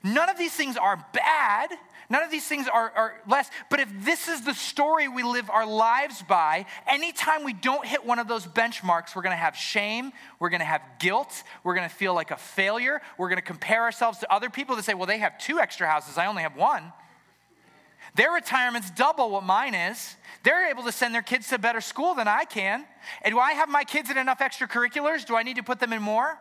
None 0.04 0.30
of 0.30 0.38
these 0.38 0.54
things 0.54 0.78
are 0.78 1.04
bad. 1.13 1.72
None 2.10 2.24
of 2.24 2.32
these 2.32 2.45
things 2.48 2.67
are, 2.67 2.91
are 2.95 3.22
less. 3.28 3.50
But 3.69 3.80
if 3.80 3.89
this 4.04 4.28
is 4.28 4.41
the 4.41 4.54
story 4.54 5.08
we 5.08 5.22
live 5.22 5.50
our 5.50 5.67
lives 5.67 6.24
by, 6.24 6.65
anytime 6.88 7.43
we 7.43 7.54
don't 7.54 7.86
hit 7.86 8.04
one 8.04 8.17
of 8.17 8.28
those 8.28 8.48
benchmarks, 8.48 9.15
we're 9.15 9.22
going 9.22 9.34
to 9.34 9.38
have 9.38 9.56
shame, 9.56 10.12
we're 10.39 10.50
going 10.50 10.62
to 10.62 10.65
have 10.65 10.82
guilt, 10.98 11.43
we're 11.63 11.76
going 11.76 11.88
to 11.88 11.93
feel 11.93 12.15
like 12.15 12.32
a 12.32 12.38
failure, 12.38 13.00
we're 13.19 13.30
going 13.30 13.38
to 13.38 13.43
compare 13.43 13.84
ourselves 13.84 14.17
to 14.19 14.34
other 14.34 14.50
people 14.50 14.76
that 14.76 14.86
say, 14.86 14.95
well, 14.95 15.06
they 15.06 15.19
have 15.19 15.38
two 15.38 15.60
extra 15.60 15.88
houses, 15.88 16.17
I 16.17 16.26
only 16.26 16.41
have 16.41 16.56
one. 16.56 16.91
Their 18.15 18.32
retirement's 18.32 18.89
double 18.89 19.30
what 19.30 19.43
mine 19.43 19.76
is. 19.76 20.15
They're 20.43 20.72
able 20.72 20.84
to 20.84 20.91
send 20.91 21.13
their 21.13 21.22
kids 21.22 21.50
to 21.50 21.60
better 21.60 21.80
school 21.80 22.15
than 22.15 22.28
I 22.28 22.43
can. 22.45 22.86
And 23.22 23.34
do 23.34 23.39
I 23.39 23.54
have 23.54 23.69
my 23.69 23.84
kids 23.84 24.10
in 24.10 24.17
enough 24.17 24.39
extracurriculars? 24.39 25.26
Do 25.28 25.36
I 25.36 25.43
need 25.43 25.58
to 25.58 25.63
put 25.63 25.80
them 25.80 25.93
in 25.93 26.02
more? 26.02 26.39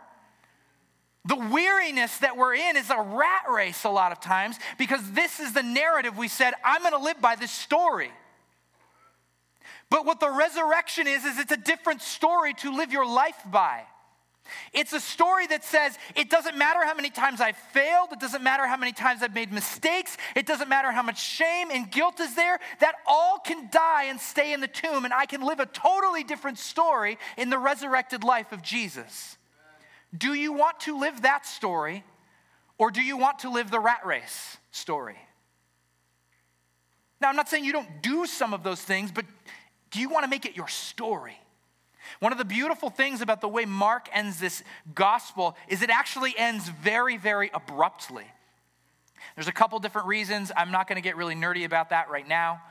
The 1.28 1.36
weariness 1.36 2.16
that 2.18 2.38
we're 2.38 2.54
in 2.54 2.78
is 2.78 2.88
a 2.88 2.98
rat 2.98 3.42
race 3.50 3.84
a 3.84 3.90
lot 3.90 4.12
of 4.12 4.20
times 4.20 4.56
because 4.78 5.12
this 5.12 5.40
is 5.40 5.52
the 5.52 5.62
narrative 5.62 6.16
we 6.16 6.26
said, 6.26 6.54
I'm 6.64 6.80
going 6.80 6.94
to 6.94 6.98
live 6.98 7.20
by 7.20 7.36
this 7.36 7.50
story. 7.50 8.10
But 9.90 10.06
what 10.06 10.20
the 10.20 10.30
resurrection 10.30 11.06
is, 11.06 11.26
is 11.26 11.38
it's 11.38 11.52
a 11.52 11.58
different 11.58 12.00
story 12.00 12.54
to 12.54 12.74
live 12.74 12.92
your 12.92 13.06
life 13.06 13.36
by. 13.50 13.82
It's 14.72 14.94
a 14.94 15.00
story 15.00 15.46
that 15.48 15.64
says 15.64 15.98
it 16.16 16.30
doesn't 16.30 16.56
matter 16.56 16.82
how 16.82 16.94
many 16.94 17.10
times 17.10 17.42
I've 17.42 17.58
failed, 17.74 18.08
it 18.12 18.20
doesn't 18.20 18.42
matter 18.42 18.66
how 18.66 18.78
many 18.78 18.92
times 18.92 19.22
I've 19.22 19.34
made 19.34 19.52
mistakes, 19.52 20.16
it 20.34 20.46
doesn't 20.46 20.70
matter 20.70 20.90
how 20.90 21.02
much 21.02 21.22
shame 21.22 21.68
and 21.70 21.90
guilt 21.90 22.20
is 22.20 22.34
there, 22.36 22.58
that 22.80 22.94
all 23.06 23.38
can 23.38 23.68
die 23.70 24.04
and 24.04 24.18
stay 24.18 24.54
in 24.54 24.62
the 24.62 24.66
tomb, 24.66 25.04
and 25.04 25.12
I 25.12 25.26
can 25.26 25.42
live 25.42 25.60
a 25.60 25.66
totally 25.66 26.24
different 26.24 26.56
story 26.56 27.18
in 27.36 27.50
the 27.50 27.58
resurrected 27.58 28.24
life 28.24 28.52
of 28.52 28.62
Jesus. 28.62 29.37
Do 30.16 30.32
you 30.34 30.52
want 30.52 30.80
to 30.80 30.98
live 30.98 31.22
that 31.22 31.46
story 31.46 32.04
or 32.78 32.90
do 32.90 33.02
you 33.02 33.16
want 33.16 33.40
to 33.40 33.50
live 33.50 33.70
the 33.70 33.80
rat 33.80 34.06
race 34.06 34.56
story? 34.70 35.18
Now, 37.20 37.28
I'm 37.28 37.36
not 37.36 37.48
saying 37.48 37.64
you 37.64 37.72
don't 37.72 38.00
do 38.00 38.26
some 38.26 38.54
of 38.54 38.62
those 38.62 38.80
things, 38.80 39.10
but 39.10 39.24
do 39.90 40.00
you 40.00 40.08
want 40.08 40.24
to 40.24 40.30
make 40.30 40.46
it 40.46 40.56
your 40.56 40.68
story? 40.68 41.38
One 42.20 42.32
of 42.32 42.38
the 42.38 42.44
beautiful 42.44 42.90
things 42.90 43.20
about 43.20 43.40
the 43.40 43.48
way 43.48 43.64
Mark 43.64 44.08
ends 44.12 44.38
this 44.38 44.62
gospel 44.94 45.56
is 45.68 45.82
it 45.82 45.90
actually 45.90 46.34
ends 46.38 46.68
very, 46.68 47.16
very 47.16 47.50
abruptly. 47.52 48.24
There's 49.34 49.48
a 49.48 49.52
couple 49.52 49.78
different 49.78 50.06
reasons. 50.06 50.50
I'm 50.56 50.70
not 50.70 50.88
going 50.88 50.96
to 50.96 51.02
get 51.02 51.16
really 51.16 51.34
nerdy 51.34 51.64
about 51.64 51.90
that 51.90 52.08
right 52.08 52.26
now. 52.26 52.62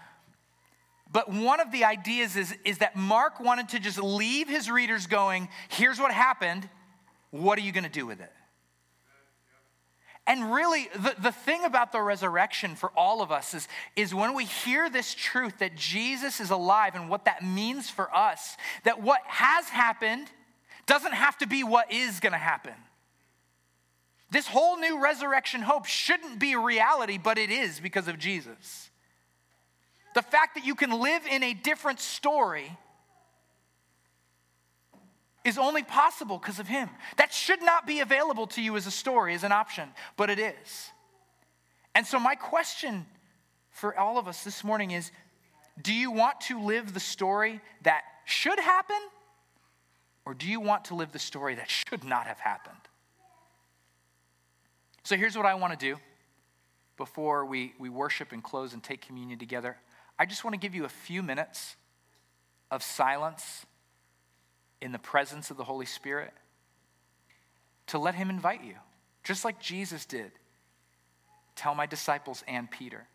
But 1.12 1.30
one 1.30 1.60
of 1.60 1.72
the 1.72 1.86
ideas 1.86 2.36
is, 2.36 2.56
is 2.66 2.80
that 2.80 2.96
Mark 2.96 3.40
wanted 3.40 3.70
to 3.70 3.80
just 3.80 4.00
leave 4.00 4.50
his 4.50 4.70
readers 4.70 5.08
going, 5.08 5.50
here's 5.70 6.00
what 6.00 6.12
happened, 6.12 6.68
what 7.44 7.58
are 7.58 7.62
you 7.62 7.72
going 7.72 7.84
to 7.84 7.90
do 7.90 8.06
with 8.06 8.22
it? 8.22 8.32
And 10.28 10.52
really, 10.54 10.90
the, 10.94 11.16
the 11.22 11.32
thing 11.32 11.64
about 11.64 11.94
the 11.94 12.02
resurrection 12.02 12.76
for 12.76 12.92
all 12.98 13.22
of 13.22 13.32
us 13.32 13.54
is, 13.54 13.68
is 13.96 14.14
when 14.14 14.34
we 14.34 14.44
hear 14.44 14.90
this 14.90 15.14
truth 15.14 15.60
that 15.60 15.76
Jesus 15.76 16.42
is 16.42 16.50
alive 16.50 16.96
and 16.96 17.10
what 17.10 17.24
that 17.26 17.46
means 17.46 17.90
for 17.90 18.14
us, 18.14 18.58
that 18.84 19.02
what 19.02 19.22
has 19.26 19.70
happened 19.70 20.28
doesn't 20.86 21.14
have 21.14 21.38
to 21.38 21.48
be 21.48 21.64
what 21.64 21.94
is 21.94 22.20
going 22.20 22.34
to 22.34 22.38
happen. 22.38 22.74
This 24.30 24.48
whole 24.48 24.78
new 24.78 25.02
resurrection 25.02 25.62
hope 25.62 25.86
shouldn't 25.86 26.40
be 26.40 26.58
reality, 26.58 27.18
but 27.18 27.38
it 27.38 27.50
is 27.50 27.80
because 27.80 28.10
of 28.10 28.20
Jesus. 28.20 28.90
The 30.14 30.22
fact 30.22 30.56
that 30.56 30.66
you 30.66 30.76
can 30.76 30.92
live 30.92 31.26
in 31.26 31.42
a 31.42 31.54
different 31.54 32.02
story 32.02 32.78
is 35.48 35.58
only 35.58 35.82
possible 35.82 36.38
because 36.38 36.60
of 36.60 36.68
Him. 36.68 36.90
That 37.16 37.34
should 37.34 37.62
not 37.62 37.88
be 37.88 38.02
available 38.02 38.48
to 38.48 38.62
you 38.62 38.76
as 38.76 38.86
a 38.86 38.92
story, 38.92 39.34
as 39.34 39.46
an 39.46 39.54
option, 39.54 39.90
but 40.18 40.30
it 40.30 40.40
is. 40.40 40.92
And 41.96 42.06
so, 42.06 42.20
my 42.20 42.36
question 42.36 43.06
for 43.70 43.98
all 43.98 44.18
of 44.18 44.28
us 44.28 44.44
this 44.44 44.64
morning 44.64 44.92
is 44.92 45.10
do 45.82 45.94
you 45.94 46.12
want 46.12 46.42
to 46.42 46.60
live 46.60 46.94
the 46.94 47.00
story 47.00 47.62
that 47.84 48.02
should 48.26 48.60
happen, 48.60 48.98
or 50.26 50.34
do 50.34 50.48
you 50.48 50.60
want 50.60 50.86
to 50.86 50.96
live 50.96 51.14
the 51.14 51.20
story 51.20 51.56
that 51.56 51.70
should 51.70 52.04
not 52.04 52.28
have 52.28 52.40
happened? 52.40 52.76
So, 55.04 55.16
here's 55.16 55.38
what 55.38 55.46
I 55.46 55.56
want 55.56 55.80
to 55.80 55.80
do 55.80 55.98
before 56.98 57.46
we, 57.46 57.74
we 57.80 57.88
worship 57.88 58.34
and 58.34 58.44
close 58.44 58.74
and 58.74 58.84
take 58.84 59.00
communion 59.00 59.40
together. 59.40 59.78
I 60.20 60.26
just 60.26 60.44
want 60.44 60.56
to 60.56 60.60
give 60.60 60.76
you 60.76 60.84
a 60.84 60.90
few 60.90 61.24
minutes 61.24 61.78
of 62.70 62.84
silence 62.84 63.66
in 64.82 64.92
the 64.92 65.00
presence 65.00 65.52
of 65.52 65.58
the 65.58 65.64
Holy 65.64 65.86
Spirit 65.86 66.34
to 67.88 67.98
let 67.98 68.16
Him 68.16 68.30
invite 68.30 68.64
you, 68.64 68.76
just 69.24 69.46
like 69.46 69.60
Jesus 69.60 70.06
did. 70.06 70.32
Tell 71.56 71.74
my 71.74 71.86
disciples 71.86 72.44
and 72.48 72.70
Peter. 72.70 73.08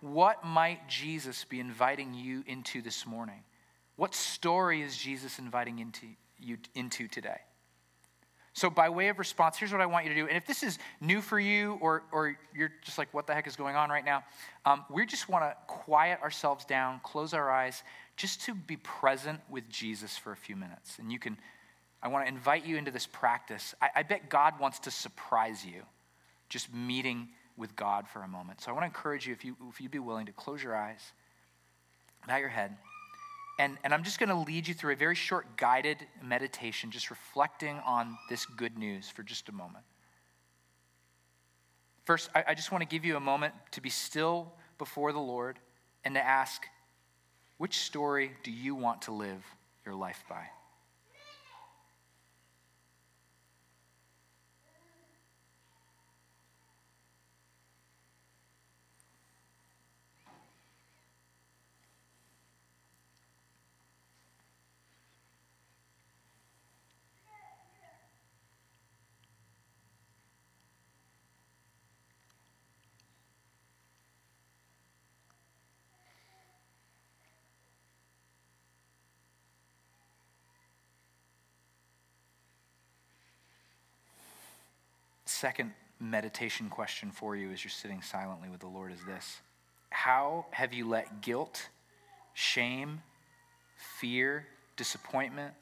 What 0.00 0.44
might 0.44 0.88
Jesus 0.88 1.44
be 1.44 1.60
inviting 1.60 2.14
you 2.14 2.42
into 2.46 2.80
this 2.80 3.06
morning? 3.06 3.42
What 3.96 4.14
story 4.14 4.82
is 4.82 4.96
Jesus 4.96 5.38
inviting 5.38 5.78
into 5.78 6.06
you 6.38 6.58
into 6.74 7.08
today? 7.08 7.40
So, 8.56 8.70
by 8.70 8.88
way 8.88 9.08
of 9.08 9.18
response, 9.18 9.58
here's 9.58 9.70
what 9.70 9.82
I 9.82 9.86
want 9.86 10.06
you 10.06 10.14
to 10.14 10.16
do. 10.16 10.26
And 10.28 10.34
if 10.34 10.46
this 10.46 10.62
is 10.62 10.78
new 11.02 11.20
for 11.20 11.38
you, 11.38 11.76
or, 11.82 12.04
or 12.10 12.38
you're 12.54 12.72
just 12.82 12.96
like, 12.96 13.12
what 13.12 13.26
the 13.26 13.34
heck 13.34 13.46
is 13.46 13.54
going 13.54 13.76
on 13.76 13.90
right 13.90 14.04
now? 14.04 14.24
Um, 14.64 14.86
we 14.90 15.04
just 15.04 15.28
want 15.28 15.44
to 15.44 15.54
quiet 15.66 16.22
ourselves 16.22 16.64
down, 16.64 17.00
close 17.02 17.34
our 17.34 17.50
eyes, 17.50 17.82
just 18.16 18.42
to 18.42 18.54
be 18.54 18.76
present 18.76 19.40
with 19.48 19.68
Jesus 19.68 20.16
for 20.16 20.32
a 20.32 20.36
few 20.36 20.56
minutes. 20.56 20.98
And 20.98 21.12
you 21.12 21.18
can, 21.18 21.36
I 22.02 22.08
want 22.08 22.26
to 22.26 22.32
invite 22.32 22.64
you 22.66 22.76
into 22.76 22.90
this 22.90 23.06
practice. 23.06 23.74
I, 23.80 23.88
I 23.96 24.02
bet 24.02 24.28
God 24.30 24.58
wants 24.58 24.78
to 24.80 24.90
surprise 24.90 25.64
you 25.64 25.82
just 26.48 26.72
meeting 26.72 27.28
with 27.56 27.74
God 27.76 28.06
for 28.08 28.22
a 28.22 28.28
moment. 28.28 28.60
So, 28.60 28.70
I 28.70 28.74
want 28.74 28.82
to 28.82 28.86
encourage 28.86 29.26
you, 29.26 29.32
if, 29.32 29.44
you, 29.44 29.56
if 29.68 29.80
you'd 29.80 29.90
be 29.90 29.98
willing 29.98 30.26
to 30.26 30.32
close 30.32 30.62
your 30.62 30.76
eyes, 30.76 31.00
bow 32.26 32.36
your 32.36 32.48
head. 32.48 32.76
And, 33.58 33.78
and 33.84 33.94
I'm 33.94 34.02
just 34.02 34.18
going 34.18 34.28
to 34.28 34.34
lead 34.34 34.68
you 34.68 34.74
through 34.74 34.92
a 34.92 34.96
very 34.96 35.14
short 35.14 35.56
guided 35.56 36.06
meditation, 36.22 36.90
just 36.90 37.10
reflecting 37.10 37.78
on 37.86 38.18
this 38.28 38.44
good 38.44 38.76
news 38.76 39.08
for 39.08 39.22
just 39.22 39.48
a 39.48 39.52
moment. 39.52 39.84
First, 42.04 42.28
I, 42.34 42.44
I 42.48 42.54
just 42.54 42.70
want 42.70 42.82
to 42.82 42.88
give 42.88 43.04
you 43.04 43.16
a 43.16 43.20
moment 43.20 43.54
to 43.72 43.80
be 43.80 43.88
still 43.88 44.52
before 44.78 45.12
the 45.12 45.18
Lord 45.20 45.58
and 46.04 46.14
to 46.14 46.24
ask, 46.24 46.66
which 47.58 47.78
story 47.78 48.32
do 48.42 48.50
you 48.50 48.74
want 48.74 49.02
to 49.02 49.12
live 49.12 49.44
your 49.84 49.94
life 49.94 50.22
by? 50.28 50.46
Second 85.36 85.72
meditation 86.00 86.70
question 86.70 87.10
for 87.10 87.36
you 87.36 87.50
as 87.52 87.62
you're 87.62 87.70
sitting 87.70 88.00
silently 88.00 88.48
with 88.48 88.60
the 88.60 88.66
Lord 88.66 88.90
is 88.90 89.00
this 89.06 89.40
How 89.90 90.46
have 90.50 90.72
you 90.72 90.88
let 90.88 91.20
guilt, 91.20 91.68
shame, 92.32 93.02
fear, 93.76 94.46
disappointment, 94.76 95.52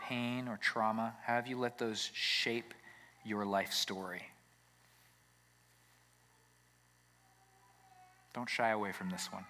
pain, 0.00 0.48
or 0.48 0.56
trauma, 0.56 1.14
how 1.22 1.34
have 1.34 1.46
you 1.46 1.58
let 1.58 1.78
those 1.78 2.10
shape 2.14 2.72
your 3.24 3.44
life 3.44 3.72
story? 3.72 4.22
Don't 8.32 8.48
shy 8.48 8.70
away 8.70 8.92
from 8.92 9.10
this 9.10 9.28
one. 9.30 9.44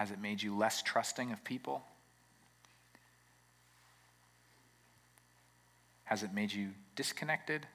Has 0.00 0.10
it 0.10 0.18
made 0.18 0.42
you 0.42 0.56
less 0.56 0.80
trusting 0.80 1.30
of 1.30 1.44
people? 1.44 1.82
Has 6.04 6.22
it 6.22 6.32
made 6.32 6.50
you 6.50 6.70
disconnected? 6.96 7.66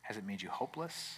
Has 0.00 0.16
it 0.16 0.26
made 0.26 0.42
you 0.42 0.48
hopeless? 0.48 1.14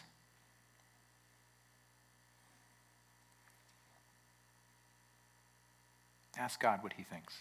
Ask 6.36 6.60
God 6.60 6.82
what 6.82 6.92
He 6.92 7.02
thinks. 7.02 7.32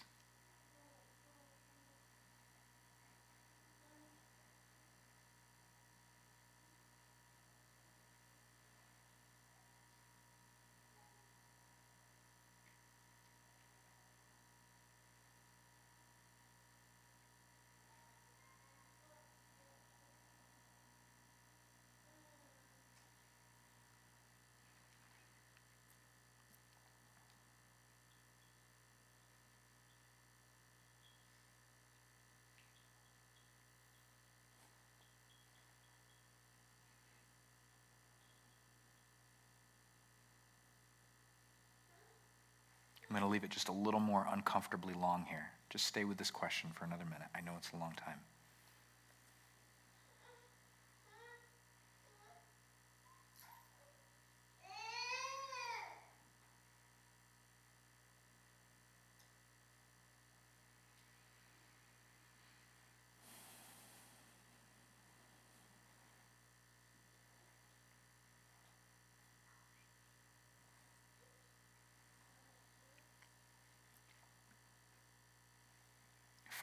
Leave 43.34 43.42
it 43.42 43.50
just 43.50 43.68
a 43.68 43.72
little 43.72 43.98
more 43.98 44.28
uncomfortably 44.30 44.94
long 44.94 45.26
here. 45.28 45.50
Just 45.68 45.86
stay 45.86 46.04
with 46.04 46.18
this 46.18 46.30
question 46.30 46.70
for 46.72 46.84
another 46.84 47.04
minute. 47.04 47.26
I 47.34 47.40
know 47.40 47.50
it's 47.58 47.72
a 47.72 47.76
long 47.76 47.92
time. 47.96 48.20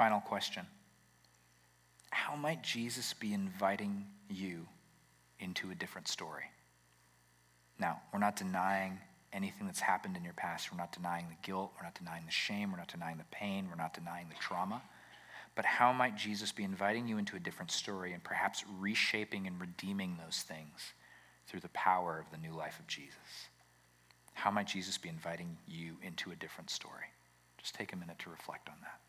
Final 0.02 0.22
question 0.22 0.66
How 2.10 2.36
might 2.36 2.64
Jesus 2.64 3.14
be 3.14 3.36
inviting 3.36 4.08
you 4.32 4.66
into 5.39 5.70
a 5.70 5.76
different 5.76 6.08
story? 6.08 6.45
Now, 7.78 8.02
we're 8.12 8.18
not 8.18 8.36
denying 8.36 8.97
anything 9.32 9.68
that's 9.68 9.80
happened 9.80 10.18
in 10.18 10.24
your 10.24 10.34
past. 10.34 10.72
We're 10.72 10.80
not 10.80 10.91
denying 10.91 11.28
the 11.30 11.47
guilt. 11.47 11.74
We're 11.78 11.84
not 11.84 11.93
denying 11.93 12.26
the 12.26 12.32
shame. 12.32 12.72
We're 12.72 12.80
not 12.80 12.88
denying 12.88 13.20
the 13.20 13.26
pain. 13.30 13.68
We're 13.70 13.76
not 13.76 13.93
denying 13.93 14.26
the 14.30 14.41
trauma. 14.41 14.82
But 15.54 15.66
how 15.66 15.93
might 15.93 16.18
Jesus 16.18 16.52
be 16.52 16.64
inviting 16.64 17.08
you 17.08 17.20
into 17.20 17.36
a 17.36 17.39
different 17.39 17.70
story 17.70 18.14
and 18.14 18.24
perhaps 18.24 18.64
reshaping 18.80 19.45
and 19.45 19.62
redeeming 19.62 20.18
those 20.18 20.38
things 20.38 20.93
through 21.45 21.60
the 21.60 21.70
power 21.70 22.18
of 22.18 22.32
the 22.32 22.41
new 22.43 22.58
life 22.58 22.80
of 22.80 22.88
Jesus? 22.88 23.49
How 24.34 24.49
might 24.49 24.66
Jesus 24.66 24.97
be 24.97 25.10
inviting 25.10 25.60
you 25.68 25.97
into 26.02 26.32
a 26.32 26.36
different 26.36 26.72
story? 26.72 27.06
Just 27.60 27.76
take 27.76 27.93
a 27.93 27.95
minute 27.95 28.18
to 28.18 28.32
reflect 28.32 28.68
on 28.68 28.78
that. 28.82 28.99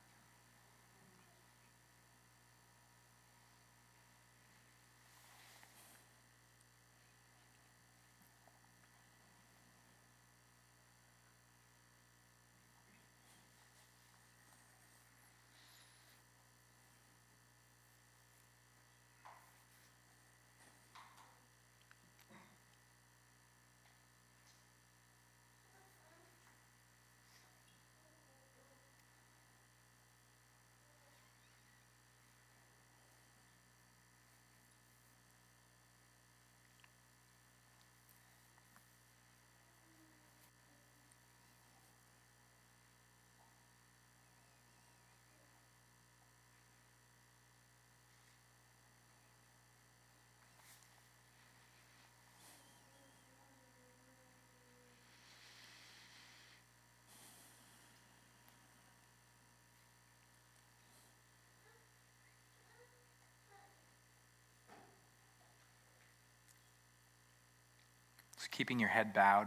So 68.43 68.49
keeping 68.51 68.81
your 68.81 68.89
head 68.89 69.15
bowed, 69.15 69.47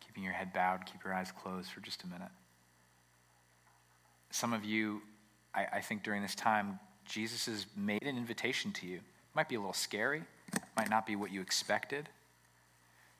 keeping 0.00 0.24
your 0.24 0.32
head 0.32 0.52
bowed, 0.52 0.84
keep 0.84 1.04
your 1.04 1.14
eyes 1.14 1.30
closed 1.30 1.70
for 1.70 1.78
just 1.78 2.02
a 2.02 2.08
minute. 2.08 2.32
Some 4.30 4.52
of 4.52 4.64
you, 4.64 5.02
I, 5.54 5.66
I 5.74 5.80
think 5.80 6.02
during 6.02 6.20
this 6.20 6.34
time, 6.34 6.80
Jesus 7.04 7.46
has 7.46 7.66
made 7.76 8.02
an 8.02 8.16
invitation 8.16 8.72
to 8.72 8.88
you. 8.88 8.96
It 8.96 9.36
might 9.36 9.48
be 9.48 9.54
a 9.54 9.60
little 9.60 9.72
scary, 9.72 10.24
might 10.76 10.90
not 10.90 11.06
be 11.06 11.14
what 11.14 11.30
you 11.30 11.40
expected, 11.40 12.08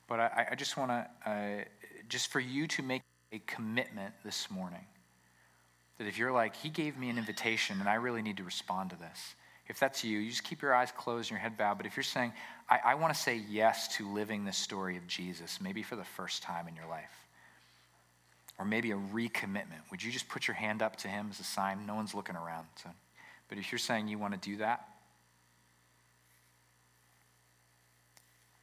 but 0.09 0.18
I, 0.18 0.49
I 0.51 0.55
just 0.57 0.76
want 0.76 0.91
to, 0.91 1.30
uh, 1.30 1.64
just 2.09 2.32
for 2.32 2.41
you 2.41 2.66
to 2.66 2.82
make 2.82 3.03
a 3.30 3.38
commitment 3.47 4.14
this 4.24 4.51
morning 4.51 4.84
that 5.99 6.09
if 6.09 6.18
you're 6.18 6.32
like, 6.32 6.57
He 6.57 6.68
gave 6.68 6.99
me 6.99 7.09
an 7.09 7.18
invitation 7.18 7.78
and 7.78 7.88
I 7.88 7.95
really 7.95 8.20
need 8.20 8.38
to 8.38 8.45
respond 8.45 8.91
to 8.91 8.97
this, 8.97 9.36
if 9.71 9.79
that's 9.79 10.03
you, 10.03 10.18
you 10.18 10.31
just 10.31 10.43
keep 10.43 10.62
your 10.62 10.75
eyes 10.75 10.91
closed 10.91 11.31
and 11.31 11.31
your 11.31 11.39
head 11.39 11.57
bowed. 11.57 11.77
But 11.77 11.87
if 11.87 11.97
you're 11.97 12.03
saying, 12.03 12.33
I, 12.68 12.81
I 12.87 12.95
want 12.97 13.14
to 13.14 13.21
say 13.21 13.41
yes 13.49 13.97
to 13.97 14.12
living 14.12 14.45
the 14.45 14.53
story 14.53 14.97
of 14.97 15.07
Jesus, 15.07 15.61
maybe 15.61 15.85
for 15.85 15.95
the 15.95 16.05
first 16.05 16.43
time 16.43 16.66
in 16.66 16.75
your 16.75 16.89
life, 16.89 17.29
or 18.59 18.64
maybe 18.64 18.91
a 18.91 18.97
recommitment, 18.97 19.89
would 19.93 20.03
you 20.03 20.11
just 20.11 20.29
put 20.29 20.49
your 20.49 20.57
hand 20.57 20.83
up 20.83 20.97
to 20.97 21.09
Him 21.09 21.29
as 21.31 21.39
a 21.39 21.45
sign? 21.45 21.87
No 21.87 21.95
one's 21.95 22.14
looking 22.14 22.35
around. 22.35 22.66
So. 22.83 22.91
But 23.49 23.59
if 23.59 23.71
you're 23.71 23.79
saying 23.79 24.09
you 24.09 24.18
want 24.18 24.35
to 24.35 24.51
do 24.51 24.57
that, 24.57 24.89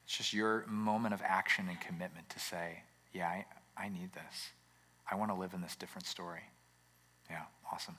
it's 0.04 0.18
just 0.18 0.34
your 0.34 0.66
moment 0.68 1.14
of 1.14 1.22
action 1.24 1.70
and 1.70 1.80
commitment 1.80 2.28
to 2.32 2.40
say, 2.40 2.84
Yeah, 3.14 3.30
I, 3.30 3.46
I 3.78 3.88
need 3.88 4.12
this. 4.12 4.50
I 5.10 5.16
want 5.16 5.32
to 5.32 5.36
live 5.36 5.54
in 5.54 5.62
this 5.62 5.78
different 5.78 6.06
story. 6.06 6.44
Yeah, 7.30 7.44
awesome. 7.72 7.96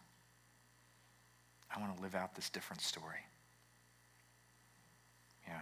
I 1.74 1.80
want 1.80 1.96
to 1.96 2.02
live 2.02 2.14
out 2.14 2.34
this 2.34 2.48
different 2.48 2.82
story. 2.82 3.20
Yeah. 5.46 5.60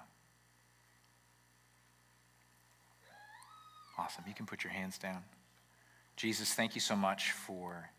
Awesome. 3.99 4.25
You 4.27 4.35
can 4.35 4.47
put 4.47 4.65
your 4.65 4.73
hands 4.73 4.99
down. 4.99 5.23
Jesus, 6.17 6.55
thank 6.55 6.75
you 6.75 6.81
so 6.81 6.97
much 6.97 7.33
for 7.33 7.91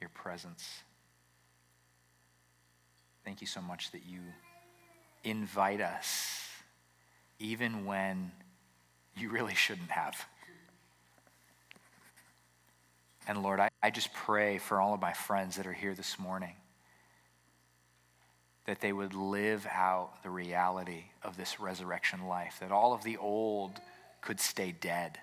your 0.00 0.10
presence. 0.10 0.82
Thank 3.24 3.40
you 3.40 3.46
so 3.46 3.60
much 3.60 3.90
that 3.90 4.02
you 4.06 4.20
invite 5.24 5.80
us, 5.80 6.48
even 7.38 7.84
when 7.84 8.32
you 9.16 9.30
really 9.30 9.54
shouldn't 9.54 9.90
have. 9.90 10.26
And 13.30 13.44
Lord, 13.44 13.60
I, 13.60 13.68
I 13.80 13.90
just 13.90 14.12
pray 14.12 14.58
for 14.58 14.80
all 14.80 14.92
of 14.92 15.00
my 15.00 15.12
friends 15.12 15.54
that 15.54 15.64
are 15.64 15.72
here 15.72 15.94
this 15.94 16.18
morning 16.18 16.56
that 18.66 18.80
they 18.80 18.92
would 18.92 19.14
live 19.14 19.68
out 19.70 20.20
the 20.24 20.30
reality 20.30 21.04
of 21.22 21.36
this 21.36 21.60
resurrection 21.60 22.26
life, 22.26 22.56
that 22.58 22.72
all 22.72 22.92
of 22.92 23.04
the 23.04 23.16
old 23.18 23.78
could 24.20 24.40
stay 24.40 24.74
dead. 24.80 25.16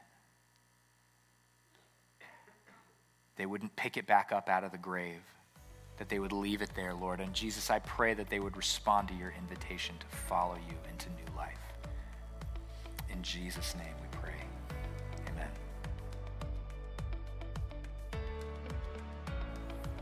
They 3.36 3.45
wouldn't 3.45 3.76
pick 3.76 3.97
it 3.97 4.08
back 4.08 4.32
up 4.32 4.47
out 4.47 4.64
of 4.64 4.72
the 4.72 4.78
grave, 4.78 5.20
that 5.97 6.08
they 6.08 6.20
would 6.20 6.32
leave 6.32 6.62
it 6.62 6.72
there, 6.78 6.93
Lord. 6.93 7.20
And 7.20 7.34
Jesus, 7.34 7.70
I 7.70 7.80
pray 7.80 8.14
that 8.14 8.30
they 8.30 8.39
would 8.39 8.55
respond 8.55 9.10
to 9.10 9.16
your 9.16 9.34
invitation 9.38 9.95
to 9.99 10.18
follow 10.30 10.55
you 10.55 10.78
into 10.89 11.10
new 11.10 11.36
life. 11.36 11.60
In 13.12 13.22
Jesus' 13.22 13.76
name 13.76 13.95